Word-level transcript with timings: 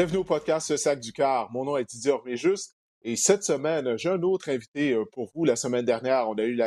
Bienvenue 0.00 0.20
au 0.20 0.24
podcast 0.24 0.74
Sac 0.78 0.98
du 0.98 1.12
Car. 1.12 1.52
Mon 1.52 1.66
nom 1.66 1.76
est 1.76 1.84
Didier 1.84 2.12
Orméjus 2.12 2.70
et 3.02 3.16
cette 3.16 3.44
semaine, 3.44 3.98
j'ai 3.98 4.08
un 4.08 4.22
autre 4.22 4.48
invité 4.48 4.94
euh, 4.94 5.04
pour 5.12 5.30
vous. 5.34 5.44
La 5.44 5.56
semaine 5.56 5.84
dernière, 5.84 6.26
on 6.26 6.38
a 6.38 6.44
eu 6.44 6.58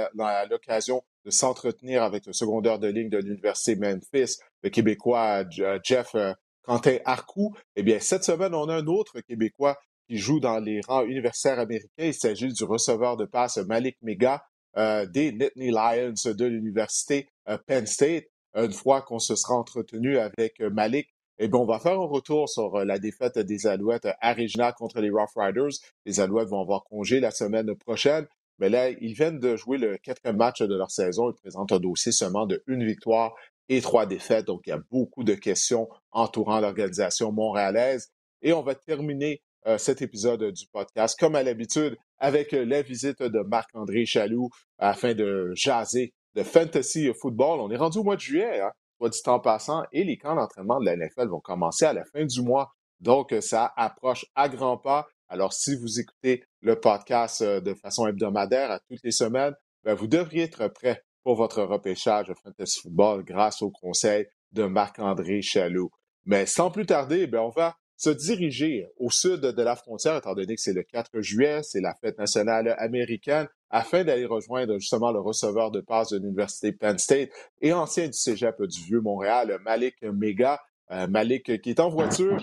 l'occasion 0.51 1.01
de 1.25 1.31
s'entretenir 1.31 2.03
avec 2.03 2.27
le 2.27 2.33
secondaire 2.33 2.77
de 2.77 2.87
ligne 2.87 3.09
de 3.09 3.17
l'Université 3.17 3.75
Memphis, 3.75 4.37
le 4.61 4.69
Québécois 4.69 5.45
euh, 5.59 5.79
Jeff 5.83 6.13
euh, 6.13 6.31
Quentin 6.61 6.97
Arcou. 7.05 7.55
Eh 7.75 7.81
bien, 7.81 7.99
cette 7.99 8.23
semaine, 8.23 8.53
on 8.53 8.69
a 8.69 8.75
un 8.75 8.85
autre 8.85 9.19
Québécois 9.21 9.79
qui 10.07 10.17
joue 10.17 10.39
dans 10.39 10.59
les 10.59 10.81
rangs 10.87 11.03
universitaires 11.03 11.57
américains. 11.57 11.87
Il 11.97 12.13
s'agit 12.13 12.53
du 12.53 12.63
receveur 12.65 13.17
de 13.17 13.25
passe 13.25 13.57
Malik 13.57 13.97
Mega 14.03 14.43
des 14.75 15.31
Nittany 15.31 15.71
Lions 15.71 16.33
de 16.35 16.45
l'Université 16.45 17.29
Penn 17.65 17.87
State. 17.87 18.25
Une 18.53 18.73
fois 18.73 19.01
qu'on 19.01 19.17
se 19.17 19.35
sera 19.35 19.55
entretenu 19.55 20.19
avec 20.19 20.59
Malik, 20.59 21.09
eh 21.43 21.49
bien, 21.49 21.59
on 21.59 21.65
va 21.65 21.77
faire 21.77 21.99
un 21.99 22.05
retour 22.05 22.47
sur 22.47 22.73
euh, 22.75 22.85
la 22.85 22.99
défaite 22.99 23.37
des 23.37 23.67
Alouettes 23.67 24.07
à 24.21 24.33
Regina 24.33 24.71
contre 24.71 25.01
les 25.01 25.09
Rough 25.09 25.35
Riders. 25.35 25.73
Les 26.05 26.21
Alouettes 26.21 26.47
vont 26.47 26.61
avoir 26.61 26.85
congé 26.85 27.19
la 27.19 27.31
semaine 27.31 27.75
prochaine. 27.75 28.27
Mais 28.59 28.69
là, 28.69 28.89
ils 28.89 29.13
viennent 29.13 29.39
de 29.39 29.57
jouer 29.57 29.77
le 29.77 29.97
quatrième 29.97 30.37
match 30.37 30.61
de 30.61 30.73
leur 30.73 30.89
saison. 30.89 31.31
Ils 31.31 31.35
présentent 31.35 31.73
un 31.73 31.81
dossier 31.81 32.13
seulement 32.13 32.45
de 32.45 32.63
une 32.65 32.85
victoire 32.85 33.35
et 33.67 33.81
trois 33.81 34.05
défaites. 34.05 34.45
Donc, 34.45 34.61
il 34.67 34.69
y 34.69 34.73
a 34.73 34.81
beaucoup 34.89 35.25
de 35.25 35.33
questions 35.33 35.89
entourant 36.11 36.61
l'organisation 36.61 37.33
montréalaise. 37.33 38.13
Et 38.41 38.53
on 38.53 38.61
va 38.61 38.73
terminer 38.75 39.41
euh, 39.67 39.77
cet 39.77 40.01
épisode 40.01 40.49
du 40.49 40.65
podcast, 40.67 41.19
comme 41.19 41.35
à 41.35 41.43
l'habitude, 41.43 41.97
avec 42.19 42.53
euh, 42.53 42.63
la 42.63 42.83
visite 42.83 43.21
de 43.21 43.39
Marc-André 43.41 44.05
Chaloux 44.05 44.49
afin 44.77 45.13
de 45.13 45.51
jaser 45.55 46.13
de 46.35 46.43
fantasy 46.43 47.11
football. 47.19 47.59
On 47.59 47.69
est 47.69 47.75
rendu 47.75 47.97
au 47.97 48.03
mois 48.05 48.15
de 48.15 48.21
juillet. 48.21 48.61
Hein? 48.61 48.71
Du 49.09 49.21
temps 49.21 49.39
passant, 49.39 49.83
et 49.91 50.03
les 50.03 50.17
camps 50.17 50.35
d'entraînement 50.35 50.79
de 50.79 50.85
la 50.85 50.95
NFL 50.95 51.27
vont 51.27 51.39
commencer 51.39 51.85
à 51.85 51.93
la 51.93 52.05
fin 52.05 52.25
du 52.25 52.41
mois. 52.41 52.73
Donc, 52.99 53.33
euh, 53.33 53.41
ça 53.41 53.73
approche 53.75 54.25
à 54.35 54.49
grands 54.49 54.77
pas. 54.77 55.07
Alors, 55.27 55.53
si 55.53 55.75
vous 55.75 55.99
écoutez 55.99 56.43
le 56.61 56.79
podcast 56.79 57.41
euh, 57.41 57.59
de 57.59 57.73
façon 57.73 58.07
hebdomadaire 58.07 58.71
à 58.71 58.79
toutes 58.79 59.03
les 59.03 59.11
semaines, 59.11 59.53
ben, 59.83 59.93
vous 59.93 60.07
devriez 60.07 60.43
être 60.43 60.67
prêt 60.69 61.03
pour 61.23 61.35
votre 61.35 61.63
repêchage 61.63 62.27
de 62.27 62.33
fantasy 62.33 62.81
football 62.81 63.23
grâce 63.23 63.61
au 63.61 63.71
conseil 63.71 64.27
de 64.51 64.65
Marc-André 64.65 65.41
Chaloux. 65.41 65.89
Mais 66.25 66.45
sans 66.45 66.71
plus 66.71 66.85
tarder, 66.85 67.27
ben, 67.27 67.39
on 67.39 67.49
va 67.49 67.75
se 67.97 68.09
diriger 68.09 68.87
au 68.97 69.09
sud 69.09 69.41
de 69.41 69.61
la 69.61 69.75
frontière, 69.75 70.17
étant 70.17 70.33
donné 70.33 70.55
que 70.55 70.61
c'est 70.61 70.73
le 70.73 70.83
4 70.83 71.21
juillet, 71.21 71.61
c'est 71.63 71.81
la 71.81 71.95
fête 71.95 72.17
nationale 72.17 72.75
américaine, 72.77 73.47
afin 73.73 74.03
d'aller 74.03 74.27
rejoindre 74.27 74.77
justement 74.77 75.11
le 75.11 75.19
receveur 75.19 75.71
de 75.71 75.81
passe 75.81 76.11
de 76.11 76.19
l'Université 76.19 76.71
Penn 76.71 76.97
State 76.99 77.29
et 77.59 77.73
ancien 77.73 78.05
du 78.05 78.13
cégep 78.13 78.61
du 78.61 78.83
Vieux-Montréal, 78.83 79.57
Malik 79.65 79.95
Mega. 80.03 80.61
Euh, 80.91 81.07
Malik 81.07 81.61
qui 81.61 81.69
est 81.71 81.79
en 81.79 81.89
voiture. 81.89 82.37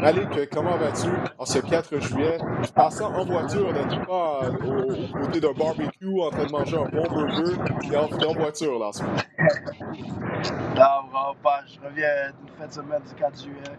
Malik, 0.00 0.48
comment 0.50 0.76
vas-tu? 0.76 1.08
En 1.38 1.44
ce 1.44 1.58
4 1.58 2.00
juillet? 2.00 2.38
Passes 2.74 3.00
en 3.02 3.24
voiture, 3.24 3.72
n'es-tu 3.72 4.00
pas 4.06 4.40
euh, 4.44 5.12
au, 5.12 5.18
côté 5.20 5.40
d'un 5.40 5.52
barbecue 5.52 6.20
en 6.20 6.30
train 6.30 6.46
de 6.46 6.52
manger 6.52 6.78
un 6.78 6.88
bon 6.88 7.02
burger? 7.02 7.52
Tu 7.82 7.92
es, 7.92 7.96
en, 7.96 8.32
voiture 8.32 8.78
là 8.78 8.86
en 8.86 8.92
ce 8.92 9.02
moment. 9.02 9.16
Non, 10.74 11.08
vraiment 11.10 11.36
pas. 11.44 11.60
Je 11.66 11.86
reviens 11.86 12.32
d'une 12.40 12.54
fête 12.56 12.72
semaine 12.72 13.02
du 13.06 13.14
4 13.14 13.40
juillet. 13.40 13.78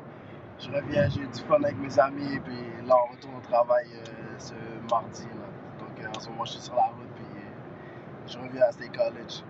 Je 0.59 0.69
reviens, 0.69 1.09
j'ai 1.09 1.25
du 1.25 1.47
fun 1.47 1.61
avec 1.61 1.77
mes 1.77 1.99
amis, 1.99 2.39
puis 2.45 2.87
là, 2.87 2.95
on 3.09 3.15
retourne 3.15 3.35
au 3.35 3.41
travail 3.41 3.87
euh, 3.93 4.35
ce 4.37 4.53
mardi. 4.89 5.23
Là. 5.23 5.46
En 6.17 6.45
je 6.45 6.51
suis 6.51 6.61
sur 6.61 6.73
la 6.73 6.85
route, 6.85 7.07
puis 7.15 7.41
je 8.27 8.37
reviens 8.39 8.63
à 8.63 8.71
State 8.71 8.91
College. 8.91 9.43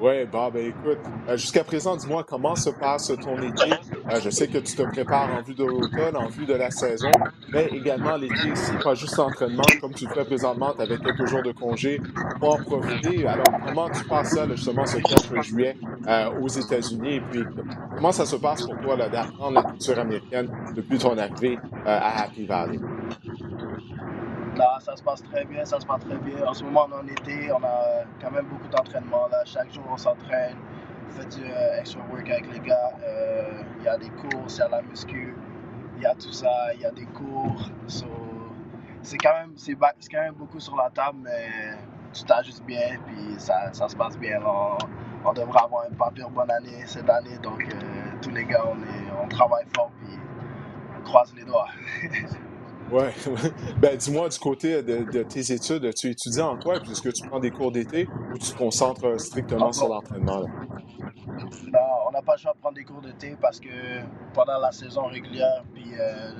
Oui, 0.00 0.24
bah, 0.32 0.48
ben 0.50 0.68
écoute, 0.68 1.00
euh, 1.28 1.36
jusqu'à 1.36 1.62
présent, 1.62 1.94
dis-moi 1.94 2.24
comment 2.26 2.56
se 2.56 2.70
passe 2.70 3.12
ton 3.22 3.36
été. 3.36 3.70
Euh, 4.10 4.18
je 4.24 4.30
sais 4.30 4.48
que 4.48 4.56
tu 4.56 4.74
te 4.74 4.82
prépares 4.82 5.28
en 5.34 5.42
vue 5.42 5.54
de 5.54 5.64
l'automne, 5.64 6.16
en 6.16 6.28
vue 6.28 6.46
de 6.46 6.54
la 6.54 6.70
saison, 6.70 7.10
mais 7.52 7.66
également 7.66 8.16
l'été 8.16 8.48
ici, 8.48 8.72
pas 8.82 8.94
juste 8.94 9.18
l'entraînement, 9.18 9.62
comme 9.82 9.92
tu 9.92 10.06
le 10.06 10.14
fais 10.14 10.24
présentement, 10.24 10.72
avec 10.78 11.02
quelques 11.02 11.26
jours 11.26 11.42
de 11.42 11.52
congé 11.52 12.00
pour 12.38 12.54
en 12.54 12.62
profiter. 12.62 13.26
Alors, 13.26 13.60
comment 13.66 13.90
tu 13.90 14.02
passes 14.04 14.30
ça, 14.30 14.48
justement, 14.48 14.86
ce 14.86 14.96
4 14.96 15.42
juillet 15.42 15.76
euh, 16.08 16.30
aux 16.40 16.48
États-Unis? 16.48 17.16
Et 17.16 17.20
puis, 17.20 17.44
comment 17.94 18.12
ça 18.12 18.24
se 18.24 18.36
passe 18.36 18.64
pour 18.64 18.80
toi 18.80 18.96
d'apprendre 18.96 19.52
la 19.52 19.64
culture 19.64 19.98
américaine 19.98 20.48
depuis 20.74 20.96
ton 20.96 21.18
arrivée 21.18 21.58
à 21.84 22.22
Happy 22.22 22.46
Valley? 22.46 22.78
Là, 24.56 24.78
ça 24.80 24.96
se 24.96 25.02
passe 25.02 25.22
très 25.22 25.44
bien, 25.44 25.64
ça 25.64 25.78
se 25.78 25.86
passe 25.86 26.00
très 26.00 26.16
bien. 26.18 26.44
En 26.46 26.54
ce 26.54 26.64
moment, 26.64 26.88
on 26.88 26.92
est 26.92 27.00
en 27.00 27.06
été, 27.06 27.52
on 27.52 27.62
a 27.62 28.04
quand 28.20 28.30
même 28.32 28.46
beaucoup 28.46 28.68
d'entraînement. 28.68 29.28
Là, 29.30 29.42
chaque 29.44 29.72
jour, 29.72 29.84
on 29.88 29.96
s'entraîne, 29.96 30.56
on 31.08 31.12
fait 31.12 31.26
du 31.36 31.44
euh, 31.44 31.78
extra 31.78 32.00
work 32.10 32.28
avec 32.28 32.52
les 32.52 32.60
gars. 32.60 32.92
Euh, 33.04 33.62
il 33.78 33.84
y 33.84 33.88
a 33.88 33.96
des 33.96 34.10
courses, 34.10 34.56
il 34.56 34.60
y 34.60 34.62
a 34.62 34.68
la 34.68 34.82
muscu, 34.82 35.36
il 35.96 36.02
y 36.02 36.06
a 36.06 36.14
tout 36.14 36.32
ça, 36.32 36.50
il 36.74 36.80
y 36.80 36.86
a 36.86 36.90
des 36.90 37.06
cours. 37.06 37.70
c'est 39.02 39.18
quand 39.18 39.34
même, 39.34 39.54
quand 39.56 40.20
même 40.20 40.34
beaucoup 40.34 40.58
sur 40.58 40.76
la 40.76 40.90
table, 40.90 41.18
mais 41.22 41.76
tu 42.12 42.24
t'ajustes 42.24 42.64
bien, 42.64 42.98
puis 43.06 43.36
ça, 43.38 43.72
ça, 43.72 43.88
se 43.88 43.96
passe 43.96 44.18
bien. 44.18 44.40
On, 44.44 45.32
devrait 45.32 45.62
avoir 45.62 45.84
une 45.88 45.96
pas 45.96 46.10
pire 46.10 46.30
bonne 46.30 46.50
année 46.50 46.82
cette 46.86 47.08
année, 47.08 47.38
donc 47.38 47.62
euh, 47.62 47.76
tous 48.20 48.30
les 48.30 48.44
gars, 48.44 48.64
on, 48.66 49.22
on 49.22 49.28
travaille 49.28 49.66
fort, 49.76 49.92
puis 50.00 50.18
on 50.98 51.02
croise 51.04 51.32
les 51.36 51.44
doigts. 51.44 51.68
Oui. 52.92 53.04
ben, 53.78 53.96
dis-moi, 53.96 54.28
du 54.28 54.38
côté 54.38 54.82
de, 54.82 55.22
tes 55.22 55.52
études, 55.52 55.92
tu 55.94 56.08
étudies 56.08 56.40
en 56.40 56.56
quoi? 56.56 56.76
Est-ce 56.76 57.02
que 57.02 57.10
tu 57.10 57.26
prends 57.28 57.38
des 57.38 57.50
cours 57.50 57.72
d'été 57.72 58.08
ou 58.32 58.38
tu 58.38 58.52
te 58.52 58.56
concentres 58.58 59.20
strictement 59.20 59.72
sur 59.72 59.88
l'entraînement? 59.88 60.40
Non, 60.40 61.80
on 62.08 62.10
n'a 62.10 62.22
pas 62.22 62.34
le 62.34 62.38
choix 62.38 62.52
de 62.52 62.58
prendre 62.58 62.76
des 62.76 62.84
cours 62.84 63.00
d'été 63.00 63.36
parce 63.40 63.60
que 63.60 63.68
pendant 64.34 64.58
la 64.58 64.72
saison 64.72 65.06
régulière, 65.06 65.62
puis 65.74 65.92
euh, 65.98 66.32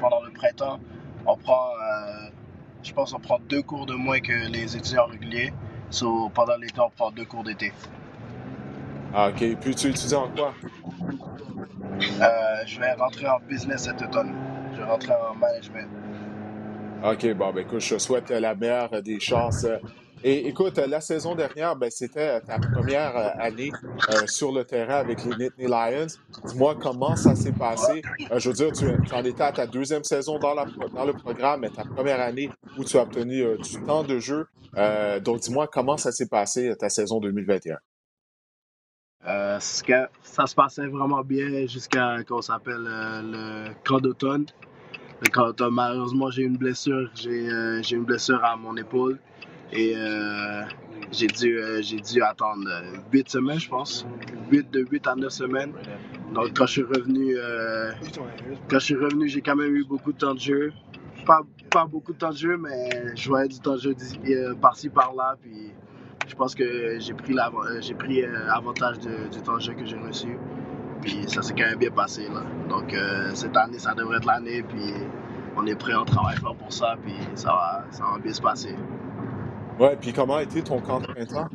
pendant 0.00 0.22
le 0.22 0.32
printemps, 0.32 0.80
on 1.26 1.36
prend, 1.36 1.68
euh, 1.70 2.30
je 2.82 2.92
pense, 2.92 3.12
on 3.12 3.20
prend 3.20 3.38
deux 3.48 3.62
cours 3.62 3.86
de 3.86 3.94
moins 3.94 4.20
que 4.20 4.50
les 4.50 4.76
étudiants 4.76 5.06
réguliers. 5.06 5.52
So, 5.90 6.30
pendant 6.34 6.56
l'été, 6.56 6.80
on 6.80 6.90
prend 6.90 7.10
deux 7.10 7.24
cours 7.24 7.44
d'été. 7.44 7.72
Ah, 9.14 9.30
OK. 9.30 9.56
Puis 9.60 9.74
tu 9.74 9.88
étudies 9.88 10.14
en 10.14 10.28
quoi? 10.28 10.52
Euh, 12.00 12.62
je 12.66 12.78
vais 12.78 12.92
rentrer 12.92 13.26
en 13.26 13.40
business 13.40 13.84
cet 13.84 14.02
automne 14.02 14.34
rentrer 14.88 15.12
en 15.12 15.34
management. 15.34 15.88
OK, 17.04 17.34
bon, 17.34 17.52
ben 17.52 17.60
écoute, 17.60 17.80
je 17.80 17.94
te 17.94 17.98
souhaite 18.00 18.30
la 18.30 18.54
meilleure 18.54 19.02
des 19.02 19.20
chances. 19.20 19.64
Et 20.24 20.48
écoute, 20.48 20.78
la 20.78 21.00
saison 21.00 21.36
dernière, 21.36 21.76
ben, 21.76 21.90
c'était 21.90 22.40
ta 22.40 22.58
première 22.58 23.16
année 23.40 23.70
euh, 24.10 24.26
sur 24.26 24.50
le 24.50 24.64
terrain 24.64 24.96
avec 24.96 25.24
les 25.24 25.36
Nittany 25.36 25.68
Lions. 25.68 26.06
Dis-moi 26.44 26.76
comment 26.80 27.14
ça 27.14 27.36
s'est 27.36 27.52
passé. 27.52 28.02
Euh, 28.32 28.40
je 28.40 28.48
veux 28.48 28.54
dire, 28.54 28.72
tu, 28.72 28.86
en 29.14 29.24
étais 29.24 29.42
à 29.42 29.52
ta 29.52 29.66
deuxième 29.66 30.02
saison 30.02 30.40
dans, 30.40 30.56
dans, 30.56 31.04
le 31.04 31.12
programme, 31.12 31.60
mais 31.60 31.70
ta 31.70 31.84
première 31.84 32.20
année 32.20 32.50
où 32.76 32.84
tu 32.84 32.96
as 32.96 33.02
obtenu 33.02 33.42
euh, 33.42 33.58
du 33.58 33.80
temps 33.84 34.02
de 34.02 34.18
jeu. 34.18 34.46
donc, 35.22 35.40
dis-moi 35.40 35.68
comment 35.68 35.96
ça 35.96 36.10
s'est 36.10 36.28
passé 36.28 36.74
ta 36.76 36.88
saison 36.88 37.20
2021. 37.20 37.76
ça 39.22 39.60
se 39.60 40.54
passait 40.56 40.86
vraiment 40.86 41.22
bien 41.22 41.66
jusqu'à 41.66 42.24
qu'on 42.24 42.42
s'appelle 42.42 42.82
le 42.82 43.70
camp 43.84 44.00
d'automne. 44.00 44.46
Quand, 45.32 45.60
malheureusement, 45.70 46.30
j'ai 46.30 46.42
une 46.42 46.56
blessure. 46.56 47.10
Euh, 47.26 47.82
j'ai 47.82 47.96
une 47.96 48.04
blessure 48.04 48.42
à 48.44 48.56
mon 48.56 48.76
épaule. 48.76 49.18
Et 49.72 49.94
euh, 49.96 50.62
j'ai 51.12 51.26
dû, 51.26 51.58
euh, 51.58 51.82
dû 51.82 52.22
attendre 52.22 52.68
8 53.12 53.28
semaines, 53.28 53.58
je 53.58 53.68
pense. 53.68 54.06
8, 54.50 54.70
de 54.70 54.86
8 54.90 55.06
à 55.06 55.14
9 55.16 55.30
semaines. 55.30 55.72
Donc, 56.34 56.56
quand 56.56 56.66
je 56.66 56.72
suis 56.72 56.82
revenu, 56.82 57.36
quand 58.68 58.78
je 58.78 58.84
suis 58.84 58.94
revenu, 58.94 59.28
j'ai 59.28 59.40
quand 59.40 59.56
même 59.56 59.74
eu 59.74 59.84
beaucoup 59.84 60.12
de 60.12 60.18
temps 60.18 60.34
de 60.34 60.40
jeu. 60.40 60.72
Pas, 61.26 61.40
pas 61.70 61.84
beaucoup 61.84 62.12
de 62.12 62.18
temps 62.18 62.30
de 62.30 62.36
jeu, 62.36 62.56
mais 62.56 63.16
je 63.16 63.28
voyais 63.28 63.48
du 63.48 63.58
temps 63.58 63.74
de 63.74 63.80
jeu 63.80 63.96
par-ci, 64.60 64.88
par-là. 64.88 65.36
Puis 65.42 65.72
je 66.26 66.34
pense 66.34 66.54
que 66.54 66.98
j'ai 67.00 67.14
pris, 67.14 67.34
j'ai 67.80 67.94
pris 67.94 68.24
avantage 68.24 68.98
du 69.00 69.40
temps 69.42 69.56
de 69.56 69.62
jeu 69.62 69.74
que 69.74 69.84
j'ai 69.84 69.98
reçu. 69.98 70.38
Puis 71.08 71.24
ça 71.26 71.40
s'est 71.40 71.54
quand 71.54 71.64
même 71.64 71.78
bien 71.78 71.90
passé. 71.90 72.28
Là. 72.28 72.42
Donc 72.68 72.92
euh, 72.92 73.30
cette 73.32 73.56
année, 73.56 73.78
ça 73.78 73.94
devrait 73.94 74.18
être 74.18 74.26
l'année. 74.26 74.62
Puis 74.62 74.92
on 75.56 75.66
est 75.66 75.74
prêt, 75.74 75.94
on 75.94 76.04
travaille 76.04 76.36
fort 76.36 76.54
pour 76.54 76.70
ça. 76.70 76.96
Puis 77.02 77.14
ça 77.34 77.48
va, 77.48 77.84
ça 77.90 78.04
va 78.12 78.18
bien 78.18 78.32
se 78.32 78.42
passer. 78.42 78.76
Ouais, 79.80 79.96
puis 79.98 80.12
comment 80.12 80.36
a 80.36 80.42
été 80.42 80.62
ton 80.62 80.80
camp 80.80 81.00
de 81.00 81.06
printemps? 81.06 81.48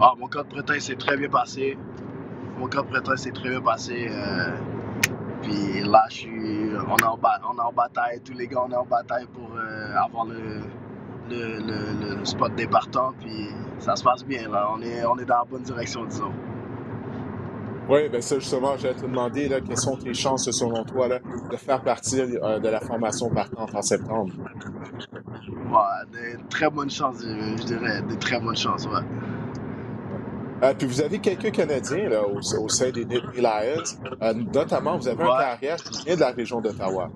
Ah, 0.00 0.14
mon 0.18 0.26
camp 0.26 0.42
de 0.42 0.48
printemps 0.48 0.80
s'est 0.80 0.96
très 0.96 1.18
bien 1.18 1.28
passé. 1.28 1.76
Mon 2.58 2.66
camp 2.66 2.80
de 2.80 2.88
printemps 2.88 3.16
s'est 3.16 3.32
très 3.32 3.50
bien 3.50 3.60
passé. 3.60 4.08
Euh, 4.10 4.52
puis 5.42 5.82
là, 5.84 6.06
je 6.08 6.14
suis, 6.14 6.70
on, 6.88 6.96
est 6.96 7.04
en, 7.04 7.18
on 7.50 7.58
est 7.58 7.60
en 7.60 7.72
bataille. 7.72 8.20
Tous 8.24 8.32
les 8.32 8.46
gars, 8.46 8.64
on 8.66 8.72
est 8.72 8.76
en 8.76 8.86
bataille 8.86 9.26
pour 9.34 9.50
euh, 9.54 9.94
avoir 9.96 10.24
le, 10.24 10.62
le, 11.28 12.16
le, 12.16 12.24
spot 12.24 12.54
des 12.54 12.68
partants. 12.68 13.12
Puis 13.20 13.48
ça 13.78 13.96
se 13.96 14.02
passe 14.02 14.24
bien. 14.24 14.48
Là. 14.48 14.66
On, 14.74 14.80
est, 14.80 15.04
on 15.04 15.18
est 15.18 15.26
dans 15.26 15.40
la 15.40 15.44
bonne 15.44 15.62
direction, 15.62 16.06
disons. 16.06 16.32
Oui, 17.88 18.08
ben 18.08 18.20
ça 18.20 18.38
justement, 18.38 18.76
j'allais 18.76 18.94
te 18.94 19.02
demander 19.02 19.48
là, 19.48 19.60
quelles 19.60 19.76
sont 19.76 19.96
tes 19.96 20.12
chances 20.12 20.50
selon 20.50 20.84
toi 20.84 21.06
là, 21.06 21.20
de 21.50 21.56
faire 21.56 21.82
partie 21.82 22.20
euh, 22.20 22.58
de 22.58 22.68
la 22.68 22.80
formation 22.80 23.30
partante 23.30 23.74
en 23.74 23.82
septembre? 23.82 24.32
Ouais, 25.70 26.10
des 26.12 26.36
très 26.48 26.68
bonnes 26.68 26.90
chances, 26.90 27.22
je, 27.22 27.64
dirais, 27.64 28.02
des 28.02 28.18
très 28.18 28.40
bonnes 28.40 28.56
chances, 28.56 28.86
ouais. 28.86 29.02
Euh, 30.62 30.74
puis 30.74 30.86
vous 30.88 31.00
avez 31.00 31.20
quelques 31.20 31.52
Canadiens 31.52 32.08
là, 32.08 32.26
au, 32.26 32.40
sein 32.40 32.90
des 32.90 33.04
Nittany 33.04 33.40
Lions. 33.40 33.84
Euh, 34.22 34.34
notamment, 34.34 34.96
vous 34.96 35.06
avez 35.06 35.22
un 35.22 35.38
carrière 35.38 35.76
qui 35.76 36.04
vient 36.04 36.14
de 36.16 36.20
la 36.20 36.30
région 36.30 36.60
d'Ottawa. 36.60 37.10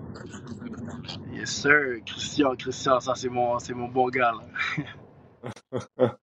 Yes, 1.32 1.50
sir. 1.50 2.00
Christian, 2.04 2.54
Christian, 2.54 3.00
ça 3.00 3.14
c'est 3.16 3.30
mon, 3.30 3.56
mon 3.74 3.88
bon 3.88 4.08
gars. 4.08 4.34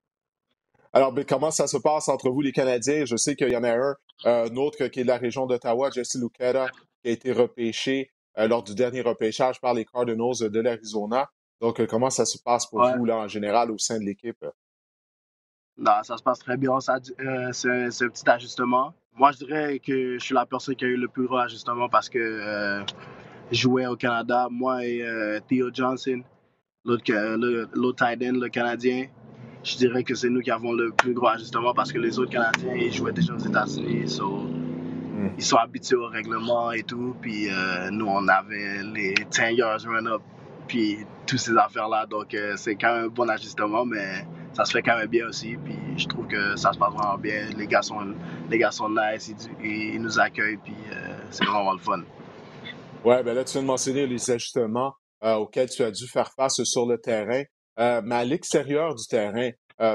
Alors, 0.94 1.12
mais 1.12 1.26
comment 1.26 1.52
ça 1.52 1.68
se 1.68 1.78
passe 1.78 2.08
entre 2.08 2.30
vous, 2.30 2.42
les 2.42 2.52
Canadiens? 2.52 3.04
Je 3.06 3.16
sais 3.16 3.36
qu'il 3.36 3.50
y 3.50 3.58
en 3.58 3.64
a 3.64 3.72
un, 3.72 3.96
un 4.26 4.56
autre 4.56 4.88
qui 4.88 5.00
est 5.00 5.04
de 5.04 5.08
la 5.08 5.18
région 5.18 5.46
d'Ottawa, 5.46 5.90
Jesse 5.92 6.16
Lucera, 6.16 6.70
qui 7.02 7.10
a 7.10 7.12
été 7.12 7.32
repêché 7.32 8.12
lors 8.36 8.64
du 8.64 8.76
dernier 8.76 9.02
repêchage 9.02 9.60
par 9.60 9.74
les 9.74 9.86
Cardinals 9.86 10.50
de 10.50 10.60
l'Arizona. 10.60 11.30
Donc, 11.60 11.86
comment 11.88 12.10
ça 12.10 12.26
se 12.26 12.38
passe 12.38 12.68
pour 12.68 12.84
vous, 12.88 13.06
là, 13.06 13.18
en 13.18 13.28
général, 13.28 13.72
au 13.72 13.78
sein 13.78 14.00
de 14.00 14.04
l'équipe? 14.04 14.46
Non, 15.78 16.04
ça 16.04 16.18
se 16.18 16.24
passe 16.24 16.40
très 16.40 16.58
bien. 16.58 16.72
Euh, 16.74 17.52
c'est 17.52 17.70
un 17.70 18.10
petit 18.10 18.30
ajustement. 18.30 18.94
Moi, 19.14 19.32
je 19.32 19.46
dirais 19.46 19.80
que 19.80 20.18
je 20.18 20.24
suis 20.24 20.34
la 20.34 20.46
personne 20.46 20.76
qui 20.76 20.86
a 20.86 20.88
eu 20.88 20.98
le 20.98 21.08
plus 21.08 21.28
gros 21.28 21.38
ajustement 21.38 21.88
parce 21.88 22.10
que 22.10 22.18
euh, 22.18 22.84
je 23.52 23.62
jouais 23.62 23.86
au 23.86 23.96
Canada, 23.96 24.48
moi 24.50 24.86
et 24.86 25.02
euh, 25.02 25.40
Theo 25.48 25.70
Johnson, 25.74 26.22
l'autre 26.84 27.04
tight 27.04 28.24
end, 28.24 28.40
le 28.40 28.50
Canadien. 28.50 29.08
Je 29.68 29.76
dirais 29.76 30.02
que 30.04 30.16
c'est 30.16 30.30
nous 30.30 30.40
qui 30.40 30.50
avons 30.50 30.72
le 30.72 30.92
plus 30.92 31.14
gros 31.14 31.28
ajustement 31.28 31.74
parce 31.74 31.92
que 31.92 31.98
les 31.98 32.18
autres 32.20 32.32
Canadiens, 32.32 32.74
ils 32.74 32.94
jouaient 32.94 33.12
déjà 33.12 33.34
aux 33.34 33.38
États-Unis. 33.38 34.18
Hmm. 34.22 35.28
Ils 35.38 35.44
sont 35.44 35.58
habitués 35.58 35.98
au 35.98 36.08
règlement 36.08 36.72
et 36.72 36.84
tout. 36.84 37.18
Puis 37.22 37.50
nous, 37.92 38.06
on 38.08 38.26
avait 38.30 38.82
les 38.94 39.14
10 39.14 39.58
yards 39.58 39.82
run-up, 39.86 40.22
puis 40.70 41.00
toutes 41.26 41.40
ces 41.40 41.58
affaires-là. 41.58 42.06
Donc, 42.06 42.34
c'est 42.56 42.76
quand 42.76 42.96
même 42.96 43.06
un 43.06 43.08
bon 43.10 43.28
ajustement, 43.30 43.84
mais 43.84 44.26
ça 44.54 44.64
se 44.64 44.72
fait 44.72 44.82
quand 44.82 44.98
même 44.98 45.10
bien 45.10 45.28
aussi. 45.28 45.58
Puis 45.58 45.76
je 45.98 46.08
trouve 46.08 46.28
que 46.28 46.56
ça 46.56 46.72
se 46.72 46.80
passe 46.80 46.94
vraiment 46.94 47.18
bien. 47.18 47.50
Les 47.58 47.68
gars 47.68 47.82
sont, 47.82 48.16
les 48.50 48.58
gars 48.58 48.72
sont 48.72 48.90
nice, 48.90 49.34
ils, 49.62 50.02
nous 50.02 50.18
accueillent, 50.18 50.58
puis 50.64 50.76
euh, 50.94 51.18
c'est 51.30 51.44
vraiment 51.44 51.74
le 51.74 51.80
fun. 51.80 52.04
Ouais, 53.04 53.22
ben 53.22 53.34
là, 53.34 53.44
tu 53.44 53.52
viens 53.52 53.64
de 53.64 53.68
mentionner 53.68 54.08
les 54.08 54.32
ajustements 54.32 54.94
euh, 55.24 55.36
auxquels 55.36 55.70
tu 55.70 55.84
as 55.84 55.92
dû 55.92 56.08
faire 56.08 56.32
face 56.38 56.64
sur 56.64 56.86
le 56.86 56.98
terrain. 56.98 57.44
Euh, 57.80 58.02
mais 58.04 58.16
à 58.16 58.24
l'extérieur 58.26 58.96
du 58.96 59.06
terrain, 59.08 59.52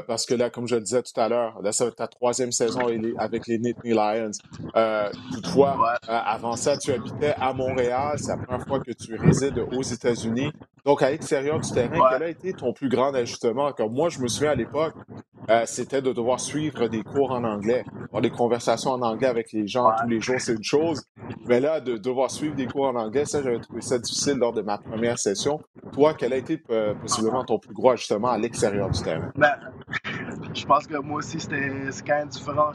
parce 0.07 0.27
que 0.27 0.35
là, 0.35 0.49
comme 0.49 0.69
je 0.69 0.77
le 0.77 0.81
disais 0.81 1.03
tout 1.03 1.21
à 1.21 1.29
l'heure, 1.29 1.61
là, 1.61 1.73
c'est 1.73 1.91
ta 1.97 2.07
troisième 2.07 2.53
saison 2.53 2.83
avec 3.19 3.49
les 3.49 3.59
Nittany 3.59 3.95
Lions. 3.95 4.31
toutefois, 5.33 5.99
avant 6.07 6.55
ça, 6.55 6.77
tu 6.77 6.93
habitais 6.93 7.35
à 7.41 7.53
Montréal. 7.53 8.17
C'est 8.17 8.29
la 8.29 8.37
première 8.37 8.65
fois 8.65 8.79
que 8.79 8.93
tu 8.93 9.17
résides 9.17 9.59
aux 9.59 9.83
États-Unis. 9.83 10.53
Donc, 10.85 11.03
à 11.03 11.11
l'extérieur 11.11 11.59
du 11.59 11.69
terrain, 11.69 11.99
quel 12.13 12.23
a 12.23 12.29
été 12.29 12.53
ton 12.53 12.73
plus 12.73 12.89
grand 12.89 13.13
ajustement? 13.13 13.73
Comme 13.73 13.93
moi, 13.93 14.09
je 14.09 14.21
me 14.21 14.29
souviens 14.29 14.53
à 14.53 14.55
l'époque, 14.55 14.95
euh, 15.51 15.63
c'était 15.67 16.03
de 16.03 16.13
devoir 16.13 16.41
suivre 16.41 16.89
des 16.89 17.03
cours 17.03 17.33
en 17.33 17.45
anglais, 17.45 17.85
avoir 18.05 18.23
des 18.23 18.31
conversations 18.31 18.91
en 18.93 19.03
anglais 19.03 19.27
avec 19.27 19.53
les 19.53 19.67
gens 19.67 19.91
tous 20.01 20.09
les 20.09 20.21
jours, 20.21 20.37
c'est 20.39 20.55
une 20.55 20.63
chose. 20.63 21.03
Mais 21.47 21.61
là, 21.61 21.81
de 21.81 21.97
devoir 21.97 22.31
suivre 22.31 22.55
des 22.55 22.67
cours 22.67 22.87
en 22.87 22.95
anglais, 22.95 23.25
ça, 23.25 23.43
j'avais 23.43 23.59
trouvé 23.59 23.81
ça 23.81 23.99
difficile 23.99 24.35
lors 24.35 24.53
de 24.53 24.63
ma 24.63 24.79
première 24.79 25.19
session. 25.19 25.61
Toi, 25.93 26.15
quel 26.15 26.33
a 26.33 26.37
été 26.37 26.63
euh, 26.71 26.95
possiblement 26.95 27.45
ton 27.45 27.59
plus 27.59 27.75
gros 27.75 27.91
ajustement 27.91 28.29
à 28.31 28.39
l'extérieur 28.39 28.91
du 28.91 29.03
terrain? 29.03 29.31
Ben, 29.37 29.55
je 30.55 30.65
pense 30.65 30.87
que 30.87 30.97
moi 30.97 31.19
aussi, 31.19 31.41
c'était 31.41 31.71
quand 32.07 32.17
même 32.17 32.29
différent. 32.29 32.73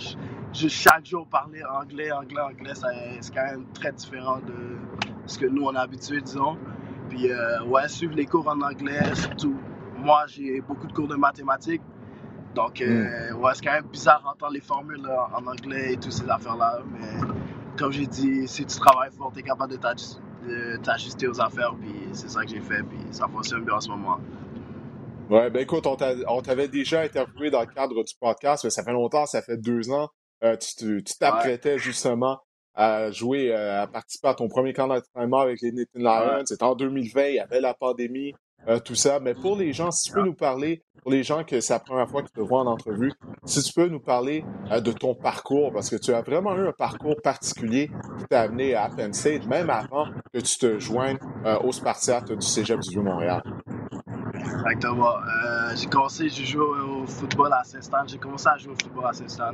Je, 0.54 0.68
chaque 0.68 1.06
jour 1.06 1.28
parler 1.28 1.62
anglais, 1.64 2.12
anglais, 2.12 2.42
anglais, 2.42 2.74
c'est 3.22 3.34
quand 3.34 3.46
même 3.46 3.66
très 3.74 3.92
différent 3.92 4.40
de 4.40 4.78
ce 5.26 5.38
que 5.38 5.46
nous, 5.46 5.64
on 5.64 5.76
a 5.76 5.82
habitué, 5.82 6.22
disons. 6.22 6.58
Puis, 7.10 7.32
euh, 7.32 7.64
ouais, 7.66 7.88
suivre 7.88 8.16
les 8.16 8.26
cours 8.26 8.48
en 8.48 8.60
anglais, 8.62 9.16
surtout. 9.16 9.56
Moi, 9.98 10.26
j'ai 10.28 10.62
beaucoup 10.62 10.88
de 10.88 10.94
cours 10.94 11.08
de 11.08 11.16
mathématiques. 11.16 11.82
Donc, 12.58 12.82
euh, 12.82 13.32
hmm. 13.34 13.44
ouais, 13.44 13.52
c'est 13.54 13.64
quand 13.64 13.74
même 13.74 13.86
bizarre 13.86 14.24
d'entendre 14.24 14.54
les 14.54 14.62
formules 14.62 15.08
en 15.08 15.46
anglais 15.46 15.94
et 15.94 15.98
toutes 15.98 16.12
ces 16.12 16.28
affaires-là. 16.28 16.80
Mais 16.92 17.28
comme 17.78 17.92
j'ai 17.92 18.08
dit, 18.08 18.48
si 18.48 18.66
tu 18.66 18.80
travailles 18.80 19.12
fort, 19.16 19.32
tu 19.32 19.42
es 19.42 19.44
capable 19.44 19.78
de 19.78 20.78
t'ajuster 20.78 21.28
aux 21.28 21.40
affaires. 21.40 21.76
Puis 21.80 21.94
c'est 22.14 22.30
ça 22.30 22.44
que 22.44 22.50
j'ai 22.50 22.62
fait. 22.62 22.82
Puis 22.82 22.98
ça 23.12 23.28
fonctionne 23.28 23.64
bien 23.64 23.76
en 23.76 23.80
ce 23.80 23.90
moment. 23.90 24.18
Ouais, 25.30 25.52
ben 25.52 25.60
écoute, 25.60 25.86
on 25.86 26.42
t'avait 26.42 26.68
déjà 26.68 27.02
interviewé 27.02 27.52
dans 27.52 27.60
le 27.60 27.68
cadre 27.68 28.04
du 28.04 28.14
podcast, 28.20 28.64
mais 28.64 28.72
ça 28.72 28.84
fait 28.84 28.94
longtemps, 28.94 29.28
ça 29.28 29.44
fait 29.44 29.58
deux 29.58 29.92
ans. 29.92 30.10
Euh, 30.44 30.58
tu 30.58 31.04
t'apprêtais 31.20 31.78
justement 31.78 32.40
à 32.74 33.12
jouer, 33.12 33.54
euh, 33.54 33.84
à 33.84 33.88
participer 33.88 34.30
à 34.30 34.34
ton 34.34 34.48
premier 34.48 34.74
camp 34.74 34.88
d'entraînement 34.88 35.42
avec 35.42 35.62
les 35.62 35.72
Nathan 35.72 36.00
Lions. 36.00 36.44
C'était 36.46 36.64
en 36.64 36.76
2020, 36.76 37.28
il 37.28 37.36
y 37.36 37.40
avait 37.40 37.62
la 37.62 37.76
pandémie, 37.76 38.34
euh, 38.68 38.80
tout 38.80 38.96
ça. 38.96 39.20
Mais 39.20 39.34
pour 39.34 39.56
les 39.56 39.74
gens, 39.74 39.92
si 39.92 40.10
tu 40.10 40.14
peux 40.14 40.24
nous 40.24 40.34
parler, 40.34 40.84
pour 41.02 41.12
les 41.12 41.24
gens 41.24 41.44
que 41.44 41.60
c'est 41.62 41.74
la 41.74 41.80
première 41.80 42.10
fois 42.10 42.22
qu'ils 42.22 42.32
te 42.32 42.42
voient 42.42 42.62
en 42.62 42.68
entrevue, 42.68 43.12
si 43.46 43.62
tu 43.64 43.74
peux 43.74 43.88
nous 43.88 44.00
parler 44.00 44.44
euh, 44.72 44.80
de 44.80 44.92
ton 44.92 45.16
parcours, 45.16 45.72
parce 45.72 45.90
que 45.90 45.96
tu 45.96 46.14
as 46.14 46.22
vraiment 46.22 46.56
eu 46.56 46.68
un 46.68 46.74
parcours 46.74 47.16
particulier 47.24 47.90
qui 48.20 48.26
t'a 48.26 48.42
amené 48.42 48.76
à 48.76 48.90
Penn 48.90 49.14
State, 49.14 49.46
même 49.48 49.70
avant 49.70 50.08
que 50.34 50.40
tu 50.40 50.58
te 50.58 50.80
joignes 50.80 51.18
aux 51.64 51.72
Spartiates 51.72 52.32
du 52.32 52.46
Cégep 52.46 52.80
du 52.80 52.90
Vieux-Montréal. 52.90 53.42
Exactement. 54.36 55.14
j'ai 55.76 55.88
commencé, 55.88 56.30
j'ai 56.30 56.46
joué 56.46 56.64
au 56.64 57.06
football 57.06 57.54
à 57.54 57.64
Saint-Stan. 57.64 58.06
J'ai 58.06 58.18
commencé 58.18 58.48
à 58.48 58.58
jouer 58.58 58.74
au 58.74 58.84
football 58.84 59.06
à 59.08 59.14
Saint-Stan 59.14 59.54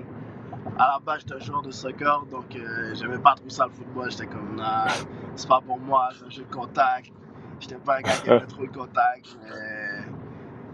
à 0.77 0.93
la 0.93 0.99
base, 0.99 1.21
j'étais 1.21 1.35
un 1.35 1.39
joueur 1.39 1.61
de 1.61 1.71
soccer, 1.71 2.25
donc 2.31 2.55
euh, 2.55 2.93
j'aimais 2.95 3.17
pas 3.17 3.35
trop 3.35 3.49
ça 3.49 3.65
le 3.65 3.71
football. 3.71 4.09
J'étais 4.11 4.27
comme, 4.27 4.55
nah, 4.55 4.87
c'est 5.35 5.47
pas 5.47 5.61
pour 5.61 5.79
moi, 5.79 6.09
c'est 6.17 6.25
un 6.25 6.29
jeu 6.29 6.43
de 6.43 6.53
contact. 6.53 7.11
J'étais 7.59 7.75
pas 7.75 7.97
un 7.97 8.01
gars 8.01 8.11
qui 8.11 8.29
aimait 8.29 8.45
trop 8.47 8.63
le 8.63 8.67
contact. 8.69 9.37
Mais, 9.43 10.05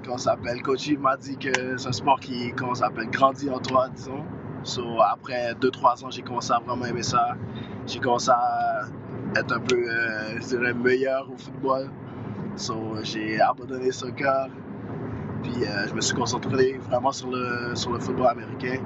comment 0.04 0.18
s'appelle, 0.18 0.62
coach 0.62 0.90
m'a 0.98 1.18
dit 1.18 1.38
que 1.38 1.78
c'est 1.78 1.88
un 1.88 1.92
sport 1.92 2.20
qui, 2.20 2.54
s'appelle, 2.74 3.10
grandit 3.10 3.50
en 3.50 3.60
toi, 3.60 3.90
disons. 3.90 4.24
So, 4.64 5.02
après 5.02 5.54
2-3 5.54 6.06
ans, 6.06 6.10
j'ai 6.10 6.22
commencé 6.22 6.52
à 6.52 6.60
vraiment 6.60 6.86
aimer 6.86 7.04
ça. 7.04 7.36
J'ai 7.88 8.00
commencé 8.00 8.30
à 8.32 8.82
être 9.36 9.56
un 9.56 9.60
peu, 9.60 9.78
euh, 9.78 10.40
je 10.42 10.48
dirais, 10.48 10.74
meilleur 10.74 11.30
au 11.32 11.38
football. 11.38 11.90
So, 12.56 12.98
j'ai 13.04 13.40
abandonné 13.40 13.86
le 13.86 13.92
soccer. 13.92 14.50
Puis 15.44 15.64
euh, 15.64 15.88
je 15.88 15.94
me 15.94 16.02
suis 16.02 16.16
concentré 16.16 16.78
vraiment 16.90 17.12
sur 17.12 17.30
le, 17.32 17.74
sur 17.76 17.92
le 17.92 18.00
football 18.00 18.28
américain. 18.28 18.82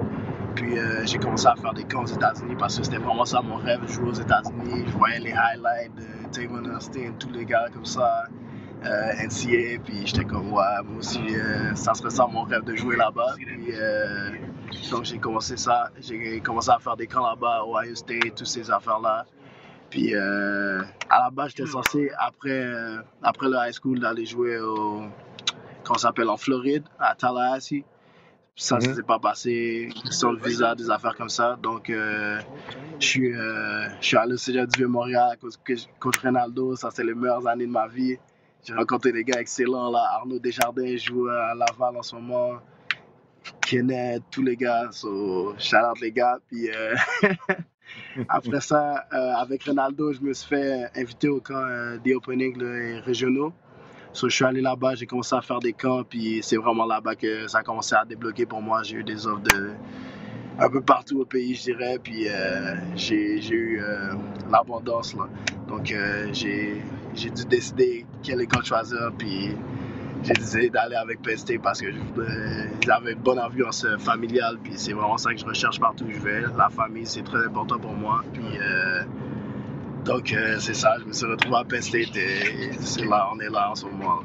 Puis 0.54 0.78
euh, 0.78 1.04
j'ai 1.04 1.18
commencé 1.18 1.46
à 1.46 1.56
faire 1.56 1.74
des 1.74 1.84
camps 1.84 2.04
aux 2.04 2.06
États-Unis 2.06 2.54
parce 2.56 2.78
que 2.78 2.84
c'était 2.84 2.98
vraiment 2.98 3.24
ça 3.24 3.42
mon 3.42 3.56
rêve, 3.56 3.80
jouer 3.88 4.08
aux 4.08 4.12
États-Unis. 4.12 4.84
Je 4.86 4.92
voyais 4.92 5.18
les 5.18 5.32
highlights 5.32 5.94
de 5.96 6.04
Austin, 6.76 7.12
tous 7.18 7.30
les 7.30 7.44
gars 7.44 7.66
comme 7.72 7.84
ça, 7.84 8.24
euh, 8.84 9.12
NCA. 9.24 9.82
Puis 9.84 10.06
j'étais 10.06 10.24
comme, 10.24 10.52
ouais, 10.52 10.82
moi 10.84 10.98
aussi, 10.98 11.20
euh, 11.30 11.74
ça 11.74 11.94
serait 11.94 12.10
ça 12.10 12.26
mon 12.26 12.42
rêve 12.42 12.64
de 12.64 12.74
jouer 12.74 12.96
là-bas. 12.96 13.34
Puis 13.36 14.90
donc 14.90 15.04
j'ai 15.04 15.18
commencé 15.18 15.56
ça. 15.56 15.90
J'ai 16.00 16.40
commencé 16.40 16.70
à 16.70 16.78
faire 16.78 16.96
des 16.96 17.06
camps 17.06 17.26
là-bas, 17.26 17.64
Ohio 17.66 17.94
State, 17.94 18.34
toutes 18.36 18.46
ces 18.46 18.70
affaires-là. 18.70 19.24
Puis 19.90 20.14
à 20.14 21.18
la 21.18 21.30
base, 21.30 21.52
j'étais 21.56 21.70
censé, 21.70 22.10
après, 22.18 22.66
après 23.22 23.48
le 23.48 23.56
high 23.56 23.72
school, 23.72 24.00
d'aller 24.00 24.26
jouer 24.26 24.58
au. 24.58 25.02
S'appelle 25.96 26.30
En 26.30 26.36
Floride, 26.38 26.84
à 26.98 27.14
Tallahassee. 27.14 27.84
Ça 28.56 28.78
ne 28.78 28.86
mhm. 28.86 28.94
s'est 28.94 29.02
pas 29.02 29.18
passé, 29.18 29.88
sur 30.10 30.32
le 30.32 30.38
visa, 30.38 30.76
des 30.76 30.88
affaires 30.88 31.16
comme 31.16 31.28
ça. 31.28 31.58
Donc, 31.60 31.90
euh, 31.90 32.40
je, 33.00 33.06
suis, 33.06 33.34
euh, 33.34 33.88
je 34.00 34.06
suis 34.06 34.16
allé 34.16 34.34
au 34.34 34.36
Cégep 34.36 34.70
du 34.70 34.78
Vieux-Montréal 34.78 35.36
contre 35.98 36.22
Ronaldo. 36.22 36.76
Ça, 36.76 36.90
c'est 36.92 37.02
les 37.02 37.14
meilleures 37.14 37.46
années 37.48 37.66
de 37.66 37.72
ma 37.72 37.88
vie. 37.88 38.16
J'ai 38.62 38.74
rencontré 38.74 39.10
des 39.10 39.24
gars 39.24 39.40
excellents. 39.40 39.90
Là. 39.90 40.04
Arnaud 40.14 40.38
Desjardins 40.38 40.96
joue 40.96 41.26
à 41.26 41.52
Laval 41.54 41.96
en 41.96 42.02
ce 42.02 42.14
moment. 42.14 42.60
Kenneth, 43.60 44.22
tous 44.30 44.42
les 44.42 44.56
gars. 44.56 44.88
So, 44.92 45.54
shout 45.58 46.00
les 46.00 46.12
gars. 46.12 46.38
Puis, 46.46 46.70
euh, 46.70 46.94
après 48.28 48.60
ça, 48.60 49.04
avec 49.36 49.64
Ronaldo, 49.64 50.12
je 50.12 50.20
me 50.20 50.32
suis 50.32 50.48
fait 50.48 50.90
inviter 50.94 51.28
au 51.28 51.40
camp 51.40 51.98
des 52.04 52.14
openings 52.14 52.56
régionaux 53.02 53.52
je 54.14 54.28
suis 54.28 54.44
allé 54.44 54.60
là-bas, 54.60 54.94
j'ai 54.94 55.06
commencé 55.06 55.34
à 55.34 55.42
faire 55.42 55.58
des 55.58 55.72
camps, 55.72 56.04
puis 56.04 56.40
c'est 56.42 56.56
vraiment 56.56 56.86
là-bas 56.86 57.16
que 57.16 57.48
ça 57.48 57.58
a 57.58 57.62
commencé 57.62 57.94
à 57.94 58.04
débloquer 58.04 58.46
pour 58.46 58.62
moi. 58.62 58.82
J'ai 58.82 58.96
eu 58.96 59.04
des 59.04 59.26
offres 59.26 59.42
de 59.42 59.72
un 60.58 60.70
peu 60.70 60.80
partout 60.80 61.20
au 61.20 61.24
pays, 61.24 61.54
je 61.54 61.62
dirais, 61.62 61.98
puis 62.02 62.28
euh, 62.28 62.76
j'ai 62.94 63.38
eu 63.50 63.80
euh, 63.80 64.12
l'abondance. 64.50 65.16
Donc 65.68 65.90
euh, 65.90 66.28
j'ai 66.32 66.80
dû 67.14 67.44
décider 67.44 68.06
quelle 68.22 68.40
école 68.40 68.64
choisir, 68.64 69.10
puis 69.18 69.56
j'ai 70.22 70.32
décidé 70.32 70.70
d'aller 70.70 70.96
avec 70.96 71.20
PST 71.20 71.60
parce 71.60 71.80
que 71.80 71.88
j'avais 72.86 73.12
une 73.12 73.18
bonne 73.18 73.40
ambiance 73.40 73.84
familiale, 73.98 74.58
puis 74.62 74.74
c'est 74.76 74.92
vraiment 74.92 75.18
ça 75.18 75.32
que 75.32 75.40
je 75.40 75.44
recherche 75.44 75.80
partout 75.80 76.04
où 76.04 76.12
je 76.12 76.20
vais. 76.20 76.42
La 76.56 76.70
famille, 76.70 77.06
c'est 77.06 77.24
très 77.24 77.44
important 77.44 77.78
pour 77.78 77.94
moi, 77.94 78.22
puis 78.32 78.44
donc, 80.04 80.32
euh, 80.32 80.56
c'est 80.58 80.74
ça, 80.74 80.96
je 81.00 81.04
me 81.04 81.12
suis 81.12 81.26
retrouvé 81.26 81.56
à 81.56 81.64
Penn 81.64 81.80
State 81.80 82.16
et 82.16 82.72
c'est 82.80 83.04
là, 83.04 83.28
on 83.34 83.40
est 83.40 83.48
là 83.48 83.70
en 83.70 83.74
ce 83.74 83.86
moment. 83.86 84.20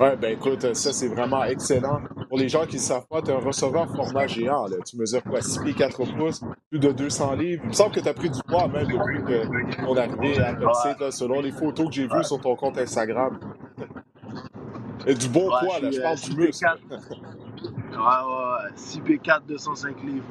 Ouais, 0.00 0.16
ben 0.16 0.32
écoute, 0.32 0.74
ça 0.74 0.92
c'est 0.92 1.08
vraiment 1.08 1.42
excellent. 1.44 2.00
Pour 2.28 2.38
les 2.38 2.48
gens 2.48 2.66
qui 2.66 2.76
ne 2.76 2.80
savent 2.80 3.06
pas, 3.08 3.20
tu 3.20 3.30
es 3.30 3.34
un 3.34 3.38
receveur 3.38 3.88
format 3.96 4.26
géant. 4.28 4.66
Là. 4.66 4.76
Tu 4.86 4.96
mesures 4.96 5.22
quoi, 5.24 5.40
6 5.40 5.60
pieds 5.60 5.74
4 5.74 6.04
pouces, 6.16 6.40
plus 6.70 6.78
de 6.78 6.92
200 6.92 7.34
livres. 7.34 7.62
Il 7.64 7.68
me 7.68 7.72
semble 7.72 7.94
que 7.94 8.00
tu 8.00 8.08
as 8.08 8.14
pris 8.14 8.30
du 8.30 8.40
poids 8.46 8.68
même 8.68 8.86
depuis 8.86 9.24
que 9.24 9.84
ton 9.84 9.96
arrivée 9.96 10.38
à 10.40 10.54
Penn 10.54 10.74
State, 10.74 11.10
selon 11.10 11.40
les 11.40 11.50
photos 11.50 11.88
que 11.88 11.94
j'ai 11.94 12.06
vues 12.06 12.22
sur 12.22 12.40
ton 12.40 12.54
compte 12.54 12.78
Instagram. 12.78 13.40
Et 15.06 15.14
du 15.14 15.28
bon 15.28 15.48
poids, 15.48 15.80
là, 15.80 15.90
je 15.90 16.00
parle 16.00 16.18
du 16.18 16.36
muscle. 16.36 16.66
ouais, 17.92 18.70
6 18.76 19.00
pieds 19.00 19.18
4, 19.18 19.46
205 19.46 20.02
livres. 20.04 20.26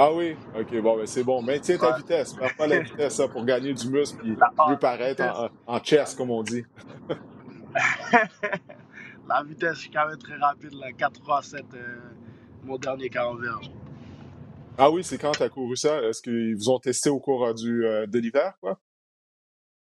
Ah 0.00 0.12
oui? 0.12 0.36
OK, 0.56 0.80
bon, 0.80 0.96
ben 0.96 1.06
c'est 1.06 1.24
bon. 1.24 1.42
Maintiens 1.42 1.76
ta 1.76 1.96
vitesse. 1.96 2.32
Perds 2.34 2.56
pas 2.56 2.68
la 2.68 2.80
vitesse 2.82 3.20
pour 3.32 3.44
gagner 3.44 3.74
du 3.74 3.88
muscle 3.88 4.24
et 4.24 4.30
mieux 4.30 4.78
paraître 4.78 5.24
en, 5.24 5.48
en, 5.74 5.82
chess, 5.82 6.14
comme 6.14 6.30
on 6.30 6.44
dit. 6.44 6.64
la 9.28 9.42
vitesse, 9.42 9.74
je 9.74 9.80
suis 9.80 9.90
quand 9.90 10.06
même 10.06 10.18
très 10.18 10.36
rapide, 10.36 10.74
là. 10.74 10.92
4 10.92 11.20
3 11.20 11.42
7 11.42 11.64
mon 12.62 12.76
dernier 12.78 13.08
40 13.08 13.40
verges. 13.40 13.70
Ah 14.76 14.90
oui, 14.90 15.02
c'est 15.02 15.18
quand 15.18 15.32
tu 15.32 15.42
as 15.42 15.48
couru 15.48 15.76
ça? 15.76 16.00
Est-ce 16.02 16.22
qu'ils 16.22 16.54
vous 16.54 16.70
ont 16.70 16.78
testé 16.78 17.10
au 17.10 17.18
cours 17.18 17.52
du, 17.54 17.84
euh, 17.84 18.06
de 18.06 18.18
l'hiver, 18.20 18.54
quoi? 18.60 18.78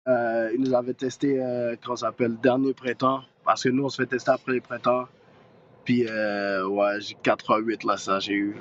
Euh, 0.08 0.50
ils 0.52 0.60
nous 0.60 0.74
avaient 0.74 0.94
testé, 0.94 1.40
euh, 1.40 1.76
comment 1.80 1.94
ça 1.94 2.06
s'appelle, 2.06 2.36
dernier 2.38 2.74
printemps. 2.74 3.22
Parce 3.44 3.62
que 3.62 3.68
nous, 3.68 3.84
on 3.84 3.88
se 3.88 4.02
fait 4.02 4.08
tester 4.08 4.32
après 4.32 4.52
les 4.54 4.60
printemps. 4.60 5.06
Puis, 5.84 6.06
euh, 6.08 6.66
ouais, 6.66 7.00
j'ai 7.00 7.14
4 7.22 7.52
à 7.52 7.58
8, 7.58 7.84
là, 7.84 7.96
ça, 7.96 8.18
j'ai 8.18 8.34
eu. 8.34 8.56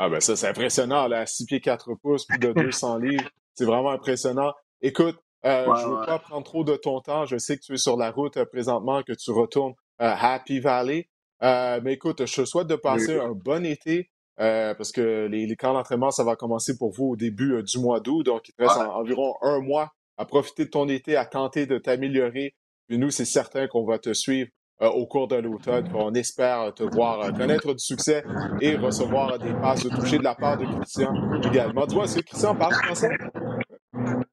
Ah, 0.00 0.08
ben 0.08 0.20
ça, 0.20 0.36
c'est 0.36 0.46
impressionnant, 0.46 1.08
là. 1.08 1.26
6 1.26 1.44
pieds 1.46 1.60
4 1.60 1.94
pouces, 2.00 2.24
plus 2.24 2.38
de 2.38 2.52
200 2.52 2.98
livres. 2.98 3.28
C'est 3.54 3.64
vraiment 3.64 3.90
impressionnant. 3.90 4.52
Écoute, 4.80 5.18
euh, 5.44 5.64
je 5.74 5.86
ne 5.86 5.94
veux 5.96 6.06
pas 6.06 6.20
prendre 6.20 6.44
trop 6.44 6.62
de 6.62 6.76
ton 6.76 7.00
temps. 7.00 7.26
Je 7.26 7.36
sais 7.36 7.56
que 7.56 7.62
tu 7.62 7.74
es 7.74 7.78
sur 7.78 7.96
la 7.96 8.12
route 8.12 8.36
euh, 8.36 8.44
présentement, 8.44 9.02
que 9.02 9.12
tu 9.12 9.32
retournes 9.32 9.74
à 9.98 10.34
Happy 10.34 10.60
Valley. 10.60 11.08
Euh, 11.42 11.80
mais 11.82 11.94
écoute, 11.94 12.24
je 12.24 12.42
te 12.42 12.44
souhaite 12.44 12.68
de 12.68 12.76
passer 12.76 13.18
un 13.18 13.32
bon 13.32 13.66
été. 13.66 14.08
Euh, 14.40 14.72
parce 14.74 14.92
que 14.92 15.26
les, 15.26 15.46
les 15.46 15.56
camps 15.56 15.72
d'entraînement, 15.72 16.12
ça 16.12 16.22
va 16.22 16.36
commencer 16.36 16.78
pour 16.78 16.92
vous 16.92 17.06
au 17.06 17.16
début 17.16 17.54
euh, 17.54 17.62
du 17.62 17.78
mois 17.80 17.98
d'août. 17.98 18.22
Donc, 18.22 18.48
il 18.48 18.52
te 18.52 18.62
reste 18.62 18.76
environ 18.76 19.34
un 19.42 19.58
mois 19.60 19.92
à 20.16 20.24
profiter 20.26 20.64
de 20.64 20.70
ton 20.70 20.88
été, 20.88 21.16
à 21.16 21.26
tenter 21.26 21.66
de 21.66 21.76
t'améliorer. 21.76 22.54
Puis 22.86 22.98
nous, 22.98 23.10
c'est 23.10 23.24
certain 23.24 23.66
qu'on 23.66 23.84
va 23.84 23.98
te 23.98 24.12
suivre 24.12 24.48
euh, 24.82 24.88
au 24.88 25.06
cours 25.06 25.28
de 25.28 25.36
l'automne. 25.36 25.88
On 25.94 26.14
espère 26.14 26.72
te 26.74 26.82
voir 26.82 27.32
connaître 27.32 27.72
du 27.72 27.84
succès 27.84 28.24
et 28.60 28.76
recevoir 28.76 29.38
des 29.38 29.52
passes 29.54 29.84
de 29.84 29.90
toucher 29.90 30.18
de 30.18 30.24
la 30.24 30.34
part 30.34 30.56
de 30.56 30.64
Christian 30.64 31.12
également. 31.42 31.86
Tu 31.86 31.94
vois, 31.94 32.04
est-ce 32.04 32.18
que 32.18 32.24
Christian 32.24 32.54
parle 32.54 32.74
français? 32.74 33.16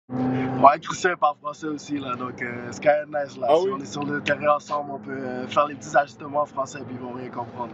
Ouais, 0.09 0.79
Christian 0.81 1.15
parle 1.19 1.37
français 1.41 1.67
aussi, 1.67 1.97
là, 1.97 2.15
donc 2.15 2.43
c'est 2.71 2.83
quand 2.83 2.89
même 2.89 3.23
nice. 3.23 3.37
Là. 3.37 3.47
Ah 3.49 3.55
si 3.59 3.69
on 3.69 3.77
est 3.79 3.85
sur 3.85 4.03
le 4.03 4.21
terrain 4.21 4.55
ensemble, 4.55 4.91
on 4.93 4.99
peut 4.99 5.47
faire 5.47 5.67
les 5.67 5.75
petits 5.75 5.95
ajustements 5.95 6.41
en 6.41 6.45
français 6.45 6.79
et 6.79 6.91
ils 6.91 6.99
vont 6.99 7.13
rien 7.13 7.29
comprendre. 7.29 7.73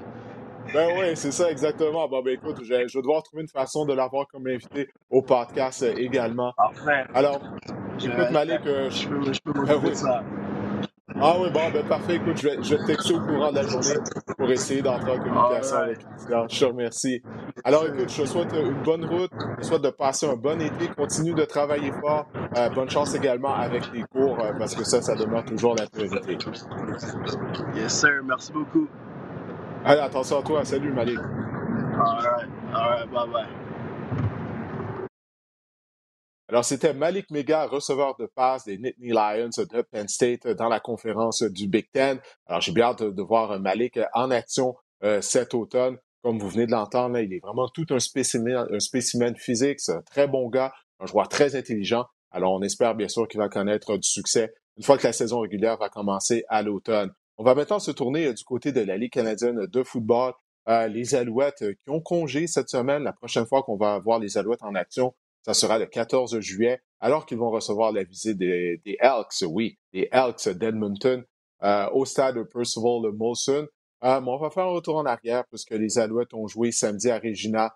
Ben 0.73 0.89
oui, 0.97 1.15
c'est 1.15 1.31
ça, 1.31 1.51
exactement. 1.51 2.07
Bon, 2.07 2.21
ben 2.21 2.33
écoute, 2.33 2.57
je, 2.61 2.87
je, 2.87 2.97
vais 2.97 3.01
devoir 3.01 3.23
trouver 3.23 3.41
une 3.41 3.49
façon 3.49 3.85
de 3.85 3.93
l'avoir 3.93 4.25
comme 4.27 4.47
invité 4.47 4.89
au 5.09 5.21
podcast 5.21 5.83
euh, 5.83 5.93
également. 5.97 6.53
Parfait. 6.55 7.03
Alors, 7.13 7.41
écoute, 7.99 8.31
Malik, 8.31 8.61
euh, 8.65 8.89
je, 8.89 9.07
peux, 9.07 9.33
je 9.33 9.39
peux 9.41 9.65
ben 9.65 9.79
oui. 9.83 9.95
ça. 9.95 10.23
Ah 11.19 11.35
oui, 11.39 11.49
bon, 11.51 11.71
ben 11.71 11.83
parfait. 11.87 12.15
Écoute, 12.15 12.37
je 12.37 12.47
vais, 12.49 12.63
je 12.63 12.75
vais 12.75 12.77
te 12.77 12.85
texter 12.85 13.13
au 13.13 13.21
courant 13.21 13.51
de 13.51 13.55
la 13.55 13.65
journée 13.65 13.95
pour 14.37 14.49
essayer 14.51 14.81
d'entrer 14.81 15.11
en 15.11 15.19
communication 15.19 15.77
avec 15.77 15.99
Christian. 15.99 16.47
Je 16.47 16.59
te 16.59 16.65
remercie. 16.65 17.21
Alors, 17.63 17.85
écoute, 17.87 18.09
je 18.09 18.21
te 18.23 18.27
souhaite 18.27 18.53
une 18.53 18.81
bonne 18.83 19.05
route. 19.05 19.31
Je 19.57 19.61
te 19.61 19.65
souhaite 19.67 19.81
de 19.83 19.89
passer 19.89 20.27
un 20.27 20.35
bon 20.35 20.61
été. 20.61 20.89
Continue 20.89 21.33
de 21.33 21.45
travailler 21.45 21.91
fort. 21.91 22.27
Euh, 22.55 22.69
bonne 22.69 22.89
chance 22.89 23.15
également 23.15 23.55
avec 23.55 23.91
les 23.93 24.03
cours, 24.03 24.39
euh, 24.39 24.53
parce 24.57 24.75
que 24.75 24.83
ça, 24.83 25.01
ça 25.01 25.15
demeure 25.15 25.45
toujours 25.45 25.75
la 25.75 25.87
priorité. 25.87 26.37
Yes, 27.75 27.93
sir. 27.99 28.21
Merci 28.23 28.51
beaucoup. 28.53 28.87
Allez, 29.85 30.01
attention 30.01 30.39
à 30.39 30.43
toi. 30.43 30.65
Salut, 30.65 30.93
Malik. 30.93 31.19
All 31.81 32.21
right. 32.21 32.49
All 32.73 32.89
right. 32.91 33.11
Bye-bye. 33.11 33.60
Alors, 36.51 36.65
c'était 36.65 36.93
Malik 36.93 37.31
Mega, 37.31 37.65
receveur 37.65 38.17
de 38.17 38.25
passe 38.25 38.65
des 38.65 38.77
Nittany 38.77 39.11
Lions 39.11 39.49
de 39.57 39.81
Penn 39.83 40.09
State 40.09 40.45
dans 40.47 40.67
la 40.67 40.81
conférence 40.81 41.43
du 41.43 41.69
Big 41.69 41.89
Ten. 41.93 42.19
Alors, 42.45 42.59
j'ai 42.59 42.73
bien 42.73 42.87
hâte 42.87 43.03
de, 43.03 43.21
voir 43.21 43.57
Malik 43.57 43.97
en 44.13 44.29
action 44.31 44.75
euh, 45.01 45.21
cet 45.21 45.53
automne. 45.53 45.97
Comme 46.21 46.39
vous 46.39 46.49
venez 46.49 46.65
de 46.65 46.71
l'entendre, 46.71 47.19
il 47.19 47.33
est 47.33 47.39
vraiment 47.39 47.69
tout 47.69 47.85
un 47.91 47.99
spécimen, 47.99 48.67
un 48.69 48.79
spécimen 48.81 49.33
physique. 49.37 49.79
C'est 49.79 49.93
un 49.93 50.01
très 50.01 50.27
bon 50.27 50.49
gars, 50.49 50.73
un 50.99 51.05
joueur 51.05 51.29
très 51.29 51.55
intelligent. 51.55 52.05
Alors, 52.31 52.51
on 52.51 52.61
espère 52.61 52.95
bien 52.95 53.07
sûr 53.07 53.29
qu'il 53.29 53.39
va 53.39 53.47
connaître 53.47 53.95
du 53.95 54.09
succès 54.09 54.53
une 54.75 54.83
fois 54.83 54.97
que 54.97 55.07
la 55.07 55.13
saison 55.13 55.39
régulière 55.39 55.77
va 55.77 55.87
commencer 55.87 56.43
à 56.49 56.63
l'automne. 56.63 57.13
On 57.37 57.45
va 57.45 57.55
maintenant 57.55 57.79
se 57.79 57.91
tourner 57.91 58.27
euh, 58.27 58.33
du 58.33 58.43
côté 58.43 58.73
de 58.73 58.81
la 58.81 58.97
Ligue 58.97 59.13
canadienne 59.13 59.67
de 59.67 59.83
football. 59.83 60.33
Euh, 60.69 60.87
les 60.87 61.15
Alouettes 61.15 61.63
euh, 61.63 61.73
qui 61.73 61.89
ont 61.89 62.01
congé 62.01 62.45
cette 62.45 62.69
semaine. 62.69 63.03
La 63.03 63.13
prochaine 63.13 63.47
fois 63.47 63.63
qu'on 63.63 63.77
va 63.77 63.97
voir 63.97 64.19
les 64.19 64.37
Alouettes 64.37 64.61
en 64.61 64.75
action, 64.75 65.15
ça 65.43 65.53
sera 65.53 65.79
le 65.79 65.85
14 65.85 66.39
juillet, 66.39 66.79
alors 66.99 67.25
qu'ils 67.25 67.37
vont 67.37 67.49
recevoir 67.49 67.91
la 67.91 68.03
visite 68.03 68.37
des, 68.37 68.79
Elks, 68.99 69.43
oui, 69.47 69.77
des 69.93 70.07
Elks 70.11 70.49
d'Edmonton 70.49 71.23
au 71.91 72.05
stade 72.05 72.41
Percival 72.51 73.11
Molson. 73.13 73.67
Euh, 74.03 74.21
on 74.25 74.37
va 74.37 74.49
faire 74.49 74.63
un 74.63 74.73
retour 74.73 74.97
en 74.97 75.05
arrière 75.05 75.45
puisque 75.47 75.71
les 75.71 75.99
Alouettes 75.99 76.33
ont 76.33 76.47
joué 76.47 76.71
samedi 76.71 77.09
à 77.09 77.19
Regina 77.19 77.75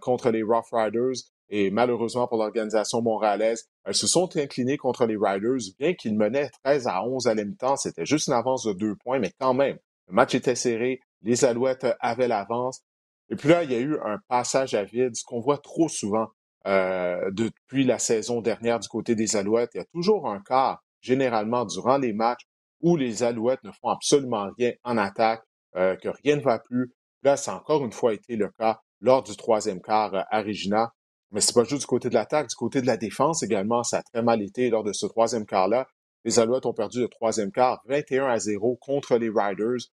contre 0.00 0.30
les 0.30 0.42
Rough 0.42 0.70
Riders. 0.72 1.22
Et 1.48 1.70
malheureusement 1.70 2.26
pour 2.26 2.38
l'organisation 2.38 3.02
montréalaise, 3.02 3.68
elles 3.84 3.94
se 3.94 4.06
sont 4.06 4.36
inclinées 4.36 4.78
contre 4.78 5.06
les 5.06 5.16
Riders, 5.16 5.74
bien 5.78 5.92
qu'ils 5.94 6.16
menaient 6.16 6.50
13 6.64 6.86
à 6.86 7.04
11 7.04 7.26
à 7.26 7.34
la 7.34 7.44
mi-temps. 7.44 7.76
C'était 7.76 8.06
juste 8.06 8.28
une 8.28 8.32
avance 8.32 8.64
de 8.64 8.72
deux 8.72 8.96
points, 8.96 9.18
mais 9.18 9.32
quand 9.38 9.54
même, 9.54 9.78
le 10.08 10.14
match 10.14 10.34
était 10.34 10.54
serré. 10.54 11.00
Les 11.22 11.44
Alouettes 11.44 11.86
avaient 12.00 12.28
l'avance. 12.28 12.80
Et 13.28 13.36
puis 13.36 13.48
là, 13.48 13.64
il 13.64 13.72
y 13.72 13.74
a 13.74 13.80
eu 13.80 13.98
un 14.04 14.18
passage 14.28 14.74
à 14.74 14.84
vide, 14.84 15.14
ce 15.14 15.24
qu'on 15.24 15.40
voit 15.40 15.58
trop 15.58 15.88
souvent 15.88 16.28
euh, 16.66 17.30
depuis 17.32 17.84
la 17.84 17.98
saison 17.98 18.40
dernière 18.40 18.78
du 18.78 18.88
côté 18.88 19.14
des 19.14 19.36
Alouettes. 19.36 19.70
Il 19.74 19.78
y 19.78 19.80
a 19.80 19.86
toujours 19.92 20.28
un 20.28 20.40
quart, 20.40 20.82
généralement 21.00 21.64
durant 21.64 21.98
les 21.98 22.12
matchs, 22.12 22.42
où 22.80 22.96
les 22.96 23.22
Alouettes 23.22 23.62
ne 23.64 23.70
font 23.72 23.88
absolument 23.88 24.48
rien 24.58 24.72
en 24.84 24.96
attaque, 24.96 25.42
euh, 25.76 25.96
que 25.96 26.08
rien 26.22 26.36
ne 26.36 26.42
va 26.42 26.58
plus. 26.58 26.92
Là, 27.22 27.36
ça 27.36 27.52
a 27.52 27.56
encore 27.56 27.84
une 27.84 27.92
fois 27.92 28.14
été 28.14 28.36
le 28.36 28.48
cas 28.50 28.80
lors 29.00 29.22
du 29.22 29.36
troisième 29.36 29.80
quart 29.80 30.14
euh, 30.14 30.22
à 30.30 30.42
Regina. 30.42 30.92
Mais 31.30 31.40
c'est 31.40 31.54
pas 31.54 31.64
juste 31.64 31.82
du 31.82 31.86
côté 31.86 32.08
de 32.08 32.14
l'attaque, 32.14 32.48
du 32.48 32.54
côté 32.54 32.82
de 32.82 32.86
la 32.86 32.96
défense 32.96 33.42
également, 33.42 33.82
ça 33.82 33.98
a 33.98 34.02
très 34.02 34.22
mal 34.22 34.42
été 34.42 34.68
lors 34.68 34.84
de 34.84 34.92
ce 34.92 35.06
troisième 35.06 35.46
quart-là. 35.46 35.86
Les 36.24 36.38
Alouettes 36.38 36.66
ont 36.66 36.74
perdu 36.74 37.00
le 37.00 37.08
troisième 37.08 37.50
quart 37.50 37.80
21 37.86 38.26
à 38.26 38.38
0 38.38 38.76
contre 38.80 39.16
les 39.16 39.30
Riders. 39.34 39.88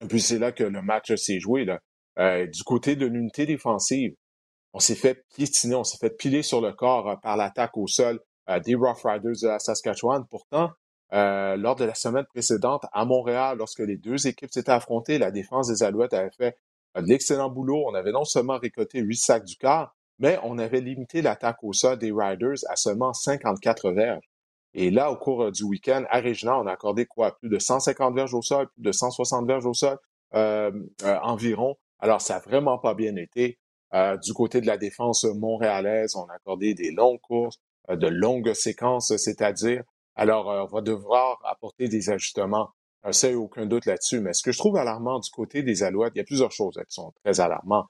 Et 0.00 0.06
puis 0.06 0.20
c'est 0.20 0.38
là 0.38 0.52
que 0.52 0.64
le 0.64 0.80
match 0.80 1.14
s'est 1.16 1.40
joué. 1.40 1.64
Là. 1.64 1.80
Euh, 2.18 2.46
du 2.46 2.62
côté 2.62 2.94
de 2.96 3.06
l'unité 3.06 3.46
défensive, 3.46 4.14
on 4.74 4.80
s'est 4.80 4.94
fait 4.94 5.24
piétiner, 5.34 5.74
on 5.74 5.84
s'est 5.84 5.96
fait 5.96 6.10
piler 6.10 6.42
sur 6.42 6.60
le 6.60 6.72
corps 6.72 7.08
euh, 7.08 7.16
par 7.16 7.38
l'attaque 7.38 7.76
au 7.78 7.86
sol 7.86 8.20
euh, 8.50 8.60
des 8.60 8.74
Rough 8.74 9.02
Riders 9.04 9.40
de 9.42 9.48
la 9.48 9.58
Saskatchewan. 9.58 10.24
Pourtant, 10.28 10.70
lors 11.10 11.76
de 11.76 11.84
la 11.84 11.94
semaine 11.94 12.26
précédente, 12.26 12.84
à 12.92 13.04
Montréal, 13.04 13.56
lorsque 13.58 13.78
les 13.78 13.96
deux 13.96 14.26
équipes 14.26 14.52
s'étaient 14.52 14.72
affrontées, 14.72 15.18
la 15.18 15.30
défense 15.30 15.68
des 15.68 15.84
Alouettes 15.84 16.12
avait 16.12 16.32
fait 16.36 16.58
de 16.96 17.06
l'excellent 17.06 17.50
boulot. 17.50 17.84
On 17.86 17.94
avait 17.94 18.10
non 18.10 18.24
seulement 18.24 18.58
récolté 18.58 18.98
huit 19.00 19.16
sacs 19.16 19.44
du 19.44 19.56
quart, 19.56 19.94
mais 20.18 20.38
on 20.42 20.58
avait 20.58 20.80
limité 20.80 21.22
l'attaque 21.22 21.62
au 21.62 21.72
sol 21.72 21.98
des 21.98 22.12
Riders 22.12 22.58
à 22.68 22.74
seulement 22.74 23.12
54 23.12 23.92
verges. 23.92 24.28
Et 24.74 24.90
là, 24.90 25.10
au 25.10 25.16
cours 25.16 25.44
euh, 25.44 25.50
du 25.50 25.62
week-end, 25.62 26.04
à 26.10 26.20
Regina, 26.20 26.58
on 26.58 26.66
a 26.66 26.72
accordé 26.72 27.06
quoi? 27.06 27.36
Plus 27.38 27.48
de 27.48 27.58
150 27.58 28.14
verges 28.14 28.34
au 28.34 28.42
sol, 28.42 28.68
plus 28.74 28.82
de 28.82 28.92
160 28.92 29.46
verges 29.46 29.66
au 29.66 29.74
sol 29.74 29.98
euh, 30.34 30.70
euh, 31.04 31.18
environ. 31.22 31.76
Alors, 32.00 32.20
ça 32.20 32.34
n'a 32.34 32.40
vraiment 32.40 32.78
pas 32.78 32.94
bien 32.94 33.16
été. 33.16 33.58
Du 34.22 34.32
côté 34.32 34.60
de 34.60 34.66
la 34.66 34.76
défense 34.76 35.24
montréalaise, 35.24 36.16
on 36.16 36.24
a 36.24 36.34
accordé 36.34 36.74
des 36.74 36.90
longues 36.90 37.20
courses, 37.20 37.60
de 37.88 38.08
longues 38.08 38.52
séquences, 38.52 39.16
c'est-à-dire. 39.16 39.82
Alors, 40.16 40.46
on 40.46 40.74
va 40.74 40.80
devoir 40.80 41.40
apporter 41.44 41.88
des 41.88 42.10
ajustements. 42.10 42.70
Ça, 43.10 43.28
il 43.28 43.36
n'y 43.36 43.40
a 43.40 43.40
aucun 43.40 43.66
doute 43.66 43.86
là-dessus. 43.86 44.20
Mais 44.20 44.32
ce 44.32 44.42
que 44.42 44.50
je 44.50 44.58
trouve 44.58 44.76
alarmant 44.76 45.20
du 45.20 45.30
côté 45.30 45.62
des 45.62 45.82
Alouettes, 45.84 46.12
il 46.16 46.18
y 46.18 46.22
a 46.22 46.24
plusieurs 46.24 46.52
choses 46.52 46.74
qui 46.74 46.94
sont 46.94 47.12
très 47.24 47.40
alarmantes. 47.40 47.86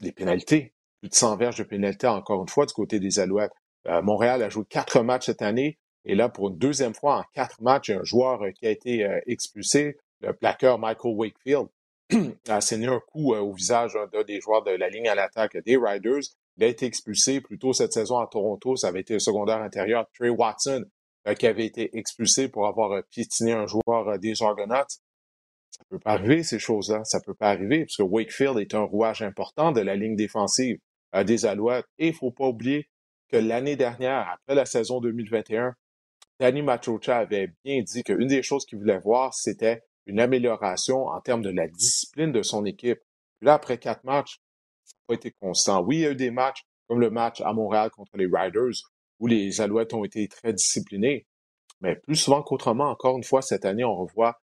les 0.00 0.12
pénalités 0.12 0.72
plus 1.02 1.08
de 1.08 1.14
100 1.14 1.36
verges 1.36 1.58
de 1.58 1.64
pénalité 1.64 2.06
encore 2.06 2.40
une 2.42 2.48
fois 2.48 2.64
du 2.64 2.72
côté 2.72 3.00
des 3.00 3.18
Alouettes. 3.18 3.52
Euh, 3.88 4.00
Montréal 4.02 4.42
a 4.42 4.48
joué 4.48 4.64
quatre 4.64 5.02
matchs 5.02 5.26
cette 5.26 5.42
année. 5.42 5.78
Et 6.04 6.14
là, 6.14 6.28
pour 6.28 6.48
une 6.48 6.58
deuxième 6.58 6.94
fois 6.94 7.18
en 7.18 7.24
quatre 7.34 7.60
matchs, 7.60 7.90
un 7.90 8.04
joueur 8.04 8.42
euh, 8.42 8.50
qui 8.52 8.66
a 8.66 8.70
été 8.70 9.04
euh, 9.04 9.20
expulsé, 9.26 9.98
le 10.20 10.32
plaqueur 10.32 10.78
Michael 10.78 11.14
Wakefield, 11.16 11.66
a 12.48 12.58
un 12.58 13.00
coup 13.00 13.34
au 13.34 13.52
visage 13.52 13.92
d'un 14.12 14.22
des 14.24 14.40
joueurs 14.40 14.62
de 14.62 14.70
la 14.70 14.88
ligne 14.88 15.08
à 15.08 15.14
l'attaque 15.14 15.56
des 15.64 15.76
Riders. 15.76 16.22
Il 16.56 16.64
a 16.64 16.66
été 16.66 16.86
expulsé 16.86 17.40
plus 17.40 17.58
tôt 17.58 17.72
cette 17.72 17.92
saison 17.92 18.18
à 18.18 18.26
Toronto. 18.26 18.76
Ça 18.76 18.88
avait 18.88 19.00
été 19.00 19.14
le 19.14 19.20
secondaire 19.20 19.62
intérieur 19.62 20.06
Trey 20.14 20.28
Watson 20.28 20.84
qui 21.38 21.46
avait 21.46 21.66
été 21.66 21.96
expulsé 21.96 22.48
pour 22.48 22.66
avoir 22.66 23.02
piétiné 23.10 23.52
un 23.52 23.66
joueur 23.66 24.18
des 24.18 24.42
Argonauts. 24.42 24.88
Ça 25.70 25.84
peut 25.88 25.98
pas 25.98 26.12
arriver, 26.12 26.42
ces 26.42 26.58
choses-là. 26.58 27.04
Ça 27.04 27.20
peut 27.20 27.34
pas 27.34 27.50
arriver, 27.50 27.86
parce 27.86 27.96
que 27.96 28.02
Wakefield 28.02 28.58
est 28.58 28.74
un 28.74 28.82
rouage 28.82 29.22
important 29.22 29.72
de 29.72 29.80
la 29.80 29.96
ligne 29.96 30.16
défensive 30.16 30.78
des 31.24 31.46
Alouettes. 31.46 31.86
Et 31.98 32.08
il 32.08 32.12
ne 32.12 32.16
faut 32.16 32.30
pas 32.30 32.46
oublier 32.46 32.88
que 33.28 33.36
l'année 33.36 33.76
dernière, 33.76 34.28
après 34.28 34.54
la 34.54 34.66
saison 34.66 35.00
2021, 35.00 35.74
Danny 36.40 36.62
Machocha 36.62 37.18
avait 37.18 37.52
bien 37.64 37.82
dit 37.82 38.02
qu'une 38.02 38.26
des 38.26 38.42
choses 38.42 38.66
qu'il 38.66 38.78
voulait 38.78 38.98
voir, 38.98 39.32
c'était 39.32 39.82
une 40.06 40.20
amélioration 40.20 41.06
en 41.06 41.20
termes 41.20 41.42
de 41.42 41.50
la 41.50 41.68
discipline 41.68 42.32
de 42.32 42.42
son 42.42 42.64
équipe. 42.64 43.00
Puis 43.38 43.46
là, 43.46 43.54
après 43.54 43.78
quatre 43.78 44.04
matchs, 44.04 44.40
ça 44.84 44.94
n'a 44.96 45.04
pas 45.08 45.14
été 45.14 45.32
constant. 45.40 45.82
Oui, 45.82 45.98
il 45.98 46.00
y 46.02 46.06
a 46.06 46.10
eu 46.10 46.16
des 46.16 46.30
matchs 46.30 46.64
comme 46.88 47.00
le 47.00 47.10
match 47.10 47.40
à 47.40 47.52
Montréal 47.52 47.90
contre 47.90 48.16
les 48.16 48.26
Riders, 48.26 48.82
où 49.20 49.26
les 49.26 49.60
Alouettes 49.60 49.94
ont 49.94 50.04
été 50.04 50.26
très 50.28 50.52
disciplinés. 50.52 51.26
Mais 51.80 51.96
plus 51.96 52.16
souvent 52.16 52.42
qu'autrement, 52.42 52.90
encore 52.90 53.16
une 53.16 53.24
fois, 53.24 53.42
cette 53.42 53.64
année, 53.64 53.84
on 53.84 53.96
revoit 53.96 54.40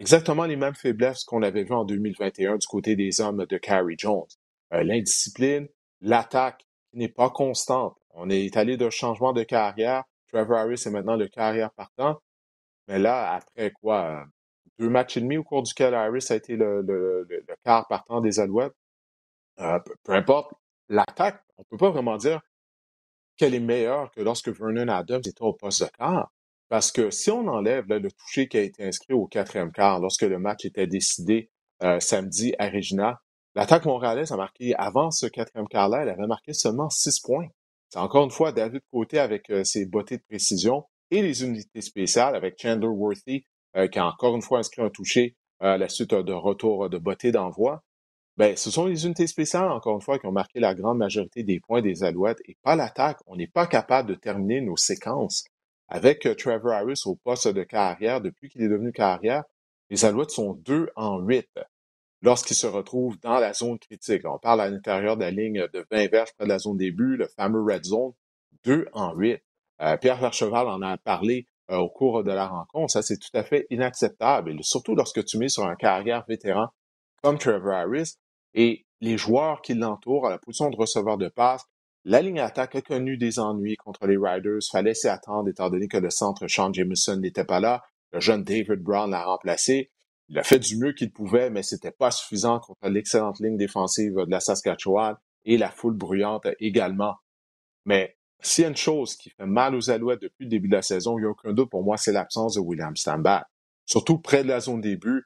exactement 0.00 0.44
les 0.44 0.56
mêmes 0.56 0.74
faiblesses 0.74 1.24
qu'on 1.24 1.42
avait 1.42 1.64
vues 1.64 1.74
en 1.74 1.84
2021 1.84 2.56
du 2.56 2.66
côté 2.66 2.96
des 2.96 3.20
hommes 3.20 3.46
de 3.46 3.58
Carrie 3.58 3.96
Jones. 3.98 4.26
Euh, 4.72 4.82
l'indiscipline, 4.82 5.68
l'attaque 6.00 6.66
qui 6.90 6.98
n'est 6.98 7.08
pas 7.08 7.30
constante. 7.30 7.96
On 8.10 8.28
est 8.30 8.56
allé 8.56 8.76
d'un 8.76 8.90
changement 8.90 9.32
de 9.32 9.42
carrière. 9.42 10.04
Trevor 10.28 10.58
Harris 10.58 10.82
est 10.84 10.90
maintenant 10.90 11.16
le 11.16 11.28
carrière 11.28 11.70
partant. 11.72 12.20
Mais 12.86 12.98
là, 12.98 13.32
après 13.32 13.70
quoi, 13.70 14.26
deux 14.78 14.88
matchs 14.88 15.16
et 15.16 15.20
demi 15.20 15.36
au 15.36 15.44
cours 15.44 15.62
duquel 15.62 15.94
Harris 15.94 16.26
a 16.30 16.36
été 16.36 16.56
le, 16.56 17.26
quart 17.64 17.86
partant 17.88 18.20
des 18.20 18.40
Alouettes, 18.40 18.74
euh, 19.60 19.78
peu, 20.04 20.12
importe, 20.12 20.52
l'attaque, 20.88 21.42
on 21.56 21.62
ne 21.62 21.66
peut 21.66 21.76
pas 21.76 21.90
vraiment 21.90 22.16
dire 22.16 22.40
qu'elle 23.36 23.54
est 23.54 23.60
meilleure 23.60 24.10
que 24.12 24.20
lorsque 24.20 24.48
Vernon 24.48 24.88
Adams 24.88 25.22
était 25.24 25.42
au 25.42 25.52
poste 25.52 25.82
de 25.82 25.88
quart. 25.96 26.32
Parce 26.68 26.92
que 26.92 27.10
si 27.10 27.30
on 27.30 27.46
enlève 27.48 27.86
le 27.88 28.10
toucher 28.10 28.46
qui 28.46 28.58
a 28.58 28.62
été 28.62 28.84
inscrit 28.84 29.14
au 29.14 29.26
quatrième 29.26 29.72
quart 29.72 30.00
lorsque 30.00 30.22
le 30.22 30.38
match 30.38 30.66
était 30.66 30.86
décidé 30.86 31.50
euh, 31.82 31.98
samedi 31.98 32.54
à 32.58 32.68
Regina, 32.68 33.22
l'attaque 33.54 33.86
montréalaise 33.86 34.32
a 34.32 34.36
marqué, 34.36 34.74
avant 34.76 35.10
ce 35.10 35.26
quatrième 35.26 35.66
quart-là, 35.66 36.02
elle 36.02 36.10
avait 36.10 36.26
marqué 36.26 36.52
seulement 36.52 36.90
six 36.90 37.20
points. 37.20 37.48
C'est 37.88 38.00
encore 38.00 38.24
une 38.24 38.30
fois 38.30 38.52
David 38.52 38.82
Côté 38.92 39.18
avec 39.18 39.48
euh, 39.48 39.64
ses 39.64 39.86
bottées 39.86 40.18
de 40.18 40.22
précision 40.28 40.84
et 41.10 41.22
les 41.22 41.42
unités 41.42 41.80
spéciales 41.80 42.36
avec 42.36 42.60
Chandler 42.60 42.88
Worthy 42.88 43.46
qui 43.74 43.98
a 43.98 44.06
encore 44.06 44.34
une 44.34 44.42
fois 44.42 44.58
inscrit 44.58 44.82
un 44.82 44.90
toucher 44.90 45.36
à 45.60 45.76
la 45.76 45.88
suite 45.88 46.14
de 46.14 46.32
retour 46.32 46.88
de 46.88 46.98
bottées 46.98 47.32
d'envoi. 47.32 47.82
Ben, 48.38 48.56
ce 48.56 48.70
sont 48.70 48.86
les 48.86 49.04
unités 49.04 49.26
spéciales, 49.26 49.68
encore 49.68 49.96
une 49.96 50.00
fois, 50.00 50.18
qui 50.20 50.26
ont 50.26 50.32
marqué 50.32 50.60
la 50.60 50.72
grande 50.72 50.98
majorité 50.98 51.42
des 51.42 51.58
points 51.58 51.82
des 51.82 52.04
Alouettes 52.04 52.40
et 52.46 52.56
pas 52.62 52.76
l'attaque. 52.76 53.18
On 53.26 53.34
n'est 53.34 53.48
pas 53.48 53.66
capable 53.66 54.08
de 54.08 54.14
terminer 54.14 54.60
nos 54.60 54.76
séquences. 54.76 55.44
Avec 55.88 56.24
euh, 56.24 56.36
Trevor 56.36 56.72
Harris 56.72 57.02
au 57.06 57.16
poste 57.16 57.48
de 57.48 57.64
carrière, 57.64 58.20
depuis 58.20 58.48
qu'il 58.48 58.62
est 58.62 58.68
devenu 58.68 58.92
carrière, 58.92 59.42
les 59.90 60.04
Alouettes 60.04 60.30
sont 60.30 60.52
deux 60.52 60.88
en 60.94 61.18
huit 61.18 61.48
lorsqu'ils 62.22 62.56
se 62.56 62.68
retrouvent 62.68 63.18
dans 63.20 63.40
la 63.40 63.52
zone 63.52 63.80
critique. 63.80 64.22
On 64.24 64.38
parle 64.38 64.60
à 64.60 64.70
l'intérieur 64.70 65.16
de 65.16 65.22
la 65.22 65.32
ligne 65.32 65.66
de 65.72 65.84
20 65.90 66.08
verges 66.08 66.32
près 66.36 66.44
de 66.44 66.50
la 66.50 66.58
zone 66.58 66.76
début, 66.76 67.16
le 67.16 67.26
fameux 67.26 67.62
red 67.62 67.84
zone, 67.84 68.12
deux 68.62 68.86
en 68.92 69.14
huit. 69.14 69.42
Euh, 69.80 69.96
Pierre 69.96 70.20
Vercheval 70.20 70.68
en 70.68 70.80
a 70.82 70.96
parlé 70.96 71.46
euh, 71.70 71.76
au 71.76 71.88
cours 71.88 72.24
de 72.24 72.32
la 72.32 72.46
rencontre. 72.46 72.92
Ça, 72.92 73.02
c'est 73.02 73.18
tout 73.18 73.34
à 73.34 73.42
fait 73.42 73.66
inacceptable. 73.70 74.56
Surtout 74.62 74.94
lorsque 74.94 75.24
tu 75.24 75.38
mets 75.38 75.48
sur 75.48 75.66
un 75.66 75.76
carrière 75.76 76.24
vétéran 76.28 76.68
comme 77.22 77.38
Trevor 77.38 77.72
Harris, 77.72 78.14
et 78.54 78.86
les 79.00 79.18
joueurs 79.18 79.60
qui 79.60 79.74
l'entourent 79.74 80.26
à 80.26 80.30
la 80.30 80.38
position 80.38 80.70
de 80.70 80.76
receveur 80.76 81.18
de 81.18 81.28
passe, 81.28 81.64
la 82.04 82.22
ligne 82.22 82.40
attaque 82.40 82.76
a 82.76 82.80
connu 82.80 83.16
des 83.16 83.38
ennuis 83.38 83.76
contre 83.76 84.06
les 84.06 84.16
Riders. 84.16 84.60
Fallait 84.70 84.94
s'y 84.94 85.08
attendre 85.08 85.48
étant 85.48 85.68
donné 85.68 85.88
que 85.88 85.98
le 85.98 86.10
centre 86.10 86.46
Sean 86.46 86.72
Jameson 86.72 87.16
n'était 87.16 87.44
pas 87.44 87.60
là. 87.60 87.82
Le 88.12 88.20
jeune 88.20 88.44
David 88.44 88.82
Brown 88.82 89.10
l'a 89.10 89.24
remplacé. 89.24 89.90
Il 90.28 90.38
a 90.38 90.42
fait 90.42 90.58
du 90.58 90.78
mieux 90.78 90.92
qu'il 90.92 91.10
pouvait, 91.10 91.50
mais 91.50 91.62
c'était 91.62 91.90
pas 91.90 92.10
suffisant 92.10 92.60
contre 92.60 92.88
l'excellente 92.88 93.40
ligne 93.40 93.56
défensive 93.56 94.14
de 94.14 94.30
la 94.30 94.40
Saskatchewan 94.40 95.16
et 95.44 95.58
la 95.58 95.70
foule 95.70 95.96
bruyante 95.96 96.46
également. 96.60 97.16
Mais 97.84 98.17
s'il 98.40 98.62
y 98.62 98.64
a 98.66 98.70
une 98.70 98.76
chose 98.76 99.16
qui 99.16 99.30
fait 99.30 99.46
mal 99.46 99.74
aux 99.74 99.90
Alouettes 99.90 100.22
depuis 100.22 100.44
le 100.44 100.50
début 100.50 100.68
de 100.68 100.74
la 100.74 100.82
saison, 100.82 101.18
il 101.18 101.22
n'y 101.22 101.26
a 101.26 101.30
aucun 101.30 101.52
doute 101.52 101.70
pour 101.70 101.82
moi, 101.82 101.96
c'est 101.96 102.12
l'absence 102.12 102.54
de 102.54 102.60
William 102.60 102.96
Stambach. 102.96 103.44
Surtout 103.84 104.18
près 104.18 104.42
de 104.42 104.48
la 104.48 104.60
zone 104.60 104.80
début, 104.80 105.24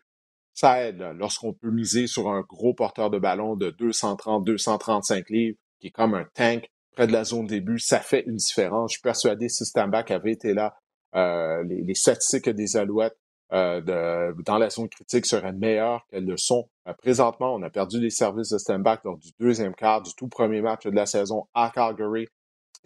ça 0.55 0.83
aide 0.83 1.03
lorsqu'on 1.17 1.53
peut 1.53 1.71
miser 1.71 2.07
sur 2.07 2.29
un 2.31 2.43
gros 2.43 2.75
porteur 2.75 3.11
de 3.11 3.19
ballon 3.19 3.57
de 3.57 3.71
230-235 3.71 5.25
livres, 5.31 5.59
qui 5.81 5.89
est 5.89 5.91
comme 5.91 6.15
un 6.15 6.27
tank 6.35 6.69
près 6.93 7.07
de 7.07 7.13
la 7.13 7.25
zone 7.25 7.47
début, 7.47 7.79
ça 7.79 8.01
fait 8.01 8.25
une 8.27 8.37
différence. 8.37 8.93
Je 8.93 8.95
suis 8.97 9.03
persuadé 9.03 9.49
si 9.49 9.65
Stambach 9.65 10.11
avait 10.11 10.33
été 10.33 10.55
là, 10.55 10.77
euh, 11.15 11.63
les, 11.65 11.83
les, 11.83 11.95
statistiques 11.95 12.49
des 12.49 12.77
Alouettes 12.77 13.17
euh, 13.53 14.33
dans 14.47 14.59
la 14.59 14.71
zone 14.71 14.89
critique 14.89 15.27
seraient 15.27 15.53
meilleures 15.53 16.07
qu'elles 16.09 16.25
le 16.25 16.37
sont. 16.37 16.71
Euh, 16.89 16.95
présentement, 16.95 17.55
on 17.55 17.63
a 17.63 17.71
perdu 17.71 18.01
les 18.01 18.11
services 18.11 18.51
de 18.51 18.59
Stambach 18.59 19.05
lors 19.05 19.19
du 19.19 19.31
deuxième 19.39 19.75
quart 19.75 20.03
du 20.03 20.15
tout 20.15 20.29
premier 20.29 20.63
match 20.63 20.85
de 20.85 20.91
la 20.91 21.07
saison 21.07 21.47
à 21.53 21.71
Calgary. 21.75 22.29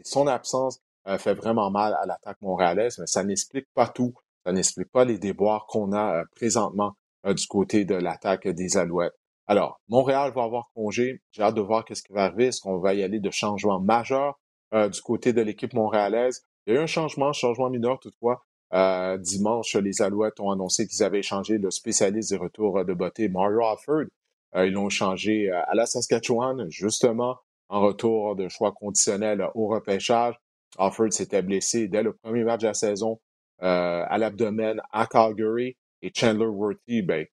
Son 0.04 0.26
absence 0.26 0.80
fait 1.18 1.35
vraiment 1.35 1.70
mal 1.70 1.94
à 2.02 2.06
l'attaque 2.06 2.42
montréalaise, 2.42 2.98
mais 2.98 3.06
ça 3.06 3.22
n'explique 3.22 3.68
pas 3.74 3.87
tout. 3.87 4.12
Ça 4.44 4.52
n'explique 4.52 4.90
pas 4.90 5.04
les 5.04 5.18
déboires 5.18 5.66
qu'on 5.66 5.92
a 5.92 6.24
présentement 6.35 6.94
euh, 7.26 7.35
du 7.35 7.46
côté 7.48 7.85
de 7.85 7.96
l'attaque 7.96 8.46
des 8.46 8.76
Alouettes. 8.76 9.18
Alors, 9.48 9.80
Montréal 9.88 10.32
va 10.32 10.44
avoir 10.44 10.70
congé. 10.74 11.20
J'ai 11.32 11.42
hâte 11.42 11.56
de 11.56 11.61
voir 11.61 11.85
qu'est-ce 11.85 12.04
qui 12.04 12.12
va 12.12 12.24
arriver. 12.24 12.46
Est-ce 12.46 12.61
qu'on 12.61 12.78
va 12.78 12.94
y 12.94 13.02
aller 13.02 13.18
de 13.18 13.30
changements 13.30 13.80
majeurs 13.80 14.38
euh, 14.74 14.88
du 14.88 15.00
côté 15.00 15.32
de 15.32 15.42
l'équipe 15.42 15.72
montréalaise? 15.74 16.44
Il 16.66 16.74
y 16.74 16.76
a 16.76 16.80
eu 16.80 16.82
un 16.82 16.87
changement, 16.87 17.32
changement 17.32 17.70
mineur 17.70 17.98
toutefois. 17.98 18.44
Euh, 18.72 19.18
dimanche, 19.18 19.74
les 19.74 20.02
Alouettes 20.02 20.38
ont 20.38 20.50
annoncé 20.52 20.87
qu'ils 20.87 21.02
avaient 21.02 21.22
changé 21.22 21.59
le 21.59 21.72
spécialiste 21.72 22.30
des 22.30 22.37
retours 22.37 22.85
de 22.85 22.94
beauté, 22.94 23.28
Mario 23.28 23.64
Alford. 23.64 24.06
ils 24.54 24.72
l'ont 24.72 24.88
changé 24.88 25.50
à 25.50 25.74
la 25.74 25.87
Saskatchewan, 25.87 26.66
justement, 26.70 27.38
en 27.68 27.81
retour 27.81 28.37
de 28.37 28.48
choix 28.48 28.72
conditionnel 28.72 29.46
au 29.55 29.68
repêchage. 29.68 30.35
Alford 30.79 31.12
s'était 31.12 31.42
blessé 31.42 31.88
dès 31.88 32.02
le 32.02 32.12
premier 32.12 32.44
match 32.44 32.61
de 32.62 32.66
la 32.66 32.74
saison 32.74 33.20
à 33.59 34.18
l'abdomen 34.18 34.81
à 34.92 35.07
Calgary. 35.07 35.76
Et 36.02 36.12
Chandler 36.14 36.46
Worthy, 36.46 37.02
ben, 37.02 37.26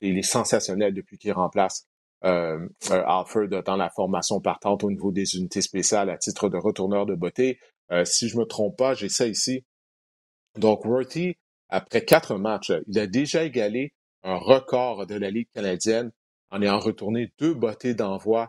il 0.00 0.18
est 0.18 0.22
sensationnel 0.22 0.94
depuis 0.94 1.18
qu'il 1.18 1.32
remplace 1.32 1.86
euh, 2.24 2.68
euh, 2.90 3.02
Alford 3.06 3.48
dans 3.64 3.76
la 3.76 3.90
formation 3.90 4.40
partante 4.40 4.84
au 4.84 4.90
niveau 4.90 5.10
des 5.10 5.36
unités 5.36 5.62
spéciales 5.62 6.10
à 6.10 6.18
titre 6.18 6.48
de 6.48 6.58
retourneur 6.58 7.06
de 7.06 7.14
beauté. 7.14 7.58
Euh, 7.92 8.04
si 8.04 8.28
je 8.28 8.38
me 8.38 8.44
trompe 8.44 8.76
pas, 8.76 8.94
j'ai 8.94 9.08
ça 9.08 9.26
ici. 9.26 9.64
Donc, 10.58 10.84
Worthy, 10.84 11.36
après 11.68 12.04
quatre 12.04 12.36
matchs, 12.36 12.72
il 12.88 12.98
a 12.98 13.06
déjà 13.06 13.44
égalé 13.44 13.94
un 14.22 14.36
record 14.36 15.06
de 15.06 15.14
la 15.14 15.30
Ligue 15.30 15.48
canadienne 15.54 16.10
en 16.50 16.60
ayant 16.60 16.78
retourné 16.78 17.32
deux 17.38 17.54
bottées 17.54 17.94
d'envoi 17.94 18.42
euh, 18.42 18.46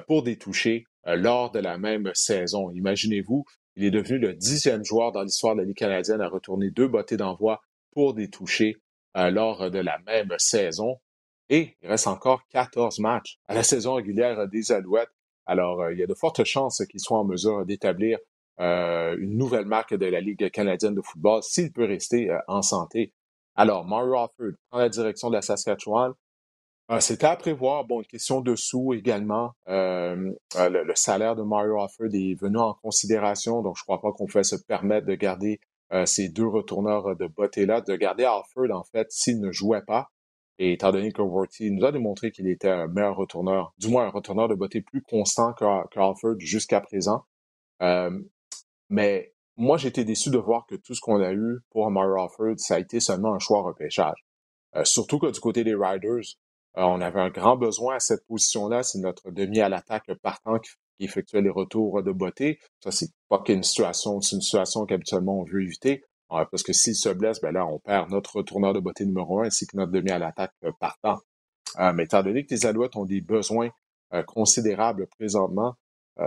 pour 0.00 0.22
des 0.22 0.36
touchés 0.36 0.84
euh, 1.06 1.16
lors 1.16 1.50
de 1.50 1.58
la 1.58 1.78
même 1.78 2.10
saison. 2.14 2.70
Imaginez-vous, 2.70 3.44
il 3.76 3.84
est 3.84 3.90
devenu 3.90 4.18
le 4.18 4.34
dixième 4.34 4.84
joueur 4.84 5.12
dans 5.12 5.22
l'histoire 5.22 5.54
de 5.54 5.60
la 5.60 5.66
Ligue 5.66 5.76
canadienne 5.76 6.20
à 6.20 6.28
retourner 6.28 6.70
deux 6.70 6.88
bottées 6.88 7.16
d'envoi 7.16 7.62
pour 7.92 8.14
des 8.14 8.28
touchés 8.28 8.76
euh, 9.16 9.30
lors 9.30 9.70
de 9.70 9.78
la 9.78 9.98
même 10.06 10.32
saison. 10.38 11.00
Et 11.48 11.76
il 11.82 11.88
reste 11.88 12.06
encore 12.06 12.46
14 12.50 12.98
matchs 13.00 13.38
à 13.46 13.54
la 13.54 13.62
saison 13.62 13.94
régulière 13.94 14.48
des 14.48 14.72
Alouettes. 14.72 15.10
Alors, 15.46 15.82
euh, 15.82 15.92
il 15.92 15.98
y 15.98 16.02
a 16.02 16.06
de 16.06 16.14
fortes 16.14 16.44
chances 16.44 16.82
qu'il 16.86 17.00
soit 17.00 17.18
en 17.18 17.24
mesure 17.24 17.64
d'établir 17.66 18.18
euh, 18.60 19.16
une 19.18 19.36
nouvelle 19.36 19.66
marque 19.66 19.94
de 19.94 20.06
la 20.06 20.20
Ligue 20.20 20.50
canadienne 20.50 20.94
de 20.94 21.02
football 21.02 21.42
s'il 21.42 21.72
peut 21.72 21.84
rester 21.84 22.30
en 22.46 22.62
santé. 22.62 23.12
Alors, 23.54 23.84
Mario 23.84 24.14
Alford 24.14 24.52
prend 24.70 24.78
la 24.78 24.88
direction 24.88 25.28
de 25.28 25.34
la 25.34 25.42
Saskatchewan. 25.42 26.12
C'était 27.00 27.26
à 27.26 27.36
prévoir. 27.36 27.84
Bon, 27.84 28.00
une 28.00 28.06
question 28.06 28.40
de 28.40 28.54
sous 28.56 28.92
également. 28.92 29.52
le, 29.66 30.92
salaire 30.94 31.36
de 31.36 31.42
Mario 31.42 31.80
Alford 31.80 32.14
est 32.14 32.40
venu 32.40 32.58
en 32.58 32.74
considération, 32.74 33.62
donc 33.62 33.76
je 33.76 33.82
ne 33.82 33.84
crois 33.84 34.00
pas 34.00 34.12
qu'on 34.12 34.26
pouvait 34.26 34.44
se 34.44 34.56
permettre 34.56 35.06
de 35.06 35.14
garder 35.14 35.60
euh, 35.92 36.06
ces 36.06 36.30
deux 36.30 36.46
retourneurs 36.46 37.16
de 37.16 37.26
botte-là, 37.26 37.82
de 37.82 37.96
garder 37.96 38.24
Alford, 38.24 38.70
en 38.70 38.84
fait, 38.84 39.08
s'il 39.10 39.40
ne 39.40 39.52
jouait 39.52 39.82
pas. 39.82 40.08
Et 40.58 40.72
étant 40.72 40.90
donné 40.90 41.12
que 41.12 41.20
Worthy 41.20 41.70
nous 41.70 41.84
a 41.84 41.92
démontré 41.92 42.30
qu'il 42.30 42.48
était 42.48 42.70
un 42.70 42.86
meilleur 42.86 43.16
retourneur, 43.16 43.74
du 43.78 43.88
moins 43.88 44.06
un 44.06 44.10
retourneur 44.10 44.48
de 44.48 44.54
beauté 44.54 44.80
plus 44.80 45.02
constant 45.02 45.52
qu'Alford 45.52 46.36
jusqu'à 46.38 46.80
présent. 46.80 47.24
Euh, 47.82 48.10
mais 48.88 49.34
moi, 49.56 49.76
j'étais 49.76 50.04
déçu 50.04 50.30
de 50.30 50.38
voir 50.38 50.66
que 50.66 50.76
tout 50.76 50.94
ce 50.94 51.00
qu'on 51.00 51.20
a 51.20 51.32
eu 51.32 51.60
pour 51.70 51.90
Mario 51.90 52.22
Alford, 52.22 52.54
ça 52.58 52.76
a 52.76 52.78
été 52.78 53.00
seulement 53.00 53.34
un 53.34 53.38
choix 53.38 53.62
repêchage. 53.62 54.26
Euh, 54.76 54.84
surtout 54.84 55.18
que 55.18 55.30
du 55.30 55.40
côté 55.40 55.64
des 55.64 55.74
Riders, 55.74 56.38
on 56.74 57.00
avait 57.00 57.20
un 57.20 57.30
grand 57.30 57.56
besoin 57.56 57.96
à 57.96 58.00
cette 58.00 58.26
position-là. 58.26 58.82
C'est 58.82 58.98
notre 58.98 59.30
demi 59.30 59.60
à 59.60 59.68
l'attaque 59.68 60.10
partant 60.22 60.58
qui 60.58 60.72
effectuait 61.04 61.42
les 61.42 61.50
retours 61.50 62.02
de 62.02 62.12
beauté. 62.12 62.58
Ça, 62.82 62.90
c'est 62.90 63.10
pas 63.28 63.40
qu'une 63.40 63.62
situation, 63.62 64.20
c'est 64.20 64.36
une 64.36 64.42
situation 64.42 64.86
qu'habituellement 64.86 65.40
on 65.40 65.44
veut 65.44 65.62
éviter. 65.62 66.02
Euh, 66.32 66.44
parce 66.50 66.62
que 66.62 66.72
s'il 66.72 66.94
se 66.94 67.10
blesse, 67.10 67.40
ben 67.40 67.52
là, 67.52 67.66
on 67.66 67.78
perd 67.78 68.10
notre 68.10 68.36
retourneur 68.36 68.72
de 68.72 68.80
beauté 68.80 69.04
numéro 69.04 69.40
un 69.40 69.46
ainsi 69.46 69.66
que 69.66 69.76
notre 69.76 69.92
demi 69.92 70.10
à 70.10 70.18
l'attaque 70.18 70.52
euh, 70.64 70.72
partant. 70.80 71.18
Euh, 71.78 71.92
mais 71.92 72.04
étant 72.04 72.22
donné 72.22 72.44
que 72.44 72.54
les 72.54 72.66
Alouettes 72.66 72.96
ont 72.96 73.04
des 73.04 73.20
besoins 73.20 73.70
considérables 74.26 75.06
présentement, 75.06 75.74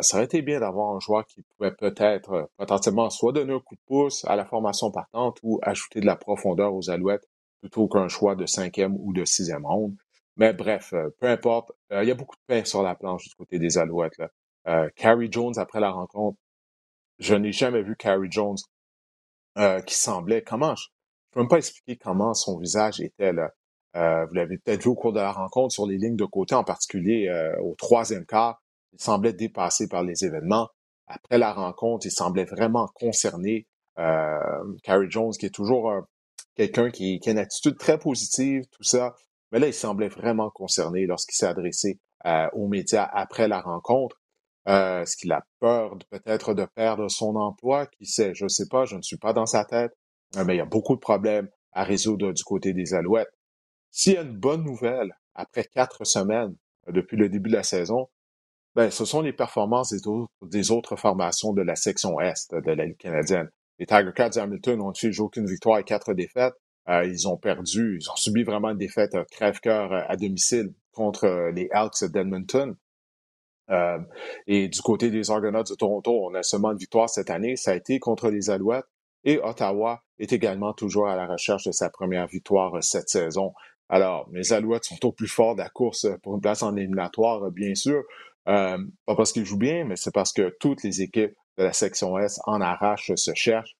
ça 0.01 0.17
aurait 0.17 0.25
été 0.25 0.41
bien 0.41 0.59
d'avoir 0.59 0.95
un 0.95 0.99
joueur 0.99 1.23
qui 1.27 1.43
pouvait 1.43 1.71
peut-être 1.71 2.49
potentiellement 2.57 3.11
soit 3.11 3.31
donner 3.31 3.53
un 3.53 3.59
coup 3.59 3.75
de 3.75 3.81
pouce 3.85 4.25
à 4.25 4.35
la 4.35 4.43
formation 4.43 4.89
partante 4.89 5.37
ou 5.43 5.59
ajouter 5.61 5.99
de 5.99 6.07
la 6.07 6.15
profondeur 6.15 6.73
aux 6.73 6.89
Alouettes 6.89 7.29
plutôt 7.61 7.87
qu'un 7.87 8.07
choix 8.07 8.35
de 8.35 8.47
cinquième 8.47 8.95
ou 8.99 9.13
de 9.13 9.23
sixième 9.23 9.67
ronde. 9.67 9.95
Mais 10.37 10.53
bref, 10.53 10.93
peu 11.19 11.27
importe, 11.27 11.71
il 11.91 12.03
y 12.03 12.11
a 12.11 12.15
beaucoup 12.15 12.35
de 12.35 12.41
pain 12.47 12.65
sur 12.65 12.83
la 12.83 12.95
planche 12.95 13.27
du 13.27 13.35
côté 13.35 13.59
des 13.59 13.77
Alouettes. 13.77 14.17
Là. 14.17 14.29
Euh, 14.67 14.89
Carrie 14.95 15.31
Jones, 15.31 15.53
après 15.57 15.79
la 15.79 15.91
rencontre, 15.91 16.37
je 17.19 17.35
n'ai 17.35 17.51
jamais 17.51 17.83
vu 17.83 17.95
Carrie 17.95 18.31
Jones 18.31 18.57
euh, 19.57 19.79
qui 19.81 19.95
semblait, 19.95 20.41
comment, 20.41 20.75
je 20.75 20.87
ne 20.87 21.33
peux 21.33 21.39
même 21.41 21.49
pas 21.49 21.57
expliquer 21.57 21.97
comment 21.97 22.33
son 22.33 22.57
visage 22.57 22.99
était 22.99 23.31
là. 23.31 23.51
Euh, 23.95 24.25
vous 24.25 24.33
l'avez 24.33 24.57
peut-être 24.57 24.83
vu 24.83 24.89
au 24.89 24.95
cours 24.95 25.13
de 25.13 25.19
la 25.19 25.31
rencontre 25.31 25.73
sur 25.73 25.85
les 25.85 25.97
lignes 25.97 26.17
de 26.17 26.25
côté, 26.25 26.55
en 26.55 26.63
particulier 26.63 27.31
au 27.61 27.75
troisième 27.75 28.25
quart. 28.25 28.61
Il 28.93 29.01
semblait 29.01 29.33
dépassé 29.33 29.87
par 29.87 30.03
les 30.03 30.25
événements. 30.25 30.69
Après 31.07 31.37
la 31.37 31.53
rencontre, 31.53 32.05
il 32.05 32.11
semblait 32.11 32.45
vraiment 32.45 32.87
concerné. 32.93 33.67
Carrie 33.95 35.09
Jones, 35.09 35.31
qui 35.39 35.45
est 35.45 35.53
toujours 35.53 36.05
quelqu'un 36.55 36.89
qui, 36.89 37.19
qui, 37.19 37.29
a 37.29 37.31
une 37.31 37.37
attitude 37.37 37.77
très 37.77 37.97
positive, 37.97 38.65
tout 38.71 38.83
ça. 38.83 39.15
Mais 39.55 39.61
là, 39.61 39.67
il 39.67 39.73
semblait 39.73 40.09
vraiment 40.09 40.49
concerné 40.49 41.05
lorsqu'il 41.05 41.37
s'est 41.37 41.45
adressé 41.45 41.97
aux 42.51 42.67
médias 42.67 43.09
après 43.13 43.47
la 43.47 43.61
rencontre. 43.61 44.19
Euh, 44.67 45.03
Est-ce 45.03 45.15
qu'il 45.15 45.31
a 45.31 45.45
peur 45.61 45.97
peut-être 46.09 46.53
de 46.53 46.65
perdre 46.65 47.07
son 47.07 47.37
emploi? 47.37 47.85
Qui 47.85 48.05
sait? 48.05 48.35
Je 48.35 48.43
ne 48.43 48.49
sais 48.49 48.67
pas, 48.67 48.83
je 48.83 48.97
ne 48.97 49.01
suis 49.01 49.15
pas 49.15 49.31
dans 49.31 49.45
sa 49.45 49.63
tête. 49.63 49.93
Euh, 50.35 50.43
mais 50.43 50.55
il 50.55 50.57
y 50.57 50.61
a 50.61 50.65
beaucoup 50.65 50.95
de 50.95 50.99
problèmes 50.99 51.47
à 51.71 51.85
résoudre 51.85 52.33
du 52.33 52.43
côté 52.43 52.73
des 52.73 52.93
Alouettes. 52.93 53.31
S'il 53.91 54.15
y 54.15 54.17
a 54.17 54.23
une 54.23 54.35
bonne 54.35 54.65
nouvelle 54.65 55.15
après 55.35 55.63
quatre 55.63 56.03
semaines 56.03 56.57
euh, 56.89 56.91
depuis 56.91 57.15
le 57.15 57.29
début 57.29 57.49
de 57.49 57.55
la 57.55 57.63
saison, 57.63 58.09
ben, 58.75 58.91
ce 58.91 59.05
sont 59.05 59.21
les 59.21 59.31
performances 59.31 59.93
des 60.41 60.71
autres, 60.71 60.97
formations 60.97 61.53
de 61.53 61.61
la 61.61 61.77
section 61.77 62.19
Est 62.19 62.53
de 62.53 62.71
la 62.71 62.83
Ligue 62.83 62.97
canadienne. 62.97 63.49
Les 63.79 63.85
Tiger 63.85 64.11
Cats 64.13 64.29
d'Hamilton 64.31 64.81
ont 64.81 64.93
fait 64.93 65.17
aucune 65.21 65.45
victoire 65.45 65.77
et 65.77 65.85
quatre 65.85 66.13
défaites? 66.13 66.55
Euh, 66.89 67.05
ils 67.05 67.27
ont 67.27 67.37
perdu, 67.37 67.97
ils 67.99 68.09
ont 68.09 68.15
subi 68.15 68.43
vraiment 68.43 68.69
une 68.69 68.77
défaite 68.77 69.15
crève-cœur 69.31 69.91
à 70.07 70.15
domicile 70.15 70.73
contre 70.91 71.51
les 71.53 71.69
Elks 71.71 72.11
d'Edmonton. 72.11 72.75
Euh, 73.71 73.97
et 74.47 74.67
du 74.67 74.81
côté 74.81 75.09
des 75.09 75.31
Argonauts 75.31 75.63
de 75.63 75.75
Toronto, 75.75 76.27
on 76.29 76.33
a 76.35 76.43
seulement 76.43 76.71
une 76.71 76.77
victoire 76.77 77.09
cette 77.09 77.29
année. 77.29 77.55
Ça 77.55 77.71
a 77.71 77.75
été 77.75 77.99
contre 77.99 78.29
les 78.29 78.49
Alouettes. 78.49 78.85
Et 79.23 79.39
Ottawa 79.39 80.03
est 80.19 80.31
également 80.33 80.73
toujours 80.73 81.07
à 81.07 81.15
la 81.15 81.25
recherche 81.25 81.63
de 81.63 81.71
sa 81.71 81.89
première 81.89 82.27
victoire 82.27 82.75
euh, 82.75 82.81
cette 82.81 83.09
saison. 83.09 83.53
Alors, 83.89 84.27
les 84.31 84.53
Alouettes 84.53 84.85
sont 84.85 85.03
au 85.05 85.11
plus 85.11 85.27
fort 85.27 85.55
de 85.55 85.61
la 85.61 85.69
course 85.69 86.07
pour 86.23 86.35
une 86.35 86.41
place 86.41 86.63
en 86.63 86.75
éliminatoire, 86.75 87.51
bien 87.51 87.75
sûr. 87.75 88.03
Euh, 88.47 88.77
pas 89.05 89.15
parce 89.15 89.31
qu'ils 89.31 89.45
jouent 89.45 89.57
bien, 89.57 89.85
mais 89.85 89.95
c'est 89.95 90.13
parce 90.13 90.31
que 90.31 90.55
toutes 90.59 90.83
les 90.83 91.01
équipes 91.01 91.35
de 91.57 91.63
la 91.63 91.73
section 91.73 92.17
S 92.17 92.39
en 92.45 92.61
arrachent, 92.61 93.13
se 93.15 93.31
cherchent. 93.33 93.75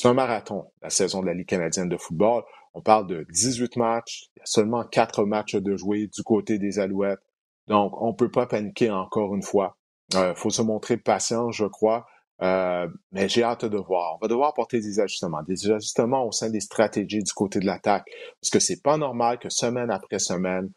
C'est 0.00 0.06
un 0.06 0.14
marathon, 0.14 0.70
la 0.80 0.90
saison 0.90 1.22
de 1.22 1.26
la 1.26 1.34
Ligue 1.34 1.48
canadienne 1.48 1.88
de 1.88 1.96
football. 1.96 2.44
On 2.72 2.80
parle 2.80 3.08
de 3.08 3.26
18 3.32 3.74
matchs. 3.74 4.28
Il 4.36 4.38
y 4.38 4.42
a 4.42 4.46
seulement 4.46 4.84
4 4.84 5.24
matchs 5.24 5.56
de 5.56 5.76
jouer 5.76 6.06
du 6.06 6.22
côté 6.22 6.60
des 6.60 6.78
Alouettes. 6.78 7.18
Donc, 7.66 8.00
on 8.00 8.10
ne 8.10 8.12
peut 8.12 8.30
pas 8.30 8.46
paniquer 8.46 8.92
encore 8.92 9.34
une 9.34 9.42
fois. 9.42 9.76
Il 10.12 10.18
euh, 10.18 10.34
faut 10.36 10.50
se 10.50 10.62
montrer 10.62 10.98
patient, 10.98 11.50
je 11.50 11.64
crois. 11.64 12.06
Euh, 12.42 12.86
mais 13.10 13.28
j'ai 13.28 13.42
hâte 13.42 13.64
de 13.64 13.76
voir. 13.76 14.14
On 14.14 14.18
va 14.18 14.28
devoir 14.28 14.54
porter 14.54 14.78
des 14.78 15.00
ajustements, 15.00 15.42
des 15.42 15.68
ajustements 15.68 16.24
au 16.24 16.30
sein 16.30 16.48
des 16.48 16.60
stratégies 16.60 17.24
du 17.24 17.32
côté 17.32 17.58
de 17.58 17.66
l'attaque, 17.66 18.06
parce 18.40 18.50
que 18.50 18.60
c'est 18.60 18.80
pas 18.80 18.98
normal 18.98 19.40
que 19.40 19.48
semaine 19.48 19.90
après 19.90 20.20
semaine, 20.20 20.70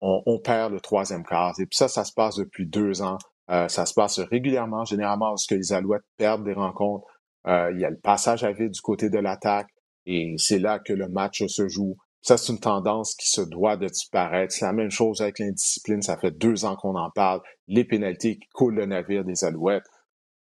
on, 0.00 0.40
perd 0.40 0.72
le 0.72 0.80
troisième 0.80 1.22
quart. 1.22 1.54
Et 1.60 1.66
puis 1.66 1.76
ça, 1.76 1.86
ça 1.86 2.02
se 2.02 2.12
passe 2.12 2.34
depuis 2.34 2.66
deux 2.66 3.00
ans. 3.00 3.18
Euh, 3.48 3.68
ça 3.68 3.86
se 3.86 3.94
passe 3.94 4.18
régulièrement, 4.18 4.84
généralement 4.84 5.28
lorsque 5.28 5.52
les 5.52 5.72
Alouettes 5.72 6.02
perdent 6.16 6.44
des 6.44 6.52
rencontres. 6.52 7.06
Il 7.46 7.78
y 7.78 7.84
a 7.84 7.90
le 7.90 7.98
passage 7.98 8.44
à 8.44 8.52
vide 8.52 8.72
du 8.72 8.80
côté 8.80 9.08
de 9.10 9.18
l'attaque, 9.18 9.68
et 10.06 10.34
c'est 10.38 10.58
là 10.58 10.78
que 10.78 10.92
le 10.92 11.08
match 11.08 11.44
se 11.46 11.68
joue. 11.68 11.96
Ça, 12.22 12.36
c'est 12.36 12.52
une 12.52 12.58
tendance 12.58 13.14
qui 13.14 13.30
se 13.30 13.40
doit 13.40 13.76
de 13.76 13.86
disparaître. 13.86 14.52
C'est 14.52 14.64
la 14.64 14.72
même 14.72 14.90
chose 14.90 15.20
avec 15.20 15.38
l'indiscipline. 15.38 16.02
Ça 16.02 16.16
fait 16.16 16.32
deux 16.32 16.64
ans 16.64 16.74
qu'on 16.74 16.96
en 16.96 17.10
parle. 17.10 17.40
Les 17.68 17.84
pénalités 17.84 18.36
qui 18.36 18.48
coulent 18.52 18.74
le 18.74 18.86
navire 18.86 19.24
des 19.24 19.44
Alouettes. 19.44 19.86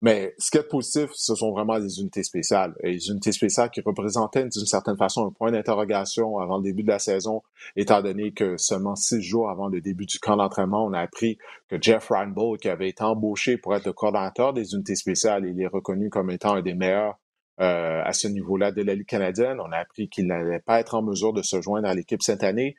Mais 0.04 0.34
ce 0.40 0.50
qui 0.50 0.58
est 0.58 0.68
positif, 0.68 1.12
ce 1.14 1.36
sont 1.36 1.52
vraiment 1.52 1.80
des 1.80 2.00
unités 2.00 2.24
spéciales. 2.24 2.74
Les 2.82 3.10
unités 3.10 3.32
spéciales 3.32 3.70
qui 3.70 3.82
représentaient 3.82 4.48
d'une 4.48 4.66
certaine 4.66 4.98
façon 4.98 5.28
un 5.28 5.32
point 5.32 5.52
d'interrogation 5.52 6.40
avant 6.40 6.58
le 6.58 6.64
début 6.64 6.82
de 6.82 6.88
la 6.88 6.98
saison, 6.98 7.44
étant 7.76 8.02
donné 8.02 8.32
que 8.32 8.58
seulement 8.58 8.96
six 8.96 9.22
jours 9.22 9.50
avant 9.50 9.68
le 9.68 9.80
début 9.80 10.08
du 10.08 10.18
camp 10.18 10.38
d'entraînement, 10.38 10.86
on 10.86 10.94
a 10.94 11.00
appris 11.00 11.38
que 11.68 11.80
Jeff 11.80 12.10
Reinbold, 12.10 12.60
qui 12.60 12.70
avait 12.70 12.90
été 12.90 13.04
embauché 13.04 13.58
pour 13.58 13.76
être 13.76 13.86
le 13.86 13.94
coordinateur 13.94 14.54
des 14.54 14.74
unités 14.74 14.96
spéciales, 14.96 15.46
il 15.46 15.62
est 15.62 15.68
reconnu 15.68 16.10
comme 16.10 16.32
étant 16.32 16.56
un 16.56 16.64
des 16.64 16.74
meilleurs 16.74 17.20
euh, 17.60 18.02
à 18.04 18.12
ce 18.12 18.28
niveau-là 18.28 18.72
de 18.72 18.82
la 18.82 18.96
Ligue 18.96 19.06
canadienne. 19.06 19.60
On 19.60 19.72
a 19.72 19.78
appris 19.78 20.10
qu'il 20.10 20.26
n'allait 20.26 20.62
pas 20.62 20.80
être 20.80 20.96
en 20.96 21.04
mesure 21.04 21.32
de 21.32 21.44
se 21.44 21.62
joindre 21.62 21.88
à 21.88 21.94
l'équipe 21.94 22.24
cette 22.24 22.44
année. 22.44 22.76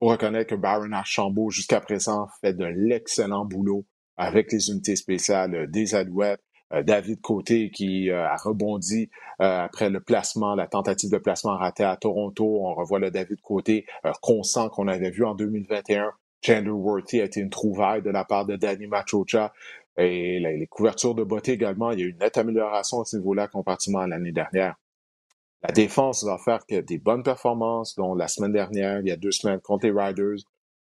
On 0.00 0.08
reconnaît 0.08 0.44
que 0.44 0.56
Baron 0.56 0.90
Archambault, 0.90 1.50
jusqu'à 1.50 1.80
présent, 1.80 2.26
fait 2.40 2.52
de 2.52 2.64
l'excellent 2.64 3.44
boulot 3.44 3.86
avec 4.16 4.52
les 4.52 4.70
unités 4.70 4.96
spéciales 4.96 5.70
des 5.70 5.94
Alouettes. 5.94 6.40
Euh, 6.72 6.82
David 6.82 7.20
Côté 7.20 7.70
qui 7.70 8.10
euh, 8.10 8.26
a 8.26 8.36
rebondi 8.36 9.10
après 9.38 9.90
le 9.90 10.00
placement, 10.00 10.54
la 10.54 10.68
tentative 10.68 11.10
de 11.10 11.18
placement 11.18 11.56
ratée 11.56 11.84
à 11.84 11.96
Toronto. 11.96 12.60
On 12.62 12.74
revoit 12.74 13.00
le 13.00 13.10
David 13.10 13.40
Côté 13.40 13.86
constant 14.20 14.68
qu'on 14.68 14.86
avait 14.86 15.10
vu 15.10 15.24
en 15.24 15.34
2021. 15.34 16.12
Chandler 16.44 16.70
Worthy 16.70 17.20
a 17.20 17.24
été 17.24 17.40
une 17.40 17.50
trouvaille 17.50 18.02
de 18.02 18.10
la 18.10 18.24
part 18.24 18.46
de 18.46 18.56
Danny 18.56 18.86
Machocha. 18.86 19.52
Et 19.96 20.40
les 20.40 20.66
couvertures 20.68 21.14
de 21.14 21.22
beauté 21.22 21.52
également, 21.52 21.90
il 21.90 21.98
y 21.98 22.02
a 22.02 22.06
eu 22.06 22.10
une 22.10 22.18
nette 22.18 22.38
amélioration 22.38 23.00
à 23.00 23.04
ce 23.04 23.16
niveau-là 23.16 23.48
comparativement 23.48 24.00
à 24.00 24.06
l'année 24.06 24.32
dernière. 24.32 24.76
La 25.62 25.70
défense 25.70 26.24
va 26.24 26.38
faire 26.38 26.66
que 26.66 26.80
des 26.80 26.98
bonnes 26.98 27.22
performances, 27.22 27.94
dont 27.94 28.14
la 28.14 28.26
semaine 28.26 28.52
dernière, 28.52 29.00
il 29.00 29.06
y 29.06 29.12
a 29.12 29.16
deux 29.16 29.30
semaines 29.30 29.60
contre 29.60 29.86
les 29.86 29.92
Riders. 29.92 30.38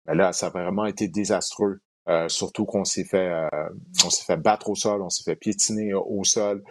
Mais 0.06 0.16
là, 0.16 0.32
ça 0.32 0.48
a 0.48 0.50
vraiment 0.50 0.86
été 0.86 1.08
désastreux. 1.08 1.80
Euh, 2.08 2.28
surtout 2.28 2.66
qu'on 2.66 2.86
s'est 2.86 3.04
fait, 3.04 3.30
euh, 3.30 3.70
on 4.06 4.10
s'est 4.10 4.26
fait 4.26 4.38
battre 4.38 4.70
au 4.70 4.76
sol, 4.76 5.02
on 5.02 5.10
s'est 5.10 5.24
fait 5.24 5.36
piétiner 5.36 5.94
au 5.94 6.24
sol. 6.24 6.64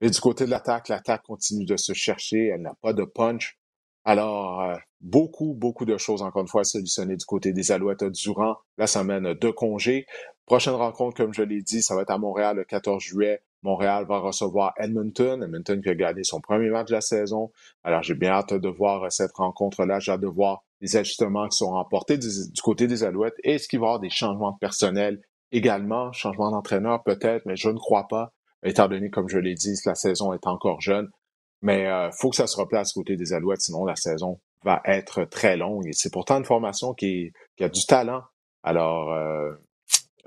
Et 0.00 0.10
du 0.10 0.20
côté 0.20 0.44
de 0.44 0.50
l'attaque, 0.50 0.88
l'attaque 0.88 1.22
continue 1.22 1.64
de 1.64 1.76
se 1.76 1.92
chercher. 1.92 2.48
Elle 2.48 2.62
n'a 2.62 2.74
pas 2.82 2.92
de 2.92 3.04
punch. 3.04 3.58
Alors, 4.04 4.60
euh, 4.62 4.76
beaucoup, 5.00 5.54
beaucoup 5.54 5.84
de 5.84 5.96
choses, 5.96 6.22
encore 6.22 6.42
une 6.42 6.48
fois, 6.48 6.64
solutionnées 6.64 7.16
du 7.16 7.24
côté 7.24 7.52
des 7.52 7.70
Alouettes 7.70 8.04
durant 8.04 8.56
la 8.76 8.88
semaine 8.88 9.34
de 9.34 9.50
congé. 9.50 10.06
Prochaine 10.44 10.74
rencontre, 10.74 11.16
comme 11.16 11.32
je 11.32 11.42
l'ai 11.42 11.62
dit, 11.62 11.82
ça 11.82 11.94
va 11.94 12.02
être 12.02 12.10
à 12.10 12.18
Montréal 12.18 12.56
le 12.56 12.64
14 12.64 13.00
juillet. 13.00 13.42
Montréal 13.62 14.04
va 14.08 14.18
recevoir 14.18 14.74
Edmonton. 14.76 15.40
Edmonton 15.40 15.80
qui 15.80 15.88
a 15.88 15.94
gagné 15.94 16.24
son 16.24 16.40
premier 16.40 16.68
match 16.68 16.88
de 16.88 16.94
la 16.94 17.00
saison. 17.00 17.52
Alors, 17.84 18.02
j'ai 18.02 18.14
bien 18.14 18.32
hâte 18.32 18.54
de 18.54 18.68
voir 18.68 19.10
cette 19.12 19.32
rencontre-là. 19.32 20.00
J'ai 20.00 20.10
hâte 20.10 20.20
de 20.20 20.26
voir 20.26 20.64
les 20.82 20.96
ajustements 20.96 21.48
qui 21.48 21.56
sont 21.56 21.70
remportés 21.70 22.18
du, 22.18 22.28
côté 22.62 22.86
des 22.86 23.04
Alouettes. 23.04 23.36
Est-ce 23.44 23.68
qu'il 23.68 23.78
va 23.78 23.86
y 23.86 23.88
avoir 23.88 24.00
des 24.00 24.10
changements 24.10 24.50
de 24.50 24.58
personnel 24.58 25.22
également? 25.52 26.12
Changement 26.12 26.50
d'entraîneur 26.50 27.02
peut-être, 27.04 27.46
mais 27.46 27.56
je 27.56 27.70
ne 27.70 27.78
crois 27.78 28.08
pas, 28.08 28.32
étant 28.64 28.88
donné, 28.88 29.08
comme 29.08 29.28
je 29.28 29.38
l'ai 29.38 29.54
dit, 29.54 29.74
la 29.86 29.94
saison 29.94 30.32
est 30.32 30.46
encore 30.46 30.80
jeune. 30.80 31.08
Mais 31.62 31.82
il 31.82 31.86
euh, 31.86 32.10
faut 32.10 32.30
que 32.30 32.36
ça 32.36 32.48
se 32.48 32.56
replace 32.56 32.88
du 32.88 32.94
côté 32.94 33.16
des 33.16 33.32
Alouettes, 33.32 33.60
sinon 33.60 33.84
la 33.84 33.94
saison 33.94 34.40
va 34.64 34.82
être 34.84 35.24
très 35.24 35.56
longue. 35.56 35.86
Et 35.86 35.92
c'est 35.92 36.12
pourtant 36.12 36.38
une 36.38 36.44
formation 36.44 36.92
qui, 36.92 37.32
a 37.60 37.68
du 37.68 37.86
talent. 37.86 38.22
Alors, 38.64 39.12
euh, 39.12 39.52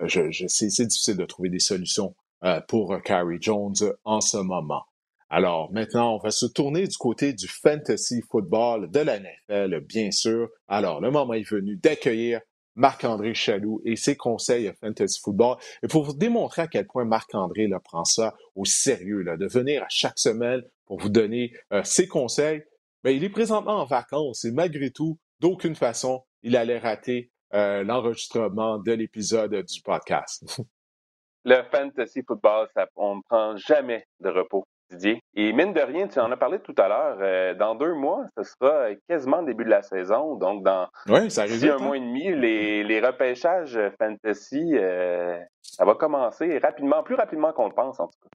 je, 0.02 0.32
je 0.32 0.48
c'est 0.48 0.86
difficile 0.86 1.18
de 1.18 1.26
trouver 1.26 1.50
des 1.50 1.60
solutions 1.60 2.16
euh, 2.46 2.62
pour 2.70 2.98
Carrie 3.04 3.42
Jones 3.42 3.76
en 4.06 4.22
ce 4.22 4.38
moment. 4.38 4.86
Alors 5.30 5.72
maintenant, 5.72 6.16
on 6.16 6.18
va 6.20 6.32
se 6.32 6.46
tourner 6.46 6.88
du 6.88 6.98
côté 6.98 7.34
du 7.34 7.48
fantasy 7.48 8.22
football 8.30 8.90
de 8.92 9.00
la 9.00 9.20
NFL, 9.20 9.80
bien 9.82 10.12
sûr. 10.12 10.50
Alors, 10.68 11.02
le 11.02 11.12
moment 11.12 11.34
est 11.34 11.50
venu 11.50 11.78
d'accueillir 11.78 12.42
Marc-André 12.76 13.34
Chaloux 13.34 13.82
et 13.86 13.96
ses 13.96 14.16
conseils 14.16 14.72
fantasy 14.82 15.20
football. 15.24 15.58
Et 15.82 15.88
pour 15.88 16.04
vous 16.04 16.14
démontrer 16.14 16.64
à 16.64 16.68
quel 16.68 16.86
point 16.86 17.06
Marc-André 17.06 17.70
prend 17.84 18.06
ça 18.06 18.36
au 18.56 18.66
sérieux, 18.66 19.24
de 19.24 19.48
venir 19.48 19.84
à 19.84 19.88
chaque 19.90 20.20
semaine 20.20 20.62
pour 20.86 21.00
vous 21.00 21.10
donner 21.10 21.54
euh, 21.74 21.84
ses 21.84 22.08
conseils, 22.08 22.64
ben, 23.04 23.12
il 23.16 23.24
est 23.24 23.30
présentement 23.30 23.82
en 23.82 23.86
vacances 23.86 24.46
et 24.46 24.52
malgré 24.52 24.92
tout, 24.92 25.20
d'aucune 25.40 25.76
façon, 25.76 26.24
il 26.44 26.56
allait 26.56 26.80
rater 26.80 27.32
euh, 27.54 27.84
l'enregistrement 27.84 28.78
de 28.78 28.92
l'épisode 28.92 29.64
du 29.64 29.82
podcast. 29.82 30.62
Le 31.46 31.62
fantasy 31.72 32.22
football, 32.28 32.68
on 32.96 33.18
ne 33.18 33.22
prend 33.22 33.56
jamais 33.56 34.08
de 34.20 34.30
repos. 34.30 34.66
Didier. 34.92 35.20
Et 35.34 35.52
mine 35.52 35.74
de 35.74 35.82
rien, 35.82 36.08
tu 36.08 36.20
en 36.20 36.32
as 36.32 36.38
parlé 36.38 36.60
tout 36.60 36.76
à 36.78 36.88
l'heure, 36.88 37.18
euh, 37.20 37.54
dans 37.56 37.76
deux 37.76 37.94
mois, 37.94 38.26
ce 38.38 38.44
sera 38.44 38.90
quasiment 39.08 39.42
le 39.42 39.48
début 39.48 39.64
de 39.64 39.70
la 39.70 39.82
saison. 39.82 40.36
Donc, 40.36 40.64
dans 40.64 40.88
ça 41.30 41.44
un 41.44 41.48
hein. 41.48 41.78
mois 41.80 41.98
et 41.98 42.00
demi, 42.00 42.34
les, 42.36 42.84
les 42.84 43.00
repêchages 43.00 43.80
fantasy, 44.00 44.74
euh, 44.76 45.40
ça 45.62 45.86
va 45.86 45.96
commencer 45.96 46.60
rapidement, 46.60 47.04
plus 47.04 47.16
rapidement 47.16 47.52
qu'on 47.54 47.68
le 47.68 47.74
pense, 47.74 48.00
en 48.00 48.08
tout 48.08 48.20
cas. 48.22 48.30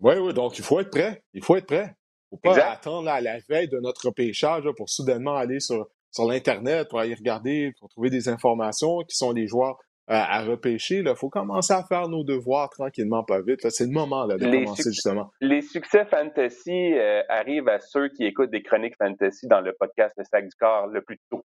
Oui, 0.00 0.14
oui, 0.18 0.32
donc 0.32 0.58
il 0.58 0.64
faut 0.64 0.80
être 0.80 0.90
prêt. 0.90 1.22
Il 1.34 1.44
faut 1.44 1.56
être 1.56 1.66
prêt. 1.66 1.94
Il 2.30 2.38
ne 2.42 2.50
faut 2.50 2.56
pas 2.56 2.70
attendre 2.70 3.08
à 3.08 3.20
la 3.20 3.38
veille 3.48 3.68
de 3.68 3.80
notre 3.80 4.06
repêchage 4.06 4.64
pour 4.76 4.88
soudainement 4.88 5.36
aller 5.36 5.60
sur, 5.60 5.88
sur 6.10 6.26
l'Internet 6.26 6.88
pour 6.88 7.00
aller 7.00 7.14
regarder, 7.14 7.72
pour 7.78 7.88
trouver 7.88 8.10
des 8.10 8.28
informations 8.28 8.98
qui 9.08 9.16
sont 9.16 9.32
les 9.32 9.46
joueurs 9.46 9.76
à 10.08 10.42
repêcher. 10.42 11.02
Il 11.04 11.14
faut 11.16 11.28
commencer 11.28 11.72
à 11.72 11.84
faire 11.84 12.08
nos 12.08 12.24
devoirs 12.24 12.70
tranquillement, 12.70 13.24
pas 13.24 13.42
vite. 13.42 13.68
C'est 13.70 13.84
le 13.84 13.92
moment 13.92 14.24
là, 14.24 14.36
de 14.36 14.44
commencer 14.44 14.90
justement. 14.90 15.30
Les 15.40 15.60
succès 15.60 16.06
fantasy 16.06 16.94
euh, 16.94 17.22
arrivent 17.28 17.68
à 17.68 17.78
ceux 17.78 18.08
qui 18.08 18.24
écoutent 18.24 18.50
des 18.50 18.62
chroniques 18.62 18.96
fantasy 18.96 19.46
dans 19.46 19.60
le 19.60 19.74
podcast 19.78 20.14
Le 20.16 20.24
Sac 20.24 20.44
du 20.44 20.56
Corps 20.58 20.86
le 20.86 21.02
plus 21.02 21.18
tôt. 21.30 21.44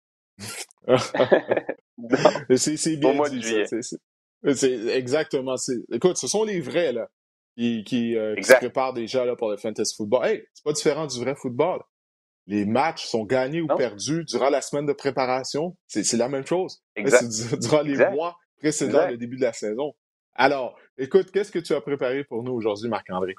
c'est 2.56 2.98
bien 2.98 3.14
dit. 3.30 3.64
C'est 4.56 4.88
exactement. 4.96 5.56
Écoute, 5.92 6.18
ce 6.18 6.28
sont 6.28 6.44
les 6.44 6.62
vrais 6.62 6.94
là 6.94 7.08
qui, 7.58 7.84
qui, 7.84 8.18
euh, 8.18 8.36
se 8.42 8.54
préparent 8.56 8.94
déjà 8.94 9.26
là, 9.26 9.36
pour 9.36 9.50
le 9.50 9.58
fantasy 9.58 9.96
football. 9.96 10.26
Hey, 10.26 10.44
c'est 10.54 10.64
pas 10.64 10.74
différent 10.74 11.06
du 11.06 11.20
vrai 11.20 11.36
football. 11.36 11.82
Les 12.46 12.66
matchs 12.66 13.06
sont 13.06 13.24
gagnés 13.24 13.62
ou 13.62 13.68
perdus 13.68 14.26
durant 14.26 14.50
la 14.50 14.62
semaine 14.62 14.86
de 14.86 14.92
préparation. 14.92 15.78
C'est 15.88 16.18
la 16.18 16.28
même 16.28 16.46
chose. 16.46 16.84
C'est 17.06 17.60
durant 17.60 17.82
les 17.82 17.98
mois 18.10 18.36
précédant 18.64 19.10
le 19.10 19.18
début 19.18 19.36
de 19.36 19.42
la 19.42 19.52
saison. 19.52 19.94
Alors, 20.36 20.80
écoute, 20.98 21.32
qu'est-ce 21.32 21.52
que 21.52 21.60
tu 21.60 21.74
as 21.74 21.82
préparé 21.82 22.24
pour 22.24 22.44
nous 22.44 22.54
aujourd'hui, 22.54 22.90
Marc-André? 22.90 23.36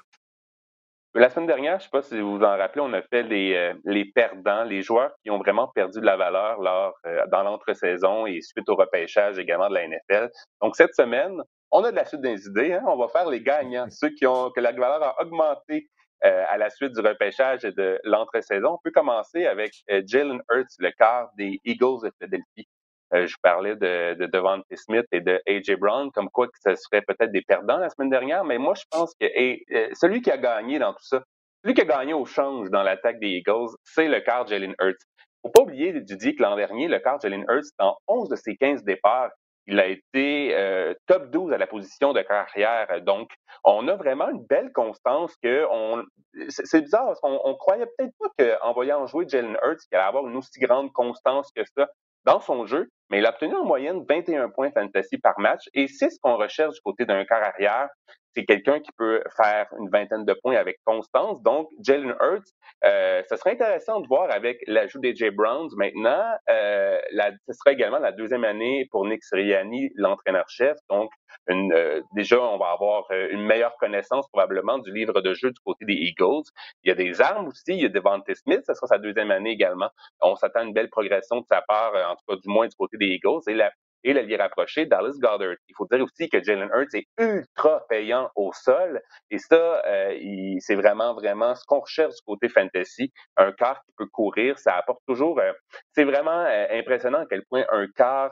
La 1.15 1.29
semaine 1.29 1.47
dernière, 1.47 1.79
je 1.79 1.85
ne 1.85 1.89
sais 1.89 1.89
pas 1.89 2.01
si 2.03 2.19
vous 2.19 2.37
vous 2.37 2.43
en 2.43 2.57
rappelez, 2.57 2.81
on 2.81 2.93
a 2.93 3.01
fait 3.01 3.23
les, 3.23 3.55
euh, 3.55 3.73
les 3.85 4.05
perdants, 4.05 4.65
les 4.65 4.83
joueurs 4.83 5.13
qui 5.23 5.31
ont 5.31 5.39
vraiment 5.39 5.67
perdu 5.73 5.99
de 5.99 6.05
la 6.05 6.15
valeur 6.15 6.61
lors, 6.61 6.93
euh, 7.07 7.25
dans 7.31 7.41
l'entre-saison 7.41 8.27
et 8.27 8.41
suite 8.41 8.69
au 8.69 8.75
repêchage 8.75 9.39
également 9.39 9.69
de 9.69 9.73
la 9.73 9.87
NFL. 9.87 10.29
Donc, 10.61 10.75
cette 10.75 10.93
semaine, 10.93 11.41
on 11.71 11.83
a 11.83 11.91
de 11.91 11.95
la 11.95 12.05
suite 12.05 12.21
des 12.21 12.45
idées. 12.47 12.73
Hein? 12.73 12.83
On 12.87 12.97
va 12.97 13.07
faire 13.07 13.27
les 13.27 13.41
gagnants, 13.41 13.87
ceux 13.89 14.09
qui 14.09 14.27
ont 14.27 14.51
que 14.51 14.59
la 14.59 14.73
valeur 14.73 15.01
a 15.01 15.21
augmenté 15.21 15.87
euh, 16.23 16.43
à 16.49 16.57
la 16.57 16.69
suite 16.69 16.91
du 16.91 16.99
repêchage 16.99 17.65
et 17.65 17.71
de 17.71 17.99
l'entre-saison. 18.03 18.73
On 18.73 18.79
peut 18.83 18.91
commencer 18.91 19.47
avec 19.47 19.73
Jalen 20.05 20.41
Hurts, 20.51 20.75
le 20.79 20.91
quart 20.91 21.29
des 21.35 21.59
Eagles 21.63 22.03
de 22.03 22.11
Philadelphie. 22.19 22.67
Euh, 23.15 23.27
je 23.27 23.35
parlais 23.41 23.75
de, 23.75 24.15
de 24.15 24.25
Devante 24.25 24.65
Smith 24.73 25.05
et 25.11 25.21
de 25.21 25.41
A.J. 25.47 25.75
Brown, 25.75 26.11
comme 26.11 26.29
quoi 26.29 26.47
que 26.47 26.57
ce 26.61 26.75
serait 26.75 27.01
peut-être 27.01 27.31
des 27.31 27.41
perdants 27.41 27.77
la 27.77 27.89
semaine 27.89 28.09
dernière, 28.09 28.43
mais 28.43 28.57
moi, 28.57 28.73
je 28.75 28.83
pense 28.91 29.13
que 29.19 29.25
euh, 29.25 29.89
celui 29.93 30.21
qui 30.21 30.31
a 30.31 30.37
gagné 30.37 30.79
dans 30.79 30.93
tout 30.93 31.03
ça, 31.03 31.23
celui 31.63 31.75
qui 31.75 31.81
a 31.81 31.85
gagné 31.85 32.13
au 32.13 32.25
change 32.25 32.69
dans 32.69 32.83
l'attaque 32.83 33.19
des 33.19 33.29
Eagles, 33.29 33.69
c'est 33.83 34.07
le 34.07 34.19
quart 34.19 34.47
Jalen 34.47 34.75
Hurts. 34.81 35.01
Faut 35.41 35.51
pas 35.51 35.61
oublier, 35.61 35.93
Didier, 36.01 36.35
que 36.35 36.43
l'an 36.43 36.55
dernier, 36.55 36.87
le 36.87 36.99
quart 36.99 37.19
Jalen 37.21 37.45
Hurts, 37.47 37.69
dans 37.79 37.95
11 38.07 38.29
de 38.29 38.35
ses 38.35 38.57
15 38.57 38.83
départs, 38.83 39.31
il 39.67 39.79
a 39.79 39.87
été 39.87 40.55
euh, 40.55 40.93
top 41.07 41.31
12 41.31 41.53
à 41.53 41.57
la 41.57 41.65
position 41.65 42.13
de 42.13 42.21
carrière. 42.21 43.01
Donc, 43.01 43.31
on 43.63 43.87
a 43.87 43.95
vraiment 43.95 44.29
une 44.29 44.45
belle 44.45 44.71
constance 44.73 45.35
que 45.41 45.65
on. 45.71 46.03
C'est 46.49 46.81
bizarre 46.81 47.05
parce 47.07 47.19
qu'on 47.19 47.39
on 47.43 47.55
croyait 47.55 47.87
peut-être 47.97 48.13
pas 48.19 48.57
qu'en 48.59 48.73
voyant 48.73 49.07
jouer 49.07 49.25
Jalen 49.27 49.57
Hurts, 49.63 49.79
qu'il 49.87 49.97
allait 49.97 50.07
avoir 50.07 50.27
une 50.27 50.35
aussi 50.35 50.59
grande 50.59 50.91
constance 50.91 51.49
que 51.55 51.63
ça 51.75 51.87
dans 52.25 52.41
son 52.41 52.65
jeu, 52.65 52.89
mais 53.09 53.19
il 53.19 53.25
a 53.25 53.29
obtenu 53.29 53.55
en 53.55 53.65
moyenne 53.65 54.03
21 54.07 54.49
points 54.49 54.71
fantasy 54.71 55.17
par 55.17 55.39
match 55.39 55.63
et 55.73 55.87
c'est 55.87 56.09
ce 56.09 56.19
qu'on 56.19 56.37
recherche 56.37 56.75
du 56.75 56.81
côté 56.81 57.05
d'un 57.05 57.23
quart 57.25 57.43
arrière. 57.43 57.89
C'est 58.35 58.43
quelqu'un 58.43 58.81
qui 58.81 58.91
peut 58.97 59.21
faire 59.37 59.67
une 59.79 59.89
vingtaine 59.89 60.25
de 60.25 60.33
points 60.33 60.57
avec 60.57 60.79
constance. 60.83 61.41
Donc, 61.41 61.69
Jalen 61.81 62.15
Hurts, 62.19 62.51
euh, 62.83 63.23
ce 63.29 63.37
serait 63.37 63.51
intéressant 63.51 64.01
de 64.01 64.07
voir 64.07 64.29
avec 64.29 64.57
l'ajout 64.67 64.99
des 64.99 65.15
Jay 65.15 65.31
Browns 65.31 65.69
maintenant. 65.77 66.21
Euh, 66.49 66.99
la, 67.11 67.31
ce 67.47 67.53
sera 67.53 67.71
également 67.71 67.99
la 67.99 68.11
deuxième 68.11 68.43
année 68.43 68.89
pour 68.91 69.05
Nick 69.05 69.23
Sirianni, 69.23 69.89
l'entraîneur-chef. 69.95 70.75
Donc, 70.89 71.11
une, 71.47 71.73
euh, 71.73 72.01
déjà, 72.15 72.41
on 72.41 72.57
va 72.57 72.71
avoir 72.71 73.05
euh, 73.11 73.27
une 73.29 73.45
meilleure 73.45 73.75
connaissance 73.77 74.27
probablement 74.29 74.79
du 74.79 74.91
livre 74.91 75.21
de 75.21 75.33
jeu 75.33 75.51
du 75.51 75.59
côté 75.63 75.85
des 75.85 75.93
Eagles. 75.93 76.43
Il 76.83 76.89
y 76.89 76.91
a 76.91 76.95
des 76.95 77.21
armes 77.21 77.47
aussi. 77.47 77.63
Il 77.67 77.81
y 77.81 77.85
a 77.85 77.89
Devante 77.89 78.33
Smith, 78.33 78.61
ce 78.65 78.73
sera 78.73 78.87
sa 78.87 78.97
deuxième 78.97 79.31
année 79.31 79.51
également. 79.51 79.89
On 80.21 80.35
s'attend 80.35 80.61
à 80.61 80.63
une 80.63 80.73
belle 80.73 80.89
progression 80.89 81.41
de 81.41 81.45
sa 81.45 81.61
part, 81.61 81.93
euh, 81.95 82.05
en 82.05 82.15
tout 82.15 82.23
cas 82.27 82.35
du 82.35 82.49
moins 82.49 82.67
du 82.67 82.75
côté 82.75 82.94
des 82.97 83.07
Eagles. 83.07 83.41
Et 83.47 83.53
la, 83.53 83.71
et 84.05 84.13
l'allié 84.13 84.37
rapproché, 84.37 84.85
Dallas 84.85 85.17
Goddard. 85.19 85.55
Il 85.67 85.73
faut 85.75 85.87
dire 85.91 86.03
aussi 86.03 86.29
que 86.29 86.41
Jalen 86.41 86.69
Hurts 86.73 86.93
est 86.93 87.07
ultra 87.17 87.83
payant 87.89 88.29
au 88.35 88.51
sol. 88.53 89.01
Et 89.31 89.39
ça, 89.39 89.81
euh, 89.85 90.55
c'est 90.59 90.75
vraiment, 90.75 91.15
vraiment 91.15 91.55
ce 91.55 91.65
qu'on 91.65 91.79
recherche 91.79 92.13
du 92.13 92.21
côté 92.23 92.47
fantasy. 92.47 93.11
Un 93.35 93.51
quart 93.51 93.81
qui 93.83 93.93
peut 93.97 94.05
courir, 94.05 94.59
ça 94.59 94.75
apporte 94.75 95.01
toujours... 95.07 95.39
Euh, 95.39 95.51
c'est 95.91 96.03
vraiment 96.03 96.45
euh, 96.45 96.67
impressionnant 96.71 97.21
à 97.21 97.25
quel 97.25 97.43
point 97.49 97.65
un 97.71 97.87
quart 97.95 98.31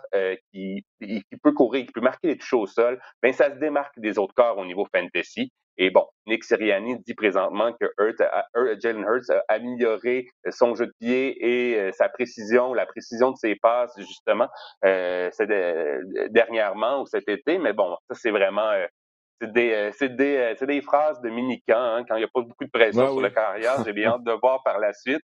qui, 0.51 0.85
qui, 1.01 1.23
peut 1.41 1.53
courir, 1.53 1.85
qui 1.85 1.91
peut 1.91 2.01
marquer 2.01 2.27
les 2.27 2.37
touches 2.37 2.53
au 2.53 2.67
sol, 2.67 3.01
ben 3.21 3.33
ça 3.33 3.49
se 3.49 3.59
démarque 3.59 3.97
des 3.97 4.19
autres 4.19 4.33
quarts 4.35 4.57
au 4.57 4.65
niveau 4.65 4.85
fantasy. 4.93 5.51
Et 5.77 5.89
bon, 5.89 6.05
Nick 6.27 6.43
Sirianni 6.43 6.99
dit 6.99 7.15
présentement 7.15 7.73
que 7.73 7.91
Jalen 8.79 9.03
Hurts 9.03 9.31
a 9.31 9.43
amélioré 9.47 10.27
son 10.51 10.75
jeu 10.75 10.85
de 10.85 10.93
pied 10.99 11.35
et 11.43 11.79
euh, 11.79 11.91
sa 11.91 12.09
précision, 12.09 12.73
la 12.73 12.85
précision 12.85 13.31
de 13.31 13.37
ses 13.37 13.55
passes, 13.55 13.93
justement, 13.97 14.47
euh, 14.85 15.29
dernièrement 16.29 17.01
ou 17.01 17.05
cet 17.07 17.27
été. 17.27 17.57
Mais 17.57 17.73
bon, 17.73 17.97
ça, 18.07 18.15
c'est 18.15 18.31
vraiment... 18.31 18.69
Euh, 18.69 18.85
c'est 19.41 19.51
des, 19.51 20.55
des, 20.55 20.65
des, 20.65 20.81
phrases 20.81 21.19
de 21.21 21.29
mini-camp, 21.29 21.75
hein, 21.75 22.05
quand 22.07 22.15
il 22.15 22.19
n'y 22.19 22.23
a 22.23 22.29
pas 22.33 22.41
beaucoup 22.41 22.63
de 22.63 22.69
pression 22.69 23.11
sur 23.11 23.19
la 23.19 23.29
carrière. 23.29 23.83
J'ai 23.83 23.91
bien 23.91 24.11
hâte 24.11 24.23
de 24.23 24.31
voir 24.31 24.63
par 24.63 24.79
la 24.79 24.93
suite. 24.93 25.21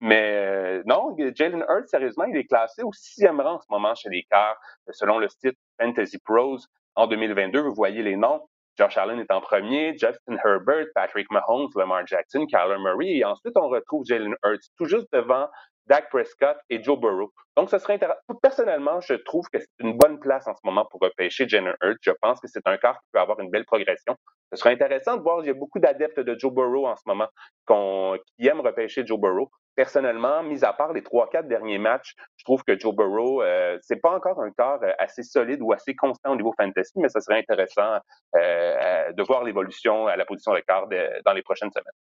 Mais 0.00 0.82
non, 0.86 1.14
Jalen 1.36 1.64
Hurts, 1.68 1.86
sérieusement, 1.86 2.24
il 2.24 2.36
est 2.36 2.46
classé 2.46 2.82
au 2.82 2.92
sixième 2.92 3.38
rang 3.40 3.56
en 3.56 3.60
ce 3.60 3.66
moment 3.70 3.94
chez 3.94 4.08
les 4.08 4.24
Cars, 4.28 4.56
selon 4.90 5.18
le 5.18 5.28
site 5.28 5.56
Fantasy 5.80 6.18
Pros 6.18 6.56
en 6.96 7.06
2022. 7.06 7.60
Vous 7.60 7.74
voyez 7.74 8.02
les 8.02 8.16
noms. 8.16 8.40
Josh 8.80 8.96
Allen 8.96 9.20
est 9.20 9.30
en 9.30 9.42
premier, 9.42 9.92
Justin 9.92 10.38
Herbert, 10.42 10.86
Patrick 10.94 11.30
Mahomes, 11.30 11.68
Lamar 11.76 12.06
Jackson, 12.06 12.46
Kyler 12.46 12.78
Murray, 12.78 13.18
et 13.18 13.24
ensuite 13.26 13.54
on 13.56 13.68
retrouve 13.68 14.06
Jalen 14.06 14.34
Hurts, 14.42 14.70
tout 14.78 14.86
juste 14.86 15.06
devant 15.12 15.48
Dak 15.84 16.08
Prescott 16.08 16.56
et 16.70 16.82
Joe 16.82 16.98
Burrow. 16.98 17.30
Donc, 17.58 17.68
ce 17.68 17.76
serait 17.76 17.94
intéressant. 17.94 18.20
Personnellement, 18.40 18.98
je 19.02 19.12
trouve 19.12 19.44
que 19.52 19.58
c'est 19.58 19.68
une 19.80 19.98
bonne 19.98 20.18
place 20.18 20.48
en 20.48 20.54
ce 20.54 20.60
moment 20.64 20.86
pour 20.90 20.98
repêcher 21.02 21.46
Jalen 21.46 21.74
Hurts. 21.82 21.98
Je 22.00 22.12
pense 22.22 22.40
que 22.40 22.46
c'est 22.48 22.66
un 22.66 22.78
quart 22.78 22.94
qui 22.94 23.08
peut 23.12 23.20
avoir 23.20 23.38
une 23.40 23.50
belle 23.50 23.66
progression. 23.66 24.16
Ce 24.50 24.56
serait 24.56 24.72
intéressant 24.72 25.18
de 25.18 25.22
voir, 25.22 25.40
il 25.40 25.48
y 25.48 25.50
a 25.50 25.54
beaucoup 25.54 25.78
d'adeptes 25.78 26.20
de 26.20 26.38
Joe 26.38 26.50
Burrow 26.50 26.86
en 26.86 26.96
ce 26.96 27.02
moment 27.04 27.28
qui 27.68 28.46
aiment 28.46 28.60
repêcher 28.60 29.04
Joe 29.04 29.20
Burrow 29.20 29.50
personnellement, 29.80 30.42
mis 30.42 30.62
à 30.62 30.74
part 30.74 30.92
les 30.92 31.02
trois, 31.02 31.30
quatre 31.30 31.48
derniers 31.48 31.78
matchs, 31.78 32.14
je 32.36 32.44
trouve 32.44 32.62
que 32.64 32.78
Joe 32.78 32.94
Burrow, 32.94 33.42
euh, 33.42 33.78
c'est 33.80 33.96
pas 33.96 34.14
encore 34.14 34.38
un 34.42 34.50
corps 34.50 34.82
euh, 34.82 34.92
assez 34.98 35.22
solide 35.22 35.62
ou 35.62 35.72
assez 35.72 35.94
constant 35.94 36.32
au 36.32 36.36
niveau 36.36 36.52
fantasy, 36.54 36.92
mais 36.96 37.08
ça 37.08 37.22
serait 37.22 37.38
intéressant 37.38 37.98
euh, 38.36 39.10
de 39.12 39.22
voir 39.22 39.42
l'évolution 39.42 40.06
à 40.06 40.16
la 40.16 40.26
position 40.26 40.52
de 40.52 40.60
quart 40.60 40.86
dans 41.24 41.32
les 41.32 41.40
prochaines 41.40 41.70
semaines. 41.70 41.94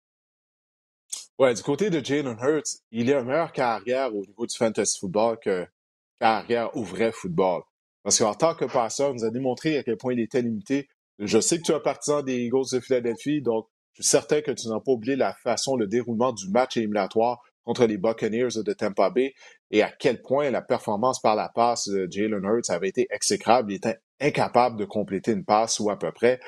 Ouais, 1.37 1.53
du 1.53 1.61
côté 1.61 1.91
de 1.91 2.03
Jalen 2.03 2.35
Hurts, 2.41 2.79
il 2.89 3.11
est 3.11 3.13
un 3.13 3.23
meilleur 3.23 3.51
carrière 3.51 4.07
au 4.07 4.25
niveau 4.25 4.47
du 4.47 4.57
fantasy 4.57 4.97
football 4.99 5.37
que 5.37 5.67
carrière 6.19 6.75
au 6.75 6.81
vrai 6.81 7.11
football. 7.11 7.61
Parce 8.01 8.17
qu'en 8.17 8.33
tant 8.33 8.55
que 8.55 8.65
passeur, 8.65 9.13
nous 9.13 9.23
a 9.23 9.29
démontré 9.29 9.77
à 9.77 9.83
quel 9.83 9.97
point 9.97 10.13
il 10.13 10.19
était 10.19 10.41
limité. 10.41 10.89
Je 11.19 11.39
sais 11.39 11.59
que 11.59 11.61
tu 11.61 11.73
es 11.73 11.75
un 11.75 11.79
partisan 11.79 12.23
des 12.23 12.37
Eagles 12.37 12.71
de 12.73 12.79
Philadelphie, 12.79 13.43
donc 13.43 13.67
je 13.93 14.01
suis 14.01 14.09
certain 14.09 14.41
que 14.41 14.51
tu 14.51 14.67
n'as 14.67 14.79
pas 14.79 14.93
oublié 14.93 15.15
la 15.15 15.35
façon, 15.35 15.75
le 15.75 15.85
déroulement 15.85 16.31
du 16.31 16.49
match 16.49 16.75
éliminatoire 16.75 17.43
contre 17.67 17.85
les 17.85 17.97
Buccaneers 17.97 18.63
de 18.63 18.71
Tampa 18.71 19.09
Bay 19.09 19.33
et 19.71 19.83
à 19.83 19.91
quel 19.91 20.21
point 20.21 20.49
la 20.49 20.61
performance 20.61 21.19
par 21.19 21.35
la 21.35 21.49
passe 21.49 21.89
de 21.89 22.07
Jalen 22.09 22.41
Hurts 22.41 22.69
avait 22.69 22.87
été 22.87 23.07
exécrable. 23.09 23.73
Il 23.73 23.75
était 23.75 23.97
incapable 24.21 24.77
de 24.77 24.85
compléter 24.85 25.33
une 25.33 25.43
passe 25.43 25.81
ou 25.81 25.89
à 25.89 25.99
peu 25.99 26.13
près. 26.13 26.39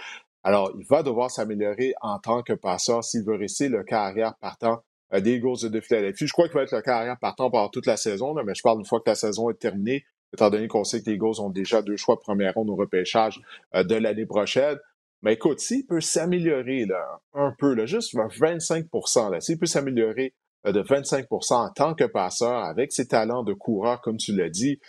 Alors, 0.43 0.71
il 0.79 0.85
va 0.85 1.03
devoir 1.03 1.29
s'améliorer 1.29 1.93
en 1.99 2.19
tant 2.19 2.41
que 2.41 2.53
passeur 2.53 3.03
s'il 3.03 3.25
veut 3.25 3.35
rester 3.35 3.67
le 3.67 3.83
carrière 3.83 4.35
partant 4.39 4.81
euh, 5.13 5.19
des 5.19 5.35
Eagles 5.35 5.69
de 5.69 5.81
Philadelphie. 5.81 6.25
Je 6.25 6.31
crois 6.31 6.47
qu'il 6.47 6.55
va 6.55 6.63
être 6.63 6.73
le 6.73 6.81
carrière 6.81 7.17
partant 7.19 7.51
pendant 7.51 7.67
toute 7.67 7.85
la 7.85 7.97
saison, 7.97 8.33
mais 8.45 8.55
je 8.55 8.61
parle 8.61 8.79
une 8.79 8.85
fois 8.85 9.01
que 9.01 9.09
la 9.09 9.15
saison 9.15 9.49
est 9.49 9.59
terminée, 9.59 10.05
étant 10.33 10.49
donné 10.49 10.69
qu'on 10.69 10.85
sait 10.85 11.01
que 11.01 11.09
les 11.09 11.15
Eagles 11.17 11.41
ont 11.41 11.49
déjà 11.49 11.81
deux 11.81 11.97
choix 11.97 12.15
de 12.15 12.21
première 12.21 12.53
ronde 12.53 12.69
au 12.69 12.77
repêchage 12.77 13.41
euh, 13.75 13.83
de 13.83 13.95
l'année 13.95 14.25
prochaine. 14.25 14.77
Mais 15.21 15.33
écoute, 15.33 15.59
s'il 15.59 15.85
peut 15.85 15.99
s'améliorer 15.99 16.87
un 17.33 17.53
peu, 17.59 17.73
là, 17.73 17.85
juste 17.85 18.15
25% 18.15 19.41
s'il 19.41 19.59
peut 19.59 19.65
s'améliorer 19.65 20.33
de 20.65 20.81
25% 20.81 21.53
en 21.53 21.69
tant 21.71 21.93
que 21.93 22.03
passeur 22.03 22.63
avec 22.63 22.91
ses 22.91 23.07
talents 23.07 23.43
de 23.43 23.53
coureur, 23.53 24.01
comme 24.01 24.17
tu 24.17 24.35
l'as 24.35 24.49
dit. 24.49 24.79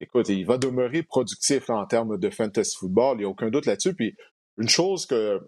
Écoute, 0.00 0.28
il 0.28 0.46
va 0.46 0.58
demeurer 0.58 1.02
productif 1.02 1.68
en 1.68 1.84
termes 1.86 2.18
de 2.18 2.30
fantasy 2.30 2.76
football, 2.78 3.16
il 3.16 3.18
n'y 3.20 3.24
a 3.24 3.28
aucun 3.28 3.50
doute 3.50 3.66
là-dessus. 3.66 3.94
Puis 3.94 4.14
une 4.56 4.68
chose 4.68 5.06
que, 5.06 5.40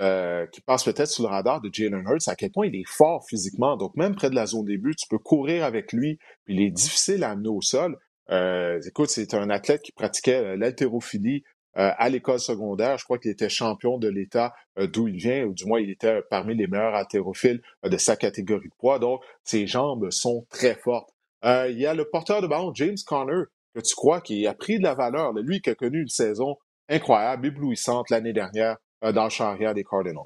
euh, 0.00 0.46
qui 0.46 0.60
passe 0.60 0.84
peut-être 0.84 1.08
sous 1.08 1.22
le 1.22 1.28
radar 1.28 1.60
de 1.60 1.70
Jalen 1.72 2.04
Hurts, 2.06 2.28
à 2.28 2.34
quel 2.34 2.50
point 2.50 2.66
il 2.66 2.74
est 2.74 2.88
fort 2.88 3.24
physiquement. 3.28 3.76
Donc 3.76 3.94
même 3.96 4.14
près 4.14 4.30
de 4.30 4.34
la 4.34 4.46
zone 4.46 4.64
début, 4.64 4.94
tu 4.96 5.06
peux 5.08 5.18
courir 5.18 5.64
avec 5.64 5.92
lui, 5.92 6.18
il 6.46 6.60
est 6.60 6.70
difficile 6.70 7.22
à 7.22 7.30
amener 7.30 7.48
au 7.48 7.60
sol. 7.60 7.96
Euh, 8.30 8.80
écoute, 8.86 9.10
c'est 9.10 9.34
un 9.34 9.50
athlète 9.50 9.82
qui 9.82 9.92
pratiquait 9.92 10.56
l'haltérophilie 10.56 11.44
euh, 11.76 11.92
à 11.96 12.08
l'école 12.08 12.40
secondaire. 12.40 12.98
Je 12.98 13.04
crois 13.04 13.18
qu'il 13.18 13.30
était 13.30 13.48
champion 13.48 13.98
de 13.98 14.08
l'État 14.08 14.54
euh, 14.78 14.86
d'où 14.86 15.06
il 15.06 15.16
vient, 15.16 15.44
ou 15.44 15.52
du 15.52 15.66
moins 15.66 15.80
il 15.80 15.90
était 15.90 16.22
parmi 16.30 16.54
les 16.54 16.66
meilleurs 16.66 16.94
haltérophiles 16.94 17.60
euh, 17.84 17.88
de 17.88 17.96
sa 17.98 18.16
catégorie 18.16 18.68
de 18.68 18.74
poids. 18.78 18.98
Donc, 18.98 19.22
ses 19.44 19.66
jambes 19.66 20.10
sont 20.10 20.46
très 20.48 20.74
fortes. 20.74 21.10
il 21.44 21.78
y 21.78 21.86
a 21.86 21.94
le 21.94 22.08
porteur 22.08 22.40
de 22.40 22.46
ballon, 22.46 22.72
James 22.74 22.96
Conner, 23.06 23.44
que 23.74 23.80
tu 23.80 23.94
crois 23.94 24.20
qui 24.20 24.46
a 24.46 24.54
pris 24.54 24.78
de 24.78 24.82
la 24.82 24.94
valeur. 24.94 25.32
Lui 25.34 25.60
qui 25.60 25.70
a 25.70 25.74
connu 25.74 26.00
une 26.00 26.08
saison 26.08 26.56
incroyable, 26.88 27.46
éblouissante 27.46 28.08
l'année 28.10 28.32
dernière 28.32 28.78
dans 29.02 29.24
le 29.24 29.30
champ 29.30 29.54
des 29.54 29.84
Cardinals. 29.84 30.24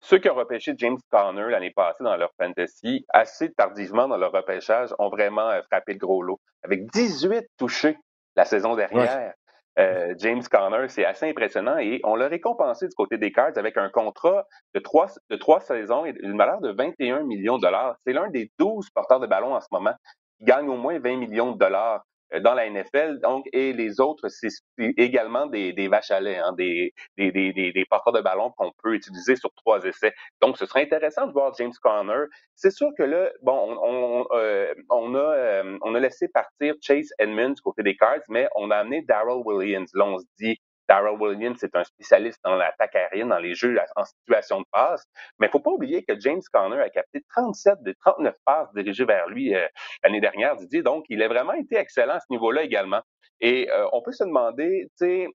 Ceux 0.00 0.18
qui 0.18 0.28
ont 0.28 0.34
repêché 0.34 0.72
James 0.78 0.98
Conner 1.10 1.50
l'année 1.50 1.70
passée 1.70 2.02
dans 2.02 2.16
leur 2.16 2.32
fantasy, 2.40 3.06
assez 3.10 3.52
tardivement 3.52 4.08
dans 4.08 4.16
leur 4.16 4.32
repêchage, 4.32 4.90
ont 4.98 5.10
vraiment 5.10 5.50
frappé 5.70 5.92
le 5.92 5.98
gros 5.98 6.22
lot. 6.22 6.40
Avec 6.62 6.90
18 6.90 7.46
touchés 7.56 7.96
la 8.36 8.44
saison 8.44 8.74
dernière. 8.74 9.34
Euh, 9.78 10.14
James 10.18 10.42
Conner, 10.50 10.88
c'est 10.88 11.04
assez 11.04 11.28
impressionnant 11.28 11.78
et 11.78 12.00
on 12.04 12.14
l'a 12.14 12.28
récompensé 12.28 12.86
du 12.86 12.94
côté 12.94 13.18
des 13.18 13.32
Cards 13.32 13.56
avec 13.56 13.76
un 13.76 13.88
contrat 13.88 14.46
de 14.74 14.80
trois, 14.80 15.06
de 15.30 15.36
trois 15.36 15.60
saisons 15.60 16.06
et 16.06 16.14
une 16.20 16.38
valeur 16.38 16.60
de 16.60 16.70
21 16.70 17.24
millions 17.24 17.56
de 17.56 17.62
dollars. 17.62 17.96
C'est 18.06 18.12
l'un 18.12 18.28
des 18.30 18.52
12 18.58 18.90
porteurs 18.90 19.20
de 19.20 19.26
ballon 19.26 19.54
en 19.54 19.60
ce 19.60 19.66
moment 19.72 19.94
qui 20.38 20.44
gagne 20.44 20.68
au 20.68 20.76
moins 20.76 20.98
20 20.98 21.16
millions 21.16 21.52
de 21.52 21.58
dollars. 21.58 22.04
Euh, 22.34 22.40
dans 22.40 22.54
la 22.54 22.68
NFL. 22.68 23.20
Donc, 23.20 23.46
et 23.52 23.72
les 23.72 24.00
autres, 24.00 24.28
c'est 24.28 24.48
également 24.78 25.46
des, 25.46 25.72
des, 25.72 25.88
vaches 25.88 26.10
à 26.10 26.20
lait, 26.20 26.38
hein, 26.38 26.52
des, 26.52 26.92
des, 27.16 27.30
des, 27.32 27.52
des, 27.52 27.84
porteurs 27.88 28.12
de 28.12 28.20
ballon 28.20 28.52
qu'on 28.56 28.72
peut 28.82 28.94
utiliser 28.94 29.36
sur 29.36 29.50
trois 29.54 29.84
essais. 29.84 30.12
Donc, 30.40 30.58
ce 30.58 30.66
serait 30.66 30.82
intéressant 30.82 31.26
de 31.26 31.32
voir 31.32 31.52
James 31.58 31.72
Conner. 31.82 32.24
C'est 32.54 32.70
sûr 32.70 32.90
que 32.96 33.02
là, 33.02 33.30
bon, 33.42 33.78
on, 33.82 34.22
on, 34.22 34.26
euh, 34.32 34.74
on 34.90 35.14
a, 35.14 35.18
euh, 35.18 35.78
on 35.82 35.94
a 35.94 36.00
laissé 36.00 36.28
partir 36.28 36.74
Chase 36.80 37.10
Edmonds 37.18 37.50
du 37.54 37.62
côté 37.62 37.82
des 37.82 37.96
Cards, 37.96 38.22
mais 38.28 38.48
on 38.54 38.70
a 38.70 38.76
amené 38.76 39.02
Darrell 39.02 39.42
Williams. 39.44 39.90
Là, 39.94 40.04
on 40.06 40.18
se 40.18 40.26
dit, 40.38 40.58
Darrell 40.88 41.18
Williams, 41.20 41.56
c'est 41.60 41.74
un 41.76 41.84
spécialiste 41.84 42.40
dans 42.44 42.56
l'attaque 42.56 42.94
aérienne, 42.94 43.28
dans 43.28 43.38
les 43.38 43.54
jeux 43.54 43.76
en 43.96 44.04
situation 44.04 44.60
de 44.60 44.66
passe. 44.70 45.04
Mais 45.38 45.46
il 45.46 45.50
faut 45.50 45.60
pas 45.60 45.70
oublier 45.70 46.04
que 46.04 46.18
James 46.20 46.42
Conner 46.52 46.80
a 46.80 46.90
capté 46.90 47.22
37 47.34 47.82
des 47.82 47.94
39 47.94 48.34
passes 48.44 48.72
dirigées 48.74 49.04
vers 49.04 49.28
lui 49.28 49.54
euh, 49.54 49.66
l'année 50.02 50.20
dernière, 50.20 50.56
Didier. 50.56 50.82
Donc, 50.82 51.04
il 51.08 51.22
a 51.22 51.28
vraiment 51.28 51.54
été 51.54 51.76
excellent 51.76 52.14
à 52.14 52.20
ce 52.20 52.26
niveau-là 52.30 52.62
également. 52.62 53.00
Et 53.40 53.70
euh, 53.70 53.86
on 53.92 54.00
peut 54.00 54.12
se 54.12 54.24
demander, 54.24 54.86
tu 54.98 55.06
sais, 55.06 55.26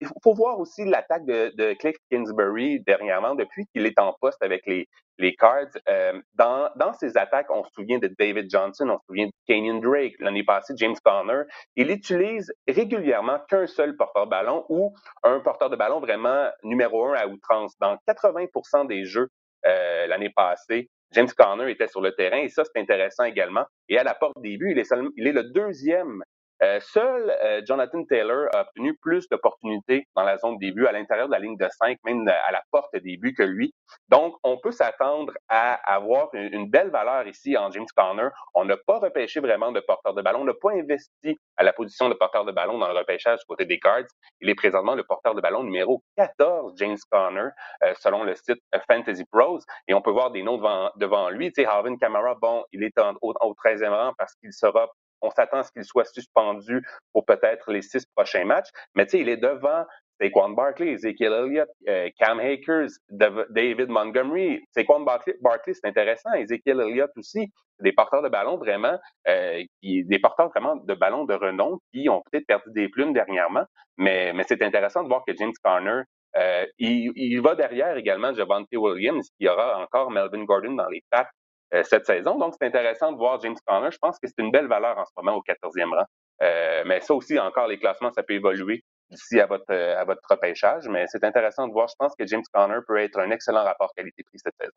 il 0.00 0.08
faut 0.22 0.34
voir 0.34 0.58
aussi 0.58 0.84
l'attaque 0.84 1.26
de, 1.26 1.52
de, 1.54 1.74
Cliff 1.74 1.96
Kingsbury 2.10 2.80
dernièrement, 2.80 3.34
depuis 3.34 3.66
qu'il 3.66 3.86
est 3.86 3.98
en 3.98 4.14
poste 4.20 4.42
avec 4.42 4.66
les, 4.66 4.88
les 5.18 5.34
Cards. 5.34 5.78
Euh, 5.88 6.20
dans, 6.34 6.70
dans 6.76 6.92
ses 6.94 7.16
attaques, 7.16 7.50
on 7.50 7.64
se 7.64 7.70
souvient 7.72 7.98
de 7.98 8.10
David 8.18 8.50
Johnson, 8.50 8.88
on 8.88 8.98
se 8.98 9.06
souvient 9.06 9.26
de 9.26 9.32
Kenyon 9.46 9.80
Drake, 9.80 10.14
l'année 10.18 10.44
passée, 10.44 10.74
James 10.76 10.96
Conner. 11.04 11.42
Il 11.76 11.90
utilise 11.90 12.52
régulièrement 12.68 13.38
qu'un 13.48 13.66
seul 13.66 13.96
porteur 13.96 14.26
de 14.26 14.30
ballon 14.30 14.64
ou 14.68 14.94
un 15.22 15.40
porteur 15.40 15.70
de 15.70 15.76
ballon 15.76 16.00
vraiment 16.00 16.48
numéro 16.62 17.06
un 17.06 17.14
à 17.14 17.26
outrance. 17.26 17.74
Dans 17.78 17.96
80% 18.08 18.86
des 18.86 19.04
jeux 19.04 19.28
euh, 19.66 20.06
l'année 20.06 20.30
passée, 20.30 20.88
James 21.12 21.28
Conner 21.36 21.70
était 21.70 21.88
sur 21.88 22.00
le 22.00 22.12
terrain 22.14 22.38
et 22.38 22.48
ça, 22.48 22.64
c'est 22.64 22.80
intéressant 22.80 23.24
également. 23.24 23.64
Et 23.88 23.98
à 23.98 24.04
la 24.04 24.14
porte 24.14 24.36
est, 24.42 24.58
il 25.16 25.26
est 25.26 25.32
le 25.32 25.44
deuxième 25.44 26.22
euh, 26.62 26.78
seul 26.80 27.30
euh, 27.42 27.60
Jonathan 27.66 28.04
Taylor 28.04 28.48
a 28.54 28.60
obtenu 28.60 28.96
plus 28.96 29.28
d'opportunités 29.28 30.06
dans 30.14 30.22
la 30.22 30.38
zone 30.38 30.58
début 30.58 30.86
à 30.86 30.92
l'intérieur 30.92 31.26
de 31.26 31.32
la 31.32 31.40
ligne 31.40 31.56
de 31.56 31.66
5, 31.68 31.98
même 32.04 32.28
à 32.28 32.52
la 32.52 32.62
porte 32.70 32.94
des 32.96 33.16
buts 33.16 33.34
que 33.34 33.42
lui. 33.42 33.74
Donc, 34.08 34.36
on 34.44 34.58
peut 34.58 34.70
s'attendre 34.70 35.32
à 35.48 35.74
avoir 35.92 36.28
une, 36.34 36.70
belle 36.70 36.90
valeur 36.90 37.26
ici 37.26 37.56
en 37.56 37.70
James 37.72 37.86
Conner. 37.96 38.28
On 38.54 38.64
n'a 38.64 38.76
pas 38.76 38.98
repêché 38.98 39.40
vraiment 39.40 39.72
de 39.72 39.80
porteur 39.80 40.14
de 40.14 40.22
ballon. 40.22 40.42
On 40.42 40.44
n'a 40.44 40.54
pas 40.54 40.72
investi 40.72 41.36
à 41.56 41.64
la 41.64 41.72
position 41.72 42.08
de 42.08 42.14
porteur 42.14 42.44
de 42.44 42.52
ballon 42.52 42.78
dans 42.78 42.88
le 42.88 42.96
repêchage 42.96 43.40
côté 43.48 43.64
des 43.64 43.80
Cards. 43.80 44.06
Il 44.40 44.48
est 44.48 44.54
présentement 44.54 44.94
le 44.94 45.02
porteur 45.04 45.34
de 45.34 45.40
ballon 45.40 45.64
numéro 45.64 46.02
14, 46.16 46.74
James 46.76 46.96
Conner, 47.10 47.48
euh, 47.82 47.94
selon 47.98 48.22
le 48.22 48.34
site 48.36 48.60
Fantasy 48.86 49.24
Pros. 49.24 49.58
Et 49.88 49.94
on 49.94 50.00
peut 50.00 50.12
voir 50.12 50.30
des 50.30 50.42
noms 50.42 50.58
devant, 50.58 50.90
devant 50.96 51.28
lui. 51.28 51.52
Tu 51.52 51.62
sais, 51.62 51.68
Alvin 51.68 51.96
Kamara, 51.96 52.36
bon, 52.40 52.64
il 52.72 52.84
est 52.84 52.98
au, 52.98 53.34
au 53.40 53.54
13e 53.54 53.88
rang 53.90 54.12
parce 54.16 54.34
qu'il 54.36 54.52
sera 54.52 54.88
on 55.22 55.30
s'attend 55.30 55.58
à 55.58 55.62
ce 55.62 55.72
qu'il 55.72 55.84
soit 55.84 56.04
suspendu 56.04 56.84
pour 57.12 57.24
peut-être 57.24 57.72
les 57.72 57.82
six 57.82 58.04
prochains 58.14 58.44
matchs. 58.44 58.68
Mais 58.94 59.06
tu 59.06 59.12
sais, 59.12 59.20
il 59.20 59.28
est 59.28 59.36
devant 59.36 59.84
Saquon 60.20 60.50
Barkley, 60.50 60.92
Ezekiel 60.92 61.32
Elliott, 61.32 61.68
euh, 61.88 62.08
Cam 62.18 62.38
Akers, 62.38 62.90
David 63.10 63.88
Montgomery. 63.88 64.60
Saquon 64.70 65.00
Barkley, 65.00 65.34
Barkley 65.40 65.74
c'est 65.74 65.86
intéressant. 65.86 66.32
Ezekiel 66.34 66.80
Elliott 66.80 67.10
aussi. 67.16 67.50
Des 67.80 67.92
porteurs 67.92 68.22
de 68.22 68.28
ballon 68.28 68.56
vraiment, 68.56 68.96
euh, 69.28 69.62
des 69.82 70.18
porteurs 70.20 70.50
vraiment 70.50 70.76
de 70.76 70.94
ballon 70.94 71.24
de 71.24 71.34
renom 71.34 71.78
qui 71.92 72.08
ont 72.08 72.22
peut-être 72.30 72.46
perdu 72.46 72.70
des 72.72 72.88
plumes 72.88 73.12
dernièrement. 73.12 73.64
Mais, 73.96 74.32
mais 74.32 74.44
c'est 74.46 74.62
intéressant 74.62 75.02
de 75.02 75.08
voir 75.08 75.24
que 75.26 75.34
James 75.36 75.52
Conner, 75.64 76.02
euh, 76.36 76.64
il, 76.78 77.12
il, 77.16 77.40
va 77.40 77.54
derrière 77.54 77.96
également 77.96 78.32
Javante 78.32 78.68
Williams, 78.72 79.28
qui 79.38 79.48
aura 79.48 79.82
encore 79.82 80.10
Melvin 80.10 80.44
Gordon 80.44 80.74
dans 80.74 80.88
les 80.88 81.02
pattes 81.10 81.28
cette 81.84 82.06
saison. 82.06 82.38
Donc, 82.38 82.54
c'est 82.58 82.66
intéressant 82.66 83.12
de 83.12 83.16
voir 83.16 83.40
James 83.40 83.56
Conner. 83.66 83.90
Je 83.90 83.98
pense 83.98 84.18
que 84.18 84.28
c'est 84.28 84.42
une 84.42 84.50
belle 84.50 84.68
valeur 84.68 84.98
en 84.98 85.04
ce 85.04 85.12
moment 85.16 85.36
au 85.36 85.42
14e 85.42 85.94
rang. 85.94 86.04
Euh, 86.42 86.82
mais 86.86 87.00
ça 87.00 87.14
aussi, 87.14 87.38
encore, 87.38 87.66
les 87.66 87.78
classements, 87.78 88.12
ça 88.12 88.22
peut 88.22 88.34
évoluer 88.34 88.82
d'ici 89.10 89.40
à 89.40 89.46
votre, 89.46 89.70
euh, 89.70 89.96
à 89.96 90.04
votre 90.04 90.22
repêchage. 90.28 90.88
Mais 90.88 91.06
c'est 91.06 91.24
intéressant 91.24 91.66
de 91.66 91.72
voir. 91.72 91.88
Je 91.88 91.94
pense 91.98 92.14
que 92.18 92.26
James 92.26 92.42
Conner 92.52 92.78
peut 92.86 92.98
être 92.98 93.18
un 93.18 93.30
excellent 93.30 93.64
rapport 93.64 93.92
qualité-prix 93.96 94.38
cette 94.38 94.54
saison. 94.60 94.72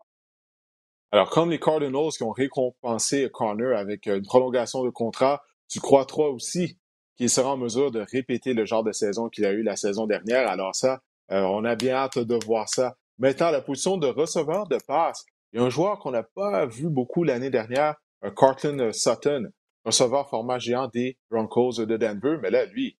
Alors, 1.11 1.29
comme 1.29 1.49
les 1.49 1.59
Cardinals 1.59 2.11
qui 2.15 2.23
ont 2.23 2.31
récompensé 2.31 3.29
Conner 3.31 3.75
avec 3.75 4.05
une 4.05 4.25
prolongation 4.25 4.83
de 4.83 4.89
contrat, 4.89 5.43
tu 5.69 5.79
crois, 5.79 6.05
toi 6.05 6.29
aussi, 6.29 6.77
qu'il 7.17 7.29
sera 7.29 7.53
en 7.53 7.57
mesure 7.57 7.91
de 7.91 8.05
répéter 8.11 8.53
le 8.53 8.65
genre 8.65 8.83
de 8.83 8.91
saison 8.91 9.29
qu'il 9.29 9.45
a 9.45 9.51
eu 9.51 9.63
la 9.63 9.75
saison 9.75 10.05
dernière? 10.05 10.47
Alors 10.49 10.75
ça, 10.75 10.99
on 11.29 11.63
a 11.63 11.75
bien 11.75 11.95
hâte 11.95 12.19
de 12.19 12.37
voir 12.45 12.67
ça. 12.67 12.95
Maintenant, 13.17 13.49
la 13.51 13.61
position 13.61 13.97
de 13.97 14.07
receveur 14.07 14.67
de 14.67 14.77
passe, 14.85 15.25
il 15.55 15.59
y 15.59 15.61
a 15.61 15.67
un 15.67 15.69
joueur 15.69 15.99
qu'on 15.99 16.11
n'a 16.11 16.23
pas 16.23 16.65
vu 16.65 16.89
beaucoup 16.89 17.23
l'année 17.23 17.49
dernière, 17.49 17.95
un 18.21 18.29
Cortland 18.29 18.91
Sutton, 18.91 19.47
receveur 19.85 20.29
format 20.29 20.59
géant 20.59 20.89
des 20.89 21.17
Broncos 21.31 21.85
de 21.85 21.95
Denver. 21.95 22.37
Mais 22.41 22.49
là, 22.49 22.65
lui, 22.65 22.97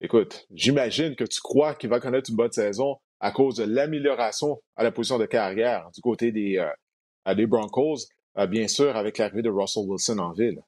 écoute, 0.00 0.46
j'imagine 0.50 1.14
que 1.14 1.24
tu 1.24 1.42
crois 1.42 1.74
qu'il 1.74 1.90
va 1.90 2.00
connaître 2.00 2.30
une 2.30 2.36
bonne 2.36 2.52
saison 2.52 2.96
à 3.20 3.32
cause 3.32 3.56
de 3.56 3.64
l'amélioration 3.64 4.62
à 4.76 4.82
la 4.82 4.92
position 4.92 5.18
de 5.18 5.26
carrière 5.26 5.90
du 5.94 6.00
côté 6.00 6.32
des, 6.32 6.56
euh, 6.56 7.34
des 7.34 7.46
Broncos, 7.46 8.06
euh, 8.38 8.46
bien 8.46 8.66
sûr, 8.66 8.96
avec 8.96 9.18
l'arrivée 9.18 9.42
de 9.42 9.50
Russell 9.50 9.84
Wilson 9.86 10.20
en 10.20 10.32
ville. 10.32 10.62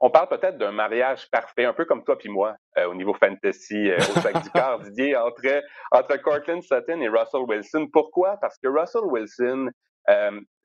On 0.00 0.08
parle 0.08 0.28
peut-être 0.28 0.56
d'un 0.56 0.72
mariage 0.72 1.28
parfait, 1.30 1.66
un 1.66 1.74
peu 1.74 1.84
comme 1.84 2.04
toi 2.04 2.16
puis 2.16 2.30
moi, 2.30 2.56
euh, 2.78 2.86
au 2.86 2.94
niveau 2.94 3.12
fantasy, 3.12 3.90
au 3.92 4.20
sac 4.22 4.42
du 4.42 4.48
corps, 4.48 4.78
Didier, 4.82 5.14
entre, 5.14 5.62
entre 5.92 6.16
Cortland 6.22 6.62
Sutton 6.62 7.02
et 7.02 7.08
Russell 7.08 7.42
Wilson. 7.46 7.88
Pourquoi? 7.92 8.38
Parce 8.38 8.56
que 8.56 8.68
Russell 8.68 9.04
Wilson, 9.04 9.68
euh, 9.68 9.70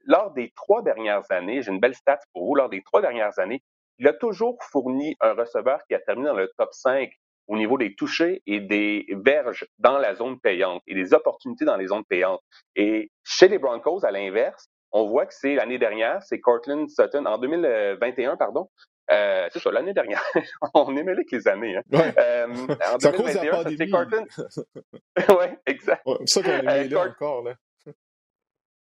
lors 0.06 0.32
des 0.34 0.52
trois 0.56 0.82
dernières 0.82 1.32
années, 1.32 1.62
j'ai 1.62 1.72
une 1.72 1.80
belle 1.80 1.96
stat 1.96 2.20
pour 2.34 2.46
vous, 2.46 2.56
lors 2.56 2.70
des 2.70 2.82
trois 2.84 3.02
dernières 3.02 3.38
années, 3.40 3.62
il 4.00 4.08
a 4.08 4.14
toujours 4.14 4.58
fourni 4.72 5.16
un 5.22 5.34
receveur 5.34 5.80
qui 5.88 5.94
a 5.94 6.00
terminé 6.00 6.28
dans 6.28 6.36
le 6.36 6.52
top 6.58 6.70
5 6.74 7.12
au 7.48 7.58
niveau 7.58 7.78
des 7.78 7.94
touchés 7.96 8.42
et 8.48 8.60
des 8.60 9.06
verges 9.12 9.68
dans 9.78 9.98
la 9.98 10.16
zone 10.16 10.40
payante 10.40 10.82
et 10.88 10.96
des 10.96 11.14
opportunités 11.14 11.66
dans 11.66 11.76
les 11.76 11.88
zones 11.88 12.06
payantes. 12.06 12.42
Et 12.76 13.12
chez 13.24 13.48
les 13.48 13.60
Broncos, 13.60 14.06
à 14.06 14.12
l'inverse, 14.12 14.70
on 14.92 15.06
voit 15.06 15.26
que 15.26 15.34
c'est 15.34 15.56
l'année 15.56 15.78
dernière, 15.78 16.22
c'est 16.24 16.40
Cortland 16.40 16.90
Sutton, 16.90 17.26
en 17.26 17.38
2021, 17.38 18.38
pardon, 18.38 18.70
euh, 19.12 19.50
c'est 19.52 19.60
ça, 19.60 19.72
l'année 19.72 19.94
dernière. 19.94 20.24
on 20.74 20.96
est 20.96 21.04
mêlé 21.04 21.26
que 21.26 21.36
les 21.36 21.48
années. 21.48 21.78
Hein. 21.78 22.12
Euh, 22.18 22.48
en 22.94 22.98
2021, 22.98 23.64
c'est 23.78 23.90
Cortland. 23.90 24.28
oui, 25.18 25.46
exact. 25.66 26.04
c'est 26.26 26.28
ça 26.28 26.42
qu'on 26.42 26.50
est 26.50 26.60
euh, 26.60 26.84
mêlé 26.84 26.96
encore, 26.96 27.44
là. 27.44 27.54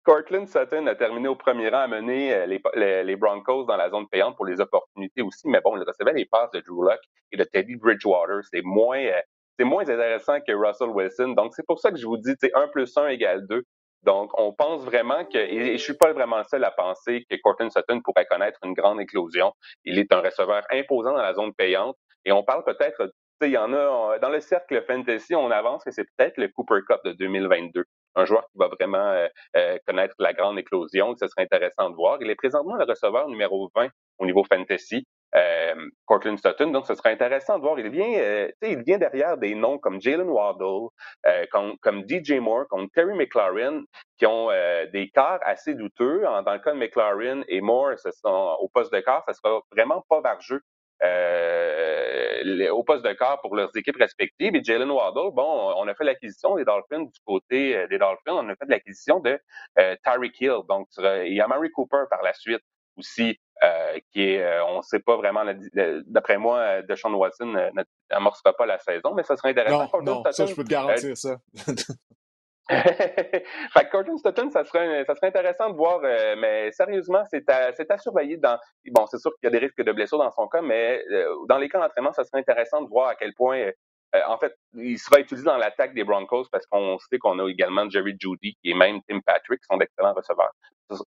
Cortland 0.10 0.48
Sutton 0.48 0.88
a 0.88 0.96
terminé 0.96 1.28
au 1.28 1.36
premier 1.36 1.70
rang 1.70 1.82
à 1.82 1.88
mener 1.88 2.34
euh, 2.34 3.04
les, 3.04 3.16
Broncos 3.16 3.66
dans 3.66 3.78
la 3.78 3.92
zone 3.92 4.08
payante 4.10 4.36
pour 4.36 4.48
les 4.48 4.60
opportunités 4.60 5.22
aussi, 5.22 5.48
mais 5.48 5.62
bon, 5.62 5.78
il 5.78 5.84
recevait 5.84 6.14
les 6.14 6.26
passes 6.26 6.50
de 6.50 6.62
Drew 6.62 6.84
Luck 6.84 7.00
et 7.32 7.38
de 7.38 7.44
Teddy 7.44 7.76
Bridgewater. 7.76 8.40
C'est 8.52 8.64
moins, 8.64 8.98
euh, 8.98 9.22
c'est 9.56 9.66
moins 9.66 9.84
intéressant 9.84 10.40
que 10.42 10.52
Russell 10.52 10.90
Wilson. 10.90 11.36
Donc, 11.38 11.54
c'est 11.54 11.64
pour 11.68 11.80
ça 11.80 11.92
que 11.92 11.98
je 11.98 12.08
vous 12.08 12.18
dis, 12.18 12.34
1 12.56 12.70
plus 12.70 12.98
1 12.98 13.10
égale 13.10 13.46
2. 13.46 13.62
Donc, 14.02 14.32
on 14.40 14.52
pense 14.52 14.84
vraiment 14.84 15.26
que, 15.26 15.38
et 15.38 15.78
je 15.78 15.84
suis 15.84 15.94
pas 15.94 16.12
vraiment 16.12 16.40
le 16.40 16.44
seul 16.46 16.64
à 16.64 16.72
penser 16.72 17.24
que 17.30 17.36
Cortland 17.44 17.72
Sutton 17.72 18.02
pourrait 18.02 18.26
connaître 18.26 18.58
une 18.64 18.74
grande 18.74 19.00
éclosion. 19.00 19.54
Il 19.86 20.00
est 20.00 20.12
un 20.12 20.22
receveur 20.22 20.64
imposant 20.72 21.14
dans 21.14 21.22
la 21.22 21.36
zone 21.36 21.54
payante. 21.54 21.96
Et 22.26 22.32
on 22.32 22.42
parle 22.42 22.64
peut-être, 22.64 23.12
il 23.44 23.52
y 23.52 23.58
en 23.60 23.72
a, 23.74 24.18
dans 24.18 24.30
le 24.30 24.40
cercle 24.40 24.84
fantasy, 24.88 25.36
on 25.36 25.52
avance 25.52 25.84
que 25.84 25.92
c'est 25.92 26.06
peut-être 26.18 26.38
le 26.38 26.48
Cooper 26.48 26.80
Cup 26.88 27.02
de 27.06 27.12
2022 27.12 27.86
un 28.20 28.26
joueur 28.26 28.44
qui 28.52 28.58
va 28.58 28.68
vraiment 28.68 28.98
euh, 28.98 29.28
euh, 29.56 29.78
connaître 29.88 30.16
la 30.20 30.34
grande 30.34 30.60
éclosion. 30.60 31.16
Ce 31.20 31.28
serait 31.28 31.44
intéressant 31.44 31.90
de 31.90 31.96
voir. 31.96 32.18
Il 32.22 32.30
est 32.30 32.36
présentement 32.36 32.76
le 32.76 32.86
receveur 32.86 33.28
numéro 33.28 33.70
20 33.76 33.90
au 34.20 34.26
niveau 34.26 34.44
fantasy. 34.44 35.06
Euh, 35.36 35.76
Cortland 36.06 36.38
Sutton. 36.40 36.72
Donc, 36.72 36.88
ce 36.88 36.96
serait 36.96 37.12
intéressant 37.12 37.58
de 37.58 37.62
voir. 37.62 37.80
Il 37.80 37.90
vient, 37.90 38.12
euh, 38.20 38.50
il 38.64 38.82
vient 38.84 38.98
derrière 38.98 39.38
des 39.38 39.54
noms 39.54 39.78
comme 39.78 40.02
Jalen 40.02 40.28
Waddle, 40.28 40.90
euh, 41.28 41.46
comme, 41.52 42.04
DJ 42.08 42.40
Moore, 42.40 42.68
comme 42.68 42.90
Terry 42.90 43.14
McLaurin, 43.14 43.84
qui 44.18 44.26
ont 44.26 44.50
euh, 44.50 44.88
des 44.88 45.10
quarts 45.10 45.40
assez 45.44 45.76
douteux. 45.76 46.22
dans 46.24 46.54
le 46.54 46.60
cas 46.60 46.74
de 46.74 46.78
McLaurin 46.78 47.42
et 47.48 47.62
Moore, 47.62 47.98
ce 47.98 48.10
sont, 48.12 48.58
au 48.60 48.70
poste 48.70 48.92
de 48.92 49.00
quart, 49.02 49.24
ça 49.28 49.34
sera 49.34 49.62
vraiment 49.72 50.04
pas 50.10 50.22
vargeux 50.22 50.62
euh, 52.46 52.72
au 52.72 52.84
poste 52.84 53.06
de 53.06 53.14
corps 53.14 53.40
pour 53.42 53.56
leurs 53.56 53.76
équipes 53.76 53.98
respectives. 53.98 54.56
Et 54.56 54.64
Jalen 54.64 54.90
Waddle, 54.90 55.32
bon, 55.34 55.74
on 55.78 55.88
a 55.88 55.94
fait 55.94 56.04
l'acquisition 56.04 56.56
des 56.56 56.66
Dolphins 56.66 57.04
du 57.04 57.20
côté 57.26 57.76
euh, 57.76 57.88
des 57.88 57.98
Dolphins, 57.98 58.34
on 58.34 58.50
a 58.50 58.56
fait 58.56 58.68
l'acquisition 58.68 59.20
de 59.20 59.40
euh, 59.80 59.96
Tyreek 60.04 60.40
Hill. 60.40 60.60
Donc, 60.68 60.88
il 60.98 61.34
y 61.34 61.42
a 61.42 61.48
Mary 61.48 61.70
Cooper 61.72 62.04
par 62.10 62.22
la 62.24 62.34
suite 62.34 62.62
aussi, 62.98 63.40
euh, 63.64 64.00
qui 64.12 64.24
est, 64.24 64.62
on 64.62 64.78
ne 64.78 64.82
sait 64.82 65.00
pas 65.00 65.16
vraiment, 65.16 65.46
d'après 66.08 66.38
moi, 66.38 66.82
Deshaun 66.82 67.14
Watson 67.14 67.72
n'amorcera 68.12 68.54
pas 68.54 68.66
la 68.66 68.80
saison, 68.80 69.14
mais 69.14 69.24
ça 69.24 69.38
serait 69.38 69.52
intéressant. 69.52 69.90
Non, 70.02 70.02
non 70.24 70.32
ça, 70.32 70.46
je 70.46 70.54
peux 70.54 70.64
te 70.64 70.70
garantir 70.70 71.16
ça. 71.16 71.38
fait 72.70 73.90
Cortland 73.92 74.20
Sutton, 74.20 74.52
ça 74.52 74.64
serait, 74.64 75.04
ça 75.06 75.16
serait 75.16 75.28
intéressant 75.28 75.72
de 75.72 75.76
voir, 75.76 76.02
euh, 76.04 76.36
mais 76.38 76.72
sérieusement, 76.72 77.24
c'est 77.30 77.50
à, 77.50 77.98
surveiller 77.98 78.38
dans. 78.38 78.60
Bon, 78.92 79.08
c'est 79.08 79.18
sûr 79.18 79.32
qu'il 79.32 79.48
y 79.48 79.48
a 79.48 79.52
des 79.52 79.66
risques 79.66 79.82
de 79.82 79.92
blessures 79.92 80.20
dans 80.20 80.32
son 80.32 80.48
cas, 80.48 80.62
mais 80.62 81.04
euh, 81.12 81.34
dans 81.48 81.58
les 81.58 81.68
cas 81.68 81.80
d'entraînement, 81.80 82.14
ça 82.14 82.24
serait 82.24 82.40
intéressant 82.40 82.82
de 82.82 82.88
voir 82.88 83.10
à 83.10 83.16
quel 83.16 83.34
point, 83.34 83.58
euh, 83.58 83.72
en 84.28 84.38
fait, 84.38 84.56
il 84.76 85.00
sera 85.00 85.20
utilisé 85.20 85.46
dans 85.46 85.58
l'attaque 85.58 85.96
des 85.96 86.04
Broncos 86.04 86.46
parce 86.52 86.66
qu'on 86.68 86.98
sait 87.00 87.18
qu'on 87.18 87.40
a 87.40 87.50
également 87.50 87.90
Jerry 87.90 88.16
Judy 88.20 88.56
et 88.64 88.74
même 88.76 89.00
Tim 89.08 89.20
Patrick, 89.26 89.60
qui 89.62 89.66
sont 89.70 89.78
d'excellents 89.78 90.14
receveurs. 90.14 90.52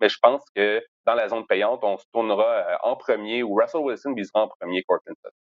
Mais 0.00 0.08
je 0.08 0.18
pense 0.20 0.42
que 0.54 0.82
dans 1.06 1.14
la 1.14 1.28
zone 1.28 1.46
payante, 1.46 1.80
on 1.82 1.96
se 1.96 2.04
tournera 2.12 2.78
en 2.82 2.96
premier 2.96 3.42
ou 3.42 3.54
Russell 3.54 3.82
Wilson 3.82 4.12
visera 4.14 4.42
en 4.42 4.48
premier 4.48 4.82
Cortland 4.82 5.16
Sutton. 5.16 5.36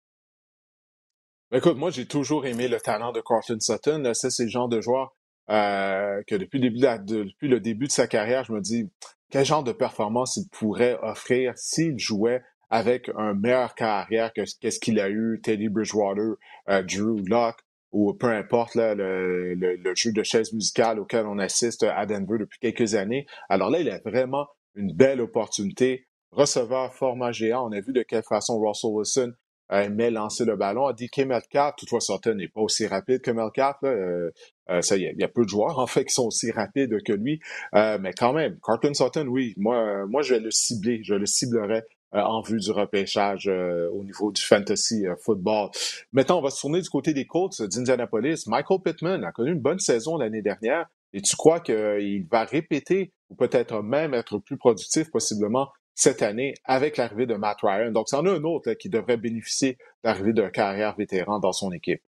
Écoute, 1.54 1.76
moi, 1.76 1.90
j'ai 1.90 2.06
toujours 2.06 2.46
aimé 2.46 2.66
le 2.66 2.80
talent 2.80 3.12
de 3.12 3.20
Cortland 3.20 3.60
Sutton. 3.60 4.10
C'est 4.14 4.44
le 4.44 4.48
genre 4.48 4.68
de 4.68 4.80
joueur 4.80 5.12
euh, 5.50 6.22
que 6.26 6.34
depuis 6.34 6.58
le, 6.58 7.60
début 7.60 7.86
de, 7.86 7.92
sa 7.92 8.06
carrière, 8.06 8.44
je 8.44 8.52
me 8.52 8.60
dis 8.60 8.88
quel 9.30 9.44
genre 9.44 9.64
de 9.64 9.72
performance 9.72 10.36
il 10.36 10.48
pourrait 10.48 10.98
offrir 11.02 11.52
s'il 11.56 11.98
jouait 11.98 12.42
avec 12.70 13.10
un 13.16 13.34
meilleur 13.34 13.74
carrière 13.74 14.32
que 14.32 14.42
qu'est-ce 14.60 14.80
qu'il 14.80 14.98
a 15.00 15.10
eu, 15.10 15.40
Teddy 15.42 15.68
Bridgewater, 15.68 16.36
euh, 16.68 16.82
Drew 16.82 17.22
Locke. 17.26 17.60
ou 17.92 18.14
peu 18.14 18.28
importe 18.28 18.74
le, 18.76 19.54
le, 19.54 19.94
jeu 19.94 20.12
de 20.12 20.22
chaise 20.22 20.52
musicale 20.52 20.98
auquel 20.98 21.26
on 21.26 21.38
assiste 21.38 21.82
à 21.82 22.06
Denver 22.06 22.38
depuis 22.38 22.58
quelques 22.58 22.94
années. 22.94 23.26
Alors 23.48 23.68
là, 23.68 23.80
il 23.80 23.90
a 23.90 23.98
vraiment 23.98 24.46
une 24.74 24.92
belle 24.94 25.20
opportunité. 25.20 26.06
Receveur 26.30 26.94
format 26.94 27.32
géant, 27.32 27.68
on 27.68 27.72
a 27.72 27.80
vu 27.80 27.92
de 27.92 28.02
quelle 28.02 28.22
façon 28.22 28.58
Russell 28.58 28.90
Wilson 28.92 29.32
aimait 29.72 30.10
lancer 30.10 30.44
le 30.44 30.56
ballon. 30.56 30.86
A 30.86 30.92
dit 30.92 31.08
que 31.08 31.22
Metcalf, 31.22 31.74
toutefois 31.76 32.00
Sutton 32.00 32.34
n'est 32.34 32.48
pas 32.48 32.60
aussi 32.60 32.86
rapide 32.86 33.20
que 33.22 33.30
Metcalf. 33.30 33.76
Euh, 33.84 34.30
euh, 34.70 34.80
ça, 34.82 34.96
il 34.96 35.14
y, 35.18 35.24
a 35.24 35.28
peu 35.28 35.44
de 35.44 35.48
joueurs 35.48 35.78
en 35.78 35.86
fait 35.86 36.04
qui 36.04 36.14
sont 36.14 36.26
aussi 36.26 36.50
rapides 36.50 37.02
que 37.04 37.12
lui, 37.12 37.40
euh, 37.74 37.98
mais 38.00 38.12
quand 38.12 38.32
même, 38.32 38.58
Carlton 38.64 38.94
Sutton, 38.94 39.26
oui, 39.26 39.54
moi, 39.56 40.06
moi 40.06 40.22
je 40.22 40.34
vais 40.34 40.40
le 40.40 40.50
cibler, 40.50 41.00
je 41.02 41.14
le 41.14 41.26
ciblerai 41.26 41.82
en 42.12 42.42
vue 42.42 42.58
du 42.58 42.70
repêchage 42.70 43.48
au 43.48 44.04
niveau 44.04 44.32
du 44.32 44.42
fantasy 44.42 45.04
football. 45.24 45.70
Maintenant, 46.12 46.40
on 46.40 46.42
va 46.42 46.50
se 46.50 46.60
tourner 46.60 46.82
du 46.82 46.90
côté 46.90 47.14
des 47.14 47.26
Colts 47.26 47.62
d'Indianapolis. 47.62 48.46
Michael 48.48 48.80
Pittman 48.84 49.24
a 49.24 49.32
connu 49.32 49.52
une 49.52 49.60
bonne 49.60 49.78
saison 49.78 50.18
l'année 50.18 50.42
dernière. 50.42 50.86
Et 51.14 51.22
tu 51.22 51.36
crois 51.36 51.60
qu'il 51.60 52.26
va 52.30 52.44
répéter 52.44 53.12
ou 53.30 53.34
peut-être 53.34 53.82
même 53.82 54.12
être 54.12 54.38
plus 54.38 54.58
productif 54.58 55.10
possiblement 55.10 55.68
cette 55.94 56.22
année 56.22 56.54
avec 56.64 56.96
l'arrivée 56.96 57.26
de 57.26 57.34
Matt 57.34 57.58
Ryan. 57.62 57.90
Donc, 57.90 58.08
c'en 58.08 58.24
a 58.26 58.30
un 58.30 58.44
autre 58.44 58.72
qui 58.74 58.88
devrait 58.88 59.16
bénéficier 59.16 59.72
de 59.72 59.78
l'arrivée 60.08 60.32
d'un 60.32 60.50
carrière 60.50 60.94
vétéran 60.96 61.38
dans 61.38 61.52
son 61.52 61.72
équipe. 61.72 62.02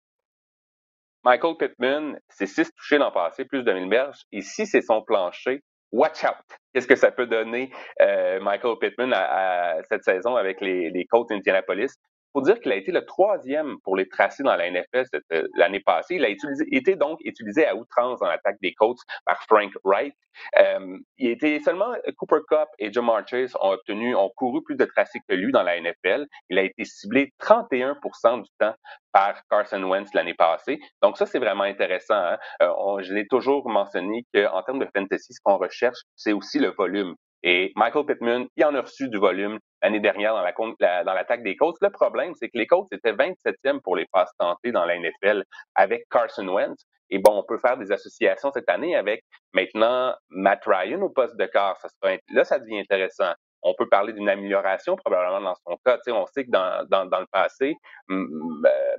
Michael 1.23 1.55
Pittman, 1.57 2.19
c'est 2.29 2.47
six 2.47 2.69
touchés 2.73 2.97
l'an 2.97 3.11
passé, 3.11 3.45
plus 3.45 3.63
de 3.63 3.71
1000 3.71 3.89
berges. 3.89 4.23
Si 4.41 4.65
c'est 4.65 4.81
son 4.81 5.01
plancher, 5.01 5.63
watch 5.91 6.23
out! 6.25 6.59
Qu'est-ce 6.73 6.87
que 6.87 6.95
ça 6.95 7.11
peut 7.11 7.27
donner 7.27 7.71
euh, 8.01 8.41
Michael 8.41 8.77
Pittman 8.79 9.13
à, 9.13 9.77
cette 9.89 10.03
saison 10.03 10.35
avec 10.35 10.59
les, 10.59 10.89
les 10.89 11.05
Colts 11.05 11.29
d'Indianapolis? 11.29 11.93
Faut 12.33 12.41
dire 12.41 12.59
qu'il 12.59 12.71
a 12.71 12.75
été 12.75 12.91
le 12.91 13.05
troisième 13.05 13.79
pour 13.83 13.95
les 13.95 14.07
tracés 14.07 14.43
dans 14.43 14.55
la 14.55 14.69
NFL 14.69 15.05
euh, 15.31 15.47
l'année 15.55 15.79
passée. 15.79 16.15
Il 16.15 16.25
a 16.25 16.29
été 16.29 16.95
donc 16.95 17.19
utilisé 17.23 17.65
à 17.65 17.75
outrance 17.75 18.19
dans 18.19 18.27
l'attaque 18.27 18.57
des 18.61 18.73
Colts 18.73 18.99
par 19.25 19.41
Frank 19.43 19.71
Wright. 19.83 20.15
Euh, 20.59 20.97
il 21.17 21.29
était 21.29 21.59
seulement 21.59 21.93
Cooper 22.17 22.39
Cup 22.49 22.67
et 22.79 22.91
Jamar 22.91 23.27
Chase 23.27 23.55
ont 23.61 23.71
obtenu, 23.71 24.15
ont 24.15 24.31
couru 24.35 24.63
plus 24.63 24.75
de 24.75 24.85
tracés 24.85 25.19
que 25.27 25.35
lui 25.35 25.51
dans 25.51 25.63
la 25.63 25.79
NFL. 25.79 26.25
Il 26.49 26.57
a 26.57 26.63
été 26.63 26.85
ciblé 26.85 27.31
31% 27.39 28.41
du 28.41 28.49
temps 28.59 28.73
par 29.11 29.35
Carson 29.49 29.83
Wentz 29.83 30.13
l'année 30.13 30.33
passée. 30.33 30.79
Donc 31.01 31.17
ça, 31.17 31.25
c'est 31.25 31.39
vraiment 31.39 31.63
intéressant. 31.63 32.15
Hein. 32.15 32.37
Euh, 32.61 33.01
je 33.01 33.13
l'ai 33.13 33.27
toujours 33.27 33.69
mentionné 33.69 34.25
qu'en 34.33 34.63
termes 34.63 34.79
de 34.79 34.87
fantasy, 34.95 35.33
ce 35.33 35.39
qu'on 35.43 35.57
recherche, 35.57 35.99
c'est 36.15 36.33
aussi 36.33 36.59
le 36.59 36.69
volume. 36.71 37.15
Et 37.43 37.73
Michael 37.75 38.05
Pittman, 38.05 38.47
il 38.55 38.65
en 38.65 38.73
a 38.73 38.81
reçu 38.81 39.09
du 39.09 39.17
volume 39.17 39.59
l'année 39.81 39.99
dernière 39.99 40.33
dans 40.33 40.43
la, 40.79 41.03
dans 41.03 41.13
l'attaque 41.13 41.43
des 41.43 41.57
Colts. 41.57 41.75
Le 41.81 41.89
problème, 41.89 42.33
c'est 42.35 42.47
que 42.47 42.57
les 42.57 42.67
Colts 42.67 42.87
étaient 42.93 43.11
27e 43.11 43.81
pour 43.81 43.97
les 43.97 44.05
passes 44.11 44.31
tentées 44.39 44.71
dans 44.71 44.85
la 44.85 44.97
NFL 44.97 45.43
avec 45.75 46.05
Carson 46.09 46.47
Wentz. 46.47 46.85
Et 47.09 47.19
bon, 47.19 47.37
on 47.37 47.43
peut 47.43 47.57
faire 47.57 47.77
des 47.77 47.91
associations 47.91 48.49
cette 48.53 48.69
année 48.69 48.95
avec 48.95 49.23
maintenant 49.53 50.15
Matt 50.29 50.63
Ryan 50.65 51.01
au 51.01 51.09
poste 51.09 51.35
de 51.37 51.45
quart. 51.45 51.77
Ça 51.79 51.89
là, 52.31 52.43
ça 52.45 52.59
devient 52.59 52.79
intéressant. 52.79 53.33
On 53.61 53.73
peut 53.77 53.87
parler 53.87 54.13
d'une 54.13 54.29
amélioration 54.29 54.95
probablement 54.95 55.41
dans 55.41 55.55
son 55.67 55.77
cas. 55.85 55.97
on 56.07 56.25
sait 56.27 56.45
que 56.45 56.51
dans, 56.51 56.85
dans, 56.89 57.05
dans 57.05 57.19
le 57.19 57.27
passé, 57.31 57.75
euh, 58.09 58.27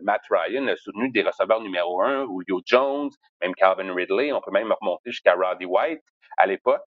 Matt 0.03 0.23
Ryan 0.31 0.67
a 0.69 0.77
soutenu 0.77 1.11
des 1.11 1.23
receveurs 1.23 1.61
numéro 1.61 2.03
un, 2.03 2.27
Julio 2.27 2.61
Jones, 2.65 3.11
même 3.43 3.55
Calvin 3.55 3.95
Ridley. 3.95 4.33
On 4.33 4.41
peut 4.41 4.53
même 4.53 4.73
remonter 4.81 5.11
jusqu'à 5.11 5.35
Roddy 5.35 5.67
White 5.67 6.03
à 6.37 6.47
l'époque. 6.47 6.83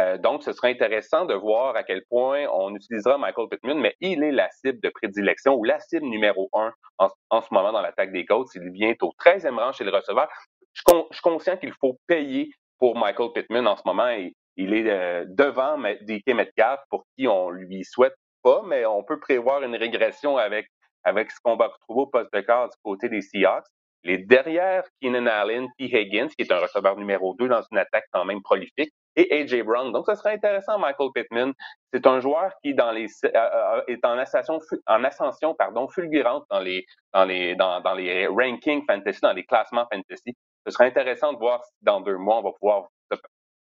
Euh, 0.00 0.18
donc, 0.18 0.42
ce 0.42 0.52
serait 0.52 0.70
intéressant 0.70 1.24
de 1.24 1.34
voir 1.34 1.76
à 1.76 1.82
quel 1.82 2.02
point 2.08 2.46
on 2.52 2.74
utilisera 2.74 3.18
Michael 3.18 3.48
Pittman, 3.48 3.78
mais 3.78 3.94
il 4.00 4.22
est 4.22 4.32
la 4.32 4.48
cible 4.50 4.80
de 4.80 4.88
prédilection 4.88 5.54
ou 5.54 5.64
la 5.64 5.78
cible 5.80 6.06
numéro 6.06 6.48
un 6.54 6.72
en, 6.98 7.40
ce 7.40 7.48
moment 7.52 7.72
dans 7.72 7.82
l'attaque 7.82 8.12
des 8.12 8.24
Colts. 8.24 8.48
Il 8.54 8.70
vient 8.70 8.94
au 9.02 9.12
13e 9.18 9.58
rang 9.58 9.72
chez 9.72 9.84
les 9.84 9.90
receveurs. 9.90 10.28
Je, 10.72 10.82
suis 11.12 11.22
conscient 11.22 11.56
qu'il 11.56 11.72
faut 11.80 11.98
payer 12.06 12.50
pour 12.78 12.96
Michael 12.96 13.32
Pittman 13.34 13.66
en 13.66 13.76
ce 13.76 13.82
moment. 13.84 14.08
Et, 14.08 14.34
il 14.56 14.74
est 14.74 14.90
euh, 14.90 15.24
devant 15.28 15.78
DK 15.78 16.34
Metcalf 16.34 16.80
pour 16.90 17.04
qui 17.16 17.26
on 17.26 17.50
lui 17.50 17.84
souhaite 17.84 18.16
pas, 18.42 18.62
mais 18.66 18.84
on 18.84 19.02
peut 19.02 19.18
prévoir 19.18 19.62
une 19.62 19.76
régression 19.76 20.36
avec, 20.36 20.66
avec 21.04 21.30
ce 21.30 21.38
qu'on 21.42 21.56
va 21.56 21.68
retrouver 21.68 22.02
au 22.02 22.06
poste 22.06 22.32
de 22.34 22.40
quart 22.40 22.68
du 22.68 22.76
côté 22.82 23.08
des 23.08 23.22
Seahawks. 23.22 23.64
Les 24.04 24.18
derrière 24.18 24.84
Keenan 25.00 25.26
Allen, 25.26 25.68
T. 25.78 25.84
Higgins, 25.84 26.28
qui 26.28 26.42
est 26.42 26.52
un 26.52 26.58
receveur 26.58 26.96
numéro 26.96 27.34
2 27.34 27.48
dans 27.48 27.62
une 27.70 27.78
attaque 27.78 28.06
quand 28.12 28.24
même 28.24 28.42
prolifique, 28.42 28.92
et 29.16 29.42
AJ 29.42 29.62
Brown. 29.62 29.92
Donc, 29.92 30.06
ce 30.06 30.14
serait 30.14 30.34
intéressant, 30.34 30.78
Michael 30.78 31.10
Pittman. 31.14 31.52
C'est 31.92 32.06
un 32.06 32.20
joueur 32.20 32.52
qui 32.62 32.74
dans 32.74 32.92
les, 32.92 33.06
euh, 33.24 33.30
euh, 33.34 33.82
est 33.88 34.04
en 34.04 34.16
ascension, 34.18 34.58
en 34.86 35.04
ascension 35.04 35.54
pardon, 35.54 35.88
fulgurante 35.88 36.44
dans 36.50 36.60
les, 36.60 36.86
dans, 37.12 37.24
les, 37.24 37.56
dans, 37.56 37.94
les 37.94 38.26
rankings 38.26 38.84
fantasy, 38.86 39.20
dans 39.20 39.32
les 39.32 39.44
classements 39.44 39.86
fantasy. 39.92 40.36
Ce 40.66 40.72
serait 40.72 40.86
intéressant 40.86 41.32
de 41.32 41.38
voir 41.38 41.64
si 41.64 41.72
dans 41.82 42.00
deux 42.00 42.16
mois, 42.16 42.38
on 42.38 42.42
va 42.42 42.52
pouvoir 42.52 42.88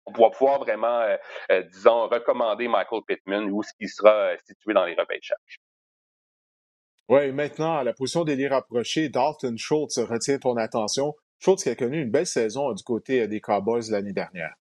on 0.05 0.11
va 0.11 0.29
pouvoir 0.31 0.59
vraiment, 0.59 1.01
euh, 1.51 1.61
disons, 1.71 2.07
recommander 2.07 2.67
Michael 2.67 3.01
Pittman 3.07 3.49
où 3.51 3.61
ce 3.61 3.71
qui 3.79 3.87
sera 3.87 4.35
situé 4.37 4.73
dans 4.73 4.85
les 4.85 4.95
repêchages. 4.95 5.59
Oui, 7.09 7.31
maintenant, 7.31 7.75
à 7.75 7.83
la 7.83 7.91
position 7.91 8.23
d'ailier 8.23 8.47
rapproché, 8.47 9.09
Dalton 9.09 9.57
Schultz 9.57 9.97
retient 9.97 10.37
ton 10.37 10.55
attention. 10.57 11.15
Schultz 11.39 11.63
qui 11.63 11.69
a 11.69 11.75
connu 11.75 12.03
une 12.03 12.11
belle 12.11 12.27
saison 12.27 12.71
du 12.73 12.83
côté 12.83 13.27
des 13.27 13.41
Cowboys 13.41 13.89
l'année 13.89 14.13
dernière. 14.13 14.53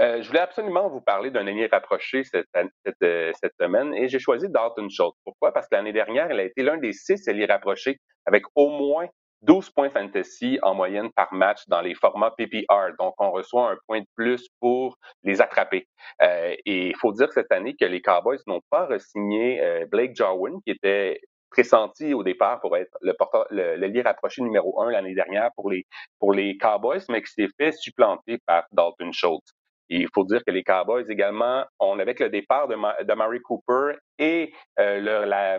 Euh, 0.00 0.22
je 0.22 0.28
voulais 0.28 0.40
absolument 0.40 0.88
vous 0.88 1.02
parler 1.02 1.30
d'un 1.30 1.46
ailier 1.46 1.66
rapproché 1.66 2.22
euh, 2.34 2.42
cette, 2.84 3.54
semaine 3.60 3.92
et 3.94 4.08
j'ai 4.08 4.18
choisi 4.18 4.48
Dalton 4.48 4.88
Schultz. 4.88 5.18
Pourquoi? 5.24 5.52
Parce 5.52 5.68
que 5.68 5.74
l'année 5.74 5.92
dernière, 5.92 6.30
il 6.30 6.40
a 6.40 6.44
été 6.44 6.62
l'un 6.62 6.78
des 6.78 6.94
six 6.94 7.28
ailiers 7.28 7.46
rapprochés 7.46 8.00
avec 8.24 8.44
au 8.54 8.70
moins 8.70 9.08
12 9.42 9.70
points 9.70 9.90
fantasy 9.90 10.58
en 10.62 10.74
moyenne 10.74 11.10
par 11.14 11.32
match 11.32 11.66
dans 11.68 11.80
les 11.80 11.94
formats 11.94 12.32
PPR. 12.36 12.96
Donc, 12.98 13.14
on 13.18 13.30
reçoit 13.30 13.70
un 13.70 13.76
point 13.86 14.00
de 14.00 14.06
plus 14.14 14.48
pour 14.60 14.96
les 15.22 15.40
attraper. 15.40 15.86
Euh, 16.22 16.54
et 16.64 16.88
il 16.88 16.96
faut 16.96 17.12
dire 17.12 17.32
cette 17.32 17.52
année 17.52 17.74
que 17.78 17.84
les 17.84 18.00
Cowboys 18.00 18.38
n'ont 18.46 18.62
pas 18.70 18.86
re-signé 18.86 19.60
euh, 19.60 19.86
Blake 19.86 20.16
Jarwin, 20.16 20.60
qui 20.64 20.72
était 20.72 21.20
pressenti 21.50 22.12
au 22.12 22.22
départ 22.22 22.60
pour 22.60 22.76
être 22.76 22.96
le 23.00 23.14
porteur, 23.14 23.46
le, 23.50 23.76
le 23.76 24.02
rapproché 24.02 24.42
numéro 24.42 24.82
un 24.82 24.90
l'année 24.90 25.14
dernière 25.14 25.50
pour 25.56 25.70
les, 25.70 25.86
pour 26.18 26.32
les 26.32 26.56
Cowboys, 26.58 27.00
mais 27.08 27.22
qui 27.22 27.32
s'est 27.32 27.48
fait 27.56 27.72
supplanter 27.72 28.38
par 28.46 28.64
Dalton 28.72 29.12
Schultz 29.12 29.52
il 29.88 30.08
faut 30.14 30.24
dire 30.24 30.44
que 30.44 30.50
les 30.50 30.62
Cowboys 30.62 31.04
également, 31.08 31.64
on 31.78 31.98
avec 31.98 32.20
le 32.20 32.28
départ 32.28 32.68
de, 32.68 33.14
Mary 33.14 33.40
Cooper 33.40 33.98
et 34.18 34.52
euh, 34.78 35.00
le, 35.00 35.24
la, 35.24 35.58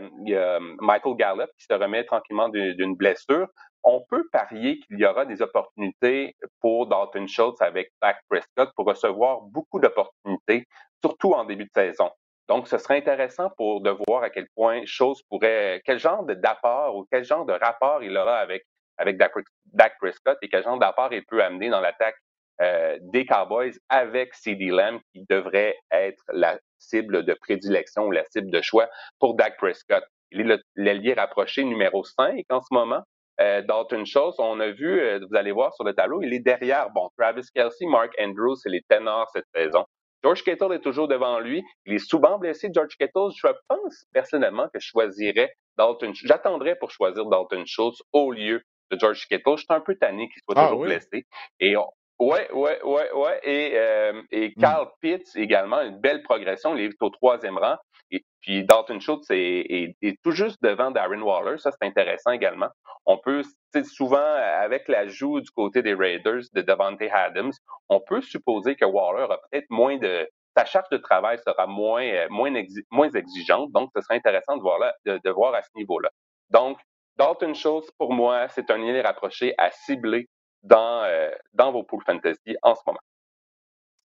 Michael 0.80 1.16
Gallup 1.16 1.50
qui 1.58 1.66
se 1.66 1.74
remet 1.74 2.04
tranquillement 2.04 2.50
d'une 2.50 2.96
blessure, 2.96 3.48
on 3.84 4.04
peut 4.10 4.28
parier 4.32 4.80
qu'il 4.80 5.00
y 5.00 5.06
aura 5.06 5.26
des 5.26 5.42
opportunités 5.42 6.36
pour 6.62 6.88
Dalton 6.88 7.28
Schultz 7.28 7.62
avec 7.62 7.92
Dak 8.02 8.20
Prescott 8.30 8.72
pour 8.76 8.86
recevoir 8.86 9.42
beaucoup 9.42 9.80
d'opportunités, 9.80 10.66
surtout 11.04 11.34
en 11.34 11.46
début 11.46 11.66
de 11.66 11.72
saison. 11.74 12.10
Donc, 12.50 12.68
ce 12.68 12.78
serait 12.78 12.98
intéressant 12.98 13.50
pour 13.58 13.82
de 13.82 13.96
voir 14.08 14.24
à 14.24 14.30
quel 14.30 14.48
point 14.56 14.82
Schultz 14.86 15.22
pourrait, 15.30 15.82
quel 15.86 16.00
genre 16.00 16.26
d'apport 16.26 16.96
ou 16.96 17.06
quel 17.12 17.24
genre 17.24 17.46
de 17.46 17.54
rapport 17.54 18.04
il 18.04 18.18
aura 18.18 18.38
avec 18.38 18.66
avec 18.98 19.18
Dak 19.18 19.98
Prescott 19.98 20.38
et 20.42 20.50
quel 20.50 20.62
genre 20.64 20.78
d'apport 20.78 21.14
il 21.14 21.24
peut 21.26 21.42
amener 21.42 21.70
dans 21.70 21.80
l'attaque 21.80 22.18
euh, 22.62 22.98
des 23.02 23.26
Cowboys 23.26 23.74
avec 23.90 24.34
CD 24.34 24.68
Lamb 24.68 25.00
qui 25.14 25.26
devrait 25.30 25.76
être 25.92 26.24
la 26.34 26.60
cible 26.78 27.24
de 27.24 27.34
prédilection 27.34 28.08
ou 28.08 28.12
la 28.12 28.26
cible 28.26 28.52
de 28.52 28.62
choix 28.62 28.90
pour 29.20 29.36
Dak 29.36 29.58
Prescott. 29.58 30.04
Il 30.32 30.52
est 30.52 30.60
l'allié 30.76 31.14
rapproché 31.14 31.64
numéro 31.64 32.04
5 32.04 32.46
en 32.50 32.62
ce 32.62 32.68
moment. 32.72 33.04
Euh, 33.40 33.62
Dalton 33.62 34.06
Schultz, 34.06 34.36
on 34.38 34.60
a 34.60 34.72
vu, 34.72 35.00
euh, 35.00 35.20
vous 35.30 35.38
allez 35.38 35.54
voir 35.54 35.74
sur 35.74 35.86
le 35.86 35.94
tableau, 35.94 36.22
il 36.22 36.34
est 36.34 36.40
derrière, 36.40 36.90
bon, 36.90 37.10
Travis 37.18 37.48
Kelsey, 37.56 37.86
Mark 37.88 38.12
Andrews, 38.20 38.58
c'est 38.58 38.70
les 38.70 38.82
ténors 38.90 39.30
cette 39.32 39.48
saison. 39.56 39.86
George 40.22 40.44
Kittle 40.44 40.74
est 40.74 40.82
toujours 40.82 41.08
devant 41.08 41.40
lui. 41.40 41.64
Il 41.86 41.94
est 41.94 42.00
souvent 42.00 42.38
blessé, 42.38 42.70
George 42.74 42.98
Kittle. 42.98 43.30
Je 43.34 43.48
pense 43.70 44.06
personnellement 44.12 44.68
que 44.68 44.80
je 44.82 44.88
choisirais 44.88 45.54
Dalton, 45.78 46.14
j'attendrais 46.14 46.76
pour 46.76 46.92
choisir 46.92 47.26
Dalton 47.26 47.64
Schultz 47.66 48.02
au 48.12 48.34
lieu 48.34 48.62
de 48.92 49.00
George 49.00 49.26
Kittle. 49.30 49.54
Je 49.56 49.64
suis 49.64 49.68
un 49.70 49.80
peu 49.80 49.96
tanné 49.96 50.28
qu'il 50.28 50.42
soit 50.44 50.56
ah 50.58 50.68
toujours 50.68 50.84
blessé. 50.84 51.26
Et 51.62 51.78
on, 51.78 51.88
Ouais, 52.20 52.52
ouais, 52.52 52.82
ouais, 52.84 53.12
ouais. 53.14 53.40
Et, 53.44 53.72
euh, 53.76 54.22
et. 54.32 54.54
Carl 54.56 54.90
Pitts 55.02 55.36
également, 55.36 55.82
une 55.82 56.00
belle 56.00 56.22
progression. 56.22 56.76
Il 56.76 56.84
est 56.84 57.02
au 57.02 57.10
troisième 57.10 57.58
rang. 57.58 57.78
Et 58.12 58.26
puis 58.42 58.66
Dalton 58.66 59.00
Schultz 59.00 59.28
est, 59.30 59.96
tout 60.24 60.32
juste 60.32 60.62
devant 60.62 60.92
Darren 60.92 61.22
Waller. 61.22 61.58
Ça, 61.60 61.72
c'est 61.72 61.88
intéressant 61.88 62.32
également. 62.32 62.70
On 63.06 63.18
peut, 63.18 63.44
souvent, 63.84 64.18
avec 64.18 64.88
l'ajout 64.88 65.40
du 65.40 65.50
côté 65.52 65.82
des 65.82 65.94
Raiders 65.94 66.44
de 66.54 66.62
Devante 66.62 67.02
Adams, 67.02 67.54
on 67.88 68.02
peut 68.02 68.22
supposer 68.22 68.76
que 68.76 68.86
Waller 68.86 69.32
a 69.32 69.38
peut-être 69.50 69.70
moins 69.70 69.98
de. 69.98 70.28
Sa 70.58 70.66
charge 70.66 70.90
de 70.92 70.98
travail 70.98 71.38
sera 71.46 71.68
moins, 71.68 72.04
euh, 72.04 72.28
moins, 72.30 72.52
moins 72.92 73.10
exigeante. 73.12 73.72
Donc, 73.72 73.92
ce 73.96 74.02
serait 74.02 74.16
intéressant 74.16 74.58
de 74.58 74.62
voir, 74.62 74.80
là, 74.80 74.94
de, 75.06 75.30
voir 75.30 75.54
à 75.54 75.62
ce 75.62 75.70
niveau-là. 75.76 76.10
Donc, 76.50 76.80
Dalton 77.18 77.54
Schultz, 77.54 77.90
pour 77.98 78.12
moi, 78.12 78.48
c'est 78.50 78.70
un 78.72 78.78
lien 78.78 79.02
rapproché 79.02 79.54
à 79.58 79.70
cibler 79.72 80.28
dans, 80.64 81.04
euh, 81.04 81.30
dans 81.54 81.72
vos 81.72 81.84
pools 81.84 82.04
fantasy 82.06 82.56
en 82.62 82.76
ce 82.76 82.82
moment? 82.86 83.00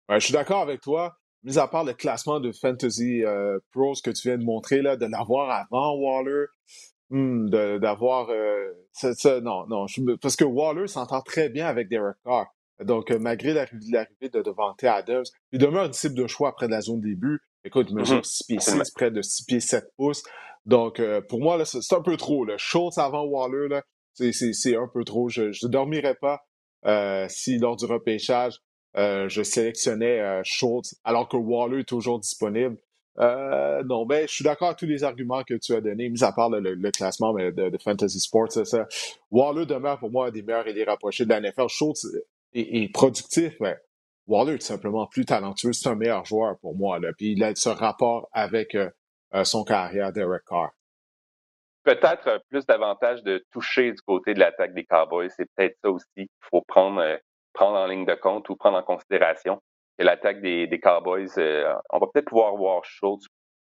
je 0.08 0.18
suis 0.18 0.32
d'accord 0.32 0.60
avec 0.60 0.80
toi. 0.80 1.16
Mis 1.44 1.58
à 1.58 1.66
part 1.66 1.84
le 1.84 1.92
classement 1.92 2.38
de 2.38 2.52
Fantasy 2.52 3.24
euh, 3.24 3.58
Pros 3.72 3.94
que 4.04 4.10
tu 4.10 4.28
viens 4.28 4.38
de 4.38 4.44
montrer, 4.44 4.80
là, 4.80 4.96
de 4.96 5.06
l'avoir 5.06 5.50
avant 5.50 5.94
Waller, 5.94 6.46
hmm, 7.10 7.48
d'avoir. 7.48 8.30
Euh, 8.30 8.72
non, 9.42 9.66
non. 9.66 9.86
parce 10.20 10.36
que 10.36 10.44
Waller 10.44 10.86
s'entend 10.86 11.20
très 11.20 11.48
bien 11.48 11.66
avec 11.66 11.88
Derek 11.88 12.16
Carr. 12.24 12.46
Donc, 12.84 13.10
malgré 13.10 13.54
l'arrivée 13.54 14.28
de 14.28 14.42
Devante 14.42 14.84
Adams, 14.84 15.24
il 15.50 15.58
demeure 15.58 15.86
une 15.86 15.92
cible 15.92 16.14
de 16.14 16.26
choix 16.26 16.50
après 16.50 16.66
de 16.66 16.72
la 16.72 16.80
zone 16.80 17.00
début. 17.00 17.40
Écoute, 17.64 17.88
il 17.90 17.96
mesure 17.96 18.24
6 18.24 18.42
mm-hmm. 18.42 18.46
pieds 18.46 18.60
6, 18.60 18.90
près 18.92 19.10
de 19.10 19.22
6 19.22 19.44
pieds 19.44 19.60
7 19.60 19.92
pouces. 19.96 20.22
Donc, 20.64 21.00
euh, 21.00 21.20
pour 21.20 21.40
moi, 21.40 21.64
c'est 21.64 21.94
un 21.94 22.02
peu 22.02 22.16
trop. 22.16 22.44
Là. 22.44 22.56
Schultz 22.56 22.98
avant 22.98 23.24
Waller, 23.24 23.68
c'est 24.14 24.76
un 24.76 24.88
peu 24.92 25.04
trop. 25.04 25.28
Je 25.28 25.44
ne 25.44 25.68
dormirais 25.68 26.16
pas 26.16 26.42
si, 27.28 27.58
lors 27.58 27.76
du 27.76 27.84
repêchage, 27.86 28.58
je 28.94 29.42
sélectionnais 29.42 30.40
Schultz 30.44 30.94
alors 31.04 31.28
que 31.28 31.36
Waller 31.36 31.80
est 31.80 31.88
toujours 31.88 32.18
disponible. 32.18 32.76
Euh, 33.18 33.82
non, 33.84 34.06
ben, 34.06 34.26
je 34.26 34.32
suis 34.32 34.44
d'accord 34.44 34.68
avec 34.68 34.78
tous 34.78 34.86
les 34.86 35.04
arguments 35.04 35.42
que 35.42 35.54
tu 35.54 35.74
as 35.74 35.80
donnés, 35.80 36.08
mis 36.08 36.24
à 36.24 36.32
part 36.32 36.48
le, 36.48 36.90
classement 36.90 37.34
de, 37.34 37.78
Fantasy 37.82 38.20
Sports. 38.20 38.52
Ça, 38.52 38.86
Waller 39.30 39.66
demeure 39.66 39.98
pour 39.98 40.10
moi 40.10 40.28
un 40.28 40.30
des 40.30 40.42
meilleurs 40.42 40.66
et 40.66 40.74
des 40.74 40.84
rapprochés 40.84 41.24
de 41.24 41.30
la 41.30 41.40
NFL. 41.40 41.68
Schultz 41.68 42.06
est, 42.54 42.92
productif, 42.92 43.54
mais 43.60 43.76
Waller 44.26 44.54
est 44.54 44.58
tout 44.58 44.66
simplement 44.66 45.06
plus 45.06 45.24
talentueux. 45.24 45.72
C'est 45.72 45.88
un 45.88 45.94
meilleur 45.94 46.24
joueur 46.24 46.58
pour 46.60 46.74
moi. 46.74 46.98
Là. 46.98 47.12
Puis 47.16 47.32
il 47.32 47.44
a 47.44 47.54
ce 47.54 47.68
rapport 47.68 48.28
avec 48.32 48.74
euh, 48.74 48.88
euh, 49.34 49.44
son 49.44 49.64
carrière, 49.64 50.12
Derek 50.12 50.44
Carr. 50.48 50.70
Peut-être 51.84 52.42
plus 52.48 52.64
davantage 52.66 53.22
de 53.22 53.44
toucher 53.50 53.92
du 53.92 54.00
côté 54.02 54.34
de 54.34 54.38
l'attaque 54.38 54.72
des 54.74 54.84
Cowboys. 54.84 55.30
C'est 55.30 55.46
peut-être 55.56 55.76
ça 55.82 55.90
aussi 55.90 56.06
qu'il 56.14 56.28
faut 56.50 56.62
prendre, 56.62 57.18
prendre 57.52 57.76
en 57.76 57.86
ligne 57.86 58.06
de 58.06 58.14
compte 58.14 58.48
ou 58.48 58.56
prendre 58.56 58.78
en 58.78 58.82
considération 58.82 59.60
l'attaque 60.02 60.40
des, 60.40 60.80
Cowboys, 60.82 61.28
euh, 61.38 61.74
on 61.90 61.98
va 61.98 62.06
peut-être 62.12 62.28
pouvoir 62.28 62.54
voir 62.56 62.84
Schultz 62.84 63.26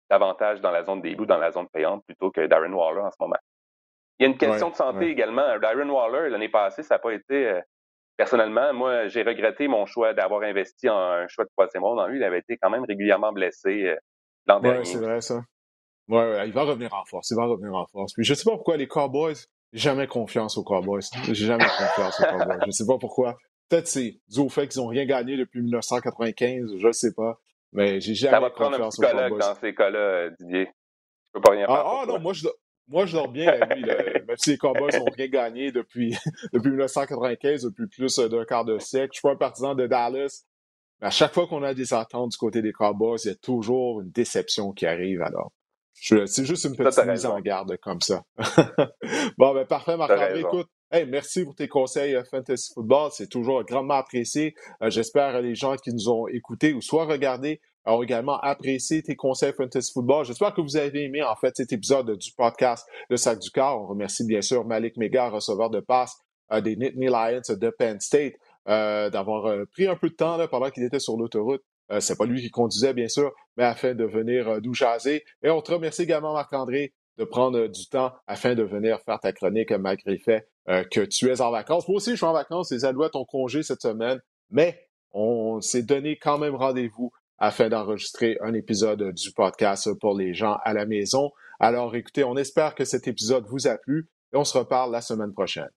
davantage 0.09 0.61
dans 0.61 0.71
la 0.71 0.83
zone 0.83 1.01
des 1.01 1.15
ou 1.15 1.25
dans 1.25 1.37
la 1.37 1.51
zone 1.51 1.67
payante 1.69 2.03
plutôt 2.05 2.31
que 2.31 2.45
Darren 2.47 2.73
Waller 2.73 3.01
en 3.01 3.11
ce 3.11 3.17
moment. 3.19 3.37
Il 4.19 4.23
y 4.23 4.25
a 4.27 4.29
une 4.29 4.37
question 4.37 4.69
de 4.69 4.75
santé 4.75 5.07
également. 5.07 5.57
Darren 5.59 5.89
Waller, 5.89 6.29
l'année 6.29 6.49
passée, 6.49 6.83
ça 6.83 6.95
n'a 6.95 6.99
pas 6.99 7.13
été. 7.13 7.47
Euh, 7.47 7.61
personnellement, 8.17 8.73
moi, 8.73 9.07
j'ai 9.07 9.23
regretté 9.23 9.67
mon 9.67 9.85
choix 9.85 10.13
d'avoir 10.13 10.43
investi 10.43 10.89
en 10.89 10.97
un 10.97 11.27
choix 11.27 11.45
de 11.45 11.49
troisième 11.49 11.83
ronde 11.83 11.99
en 11.99 12.07
lui. 12.07 12.19
Il 12.19 12.23
avait 12.23 12.39
été 12.39 12.57
quand 12.57 12.69
même 12.69 12.83
régulièrement 12.83 13.31
blessé 13.31 13.87
euh, 13.87 13.95
l'an 14.47 14.59
dernier. 14.59 14.79
Oui, 14.79 14.85
c'est 14.85 14.99
vrai, 14.99 15.21
ça. 15.21 15.41
Ouais, 16.11 16.45
il 16.45 16.51
va 16.51 16.63
revenir 16.63 16.93
en 16.93 17.05
force. 17.05 17.31
Il 17.31 17.37
va 17.37 17.45
revenir 17.45 17.73
en 17.73 17.85
force. 17.87 18.13
Puis 18.13 18.25
je 18.25 18.33
sais 18.33 18.43
pas 18.43 18.51
pourquoi 18.51 18.75
les 18.75 18.87
Cowboys, 18.87 19.35
jamais 19.71 20.07
confiance 20.07 20.57
aux 20.57 20.63
Cowboys. 20.63 21.03
J'ai 21.23 21.33
jamais 21.33 21.63
confiance 21.63 22.19
aux 22.19 22.25
Cowboys. 22.25 22.59
Je 22.65 22.71
sais 22.71 22.85
pas 22.85 22.97
pourquoi. 22.97 23.37
Peut-être 23.69 23.87
c'est 23.87 24.19
dû 24.27 24.39
au 24.39 24.49
fait 24.49 24.67
qu'ils 24.67 24.81
n'ont 24.81 24.89
rien 24.89 25.05
gagné 25.05 25.37
depuis 25.37 25.61
1995, 25.61 26.71
je 26.77 26.87
ne 26.87 26.91
sais 26.91 27.13
pas. 27.13 27.39
Mais 27.71 28.01
j'ai 28.01 28.13
jamais 28.13 28.33
Ça 28.33 28.41
va 28.41 28.49
prendre 28.49 28.83
un 28.83 28.89
psychologue 28.89 29.39
dans 29.39 29.55
ces 29.55 29.73
cas-là, 29.73 30.29
Didier. 30.31 30.65
Je 30.65 31.31
peux 31.39 31.41
pas 31.41 31.51
rien 31.51 31.65
ah, 31.69 31.75
faire. 31.75 31.85
Ah, 31.85 32.05
non, 32.05 32.19
moi 32.19 32.33
je, 32.33 32.45
moi 32.89 33.05
je 33.05 33.13
dors 33.13 33.29
bien 33.29 33.47
à 33.47 33.73
lui. 33.73 33.85
Même 34.27 34.35
si 34.35 34.49
les 34.49 34.57
Cowboys 34.57 34.91
n'ont 34.99 35.05
rien 35.15 35.27
gagné 35.27 35.71
depuis, 35.71 36.13
depuis 36.51 36.71
1995, 36.71 37.63
depuis 37.63 37.87
plus 37.87 38.19
d'un 38.19 38.43
quart 38.43 38.65
de 38.65 38.77
siècle. 38.79 39.11
Je 39.13 39.19
suis 39.19 39.21
pas 39.21 39.31
un 39.31 39.37
partisan 39.37 39.75
de 39.75 39.87
Dallas. 39.87 40.43
Mais 40.99 41.07
à 41.07 41.11
chaque 41.11 41.33
fois 41.33 41.47
qu'on 41.47 41.63
a 41.63 41.73
des 41.73 41.93
attentes 41.93 42.31
du 42.31 42.37
côté 42.37 42.61
des 42.61 42.73
Cowboys, 42.73 43.19
il 43.23 43.29
y 43.29 43.31
a 43.31 43.35
toujours 43.35 44.01
une 44.01 44.11
déception 44.11 44.73
qui 44.73 44.85
arrive 44.85 45.21
alors. 45.21 45.53
C'est 46.01 46.45
juste 46.45 46.65
une 46.65 46.75
petite 46.75 47.05
mise 47.05 47.25
en 47.25 47.39
garde 47.39 47.77
comme 47.77 48.01
ça. 48.01 48.23
bon, 49.37 49.53
ben 49.53 49.65
parfait, 49.65 49.97
Marc-André. 49.97 50.39
Écoute, 50.39 50.67
Hey, 50.93 51.05
merci 51.05 51.45
pour 51.45 51.55
tes 51.55 51.69
conseils 51.69 52.15
euh, 52.15 52.23
Fantasy 52.29 52.73
Football. 52.73 53.11
C'est 53.13 53.29
toujours 53.29 53.63
grandement 53.63 53.93
apprécié. 53.93 54.55
Euh, 54.83 54.89
j'espère 54.89 55.31
que 55.31 55.37
les 55.37 55.55
gens 55.55 55.77
qui 55.77 55.93
nous 55.93 56.09
ont 56.09 56.27
écoutés 56.27 56.73
ou 56.73 56.81
soit 56.81 57.05
regardés 57.05 57.61
ont 57.85 58.03
également 58.03 58.37
apprécié 58.41 59.01
tes 59.01 59.15
conseils 59.15 59.53
Fantasy 59.53 59.93
Football. 59.93 60.25
J'espère 60.25 60.53
que 60.53 60.59
vous 60.59 60.75
avez 60.75 61.05
aimé, 61.05 61.23
en 61.23 61.37
fait, 61.37 61.55
cet 61.55 61.71
épisode 61.71 62.17
du 62.17 62.33
podcast 62.33 62.85
Le 63.09 63.15
Sac 63.15 63.39
du 63.39 63.49
Corps. 63.51 63.81
On 63.81 63.87
remercie 63.87 64.25
bien 64.25 64.41
sûr 64.41 64.65
Malik 64.65 64.97
Mega, 64.97 65.29
receveur 65.29 65.69
de 65.69 65.79
passe 65.79 66.17
euh, 66.51 66.59
des 66.59 66.75
Nittany 66.75 67.05
Lions 67.05 67.55
de 67.55 67.69
Penn 67.69 68.01
State, 68.01 68.33
d'avoir 68.65 69.65
pris 69.71 69.87
un 69.87 69.95
peu 69.95 70.09
de 70.09 70.15
temps 70.15 70.35
là, 70.35 70.49
pendant 70.49 70.69
qu'il 70.71 70.83
était 70.83 70.99
sur 70.99 71.15
l'autoroute. 71.15 71.63
C'est 71.99 72.17
pas 72.17 72.25
lui 72.25 72.41
qui 72.41 72.49
conduisait, 72.49 72.93
bien 72.93 73.07
sûr, 73.07 73.31
mais 73.57 73.63
afin 73.63 73.93
de 73.93 74.05
venir 74.05 74.59
nous 74.61 74.73
jaser. 74.73 75.23
Et 75.43 75.49
on 75.49 75.61
te 75.61 75.71
remercie 75.71 76.03
également, 76.03 76.33
Marc-André, 76.33 76.93
de 77.17 77.23
prendre 77.23 77.67
du 77.67 77.87
temps 77.87 78.13
afin 78.27 78.55
de 78.55 78.63
venir 78.63 78.99
faire 79.01 79.19
ta 79.19 79.31
chronique 79.31 79.71
malgré 79.71 80.17
fait 80.17 80.47
euh, 80.69 80.83
que 80.83 81.01
tu 81.01 81.29
es 81.29 81.41
en 81.41 81.51
vacances. 81.51 81.87
Moi 81.87 81.97
aussi, 81.97 82.11
je 82.11 82.15
suis 82.15 82.25
en 82.25 82.33
vacances. 82.33 82.71
Les 82.71 82.85
Alouettes 82.85 83.15
ont 83.15 83.25
congé 83.25 83.63
cette 83.63 83.81
semaine, 83.81 84.19
mais 84.49 84.79
on 85.11 85.61
s'est 85.61 85.83
donné 85.83 86.17
quand 86.17 86.37
même 86.37 86.55
rendez-vous 86.55 87.11
afin 87.37 87.69
d'enregistrer 87.69 88.37
un 88.41 88.53
épisode 88.53 89.13
du 89.13 89.31
podcast 89.31 89.89
pour 89.99 90.17
les 90.17 90.33
gens 90.33 90.57
à 90.63 90.73
la 90.73 90.85
maison. 90.85 91.31
Alors 91.59 91.95
écoutez, 91.95 92.23
on 92.23 92.37
espère 92.37 92.75
que 92.75 92.85
cet 92.85 93.07
épisode 93.07 93.45
vous 93.47 93.67
a 93.67 93.77
plu 93.77 94.09
et 94.33 94.37
on 94.37 94.43
se 94.43 94.57
reparle 94.57 94.91
la 94.91 95.01
semaine 95.01 95.33
prochaine. 95.33 95.69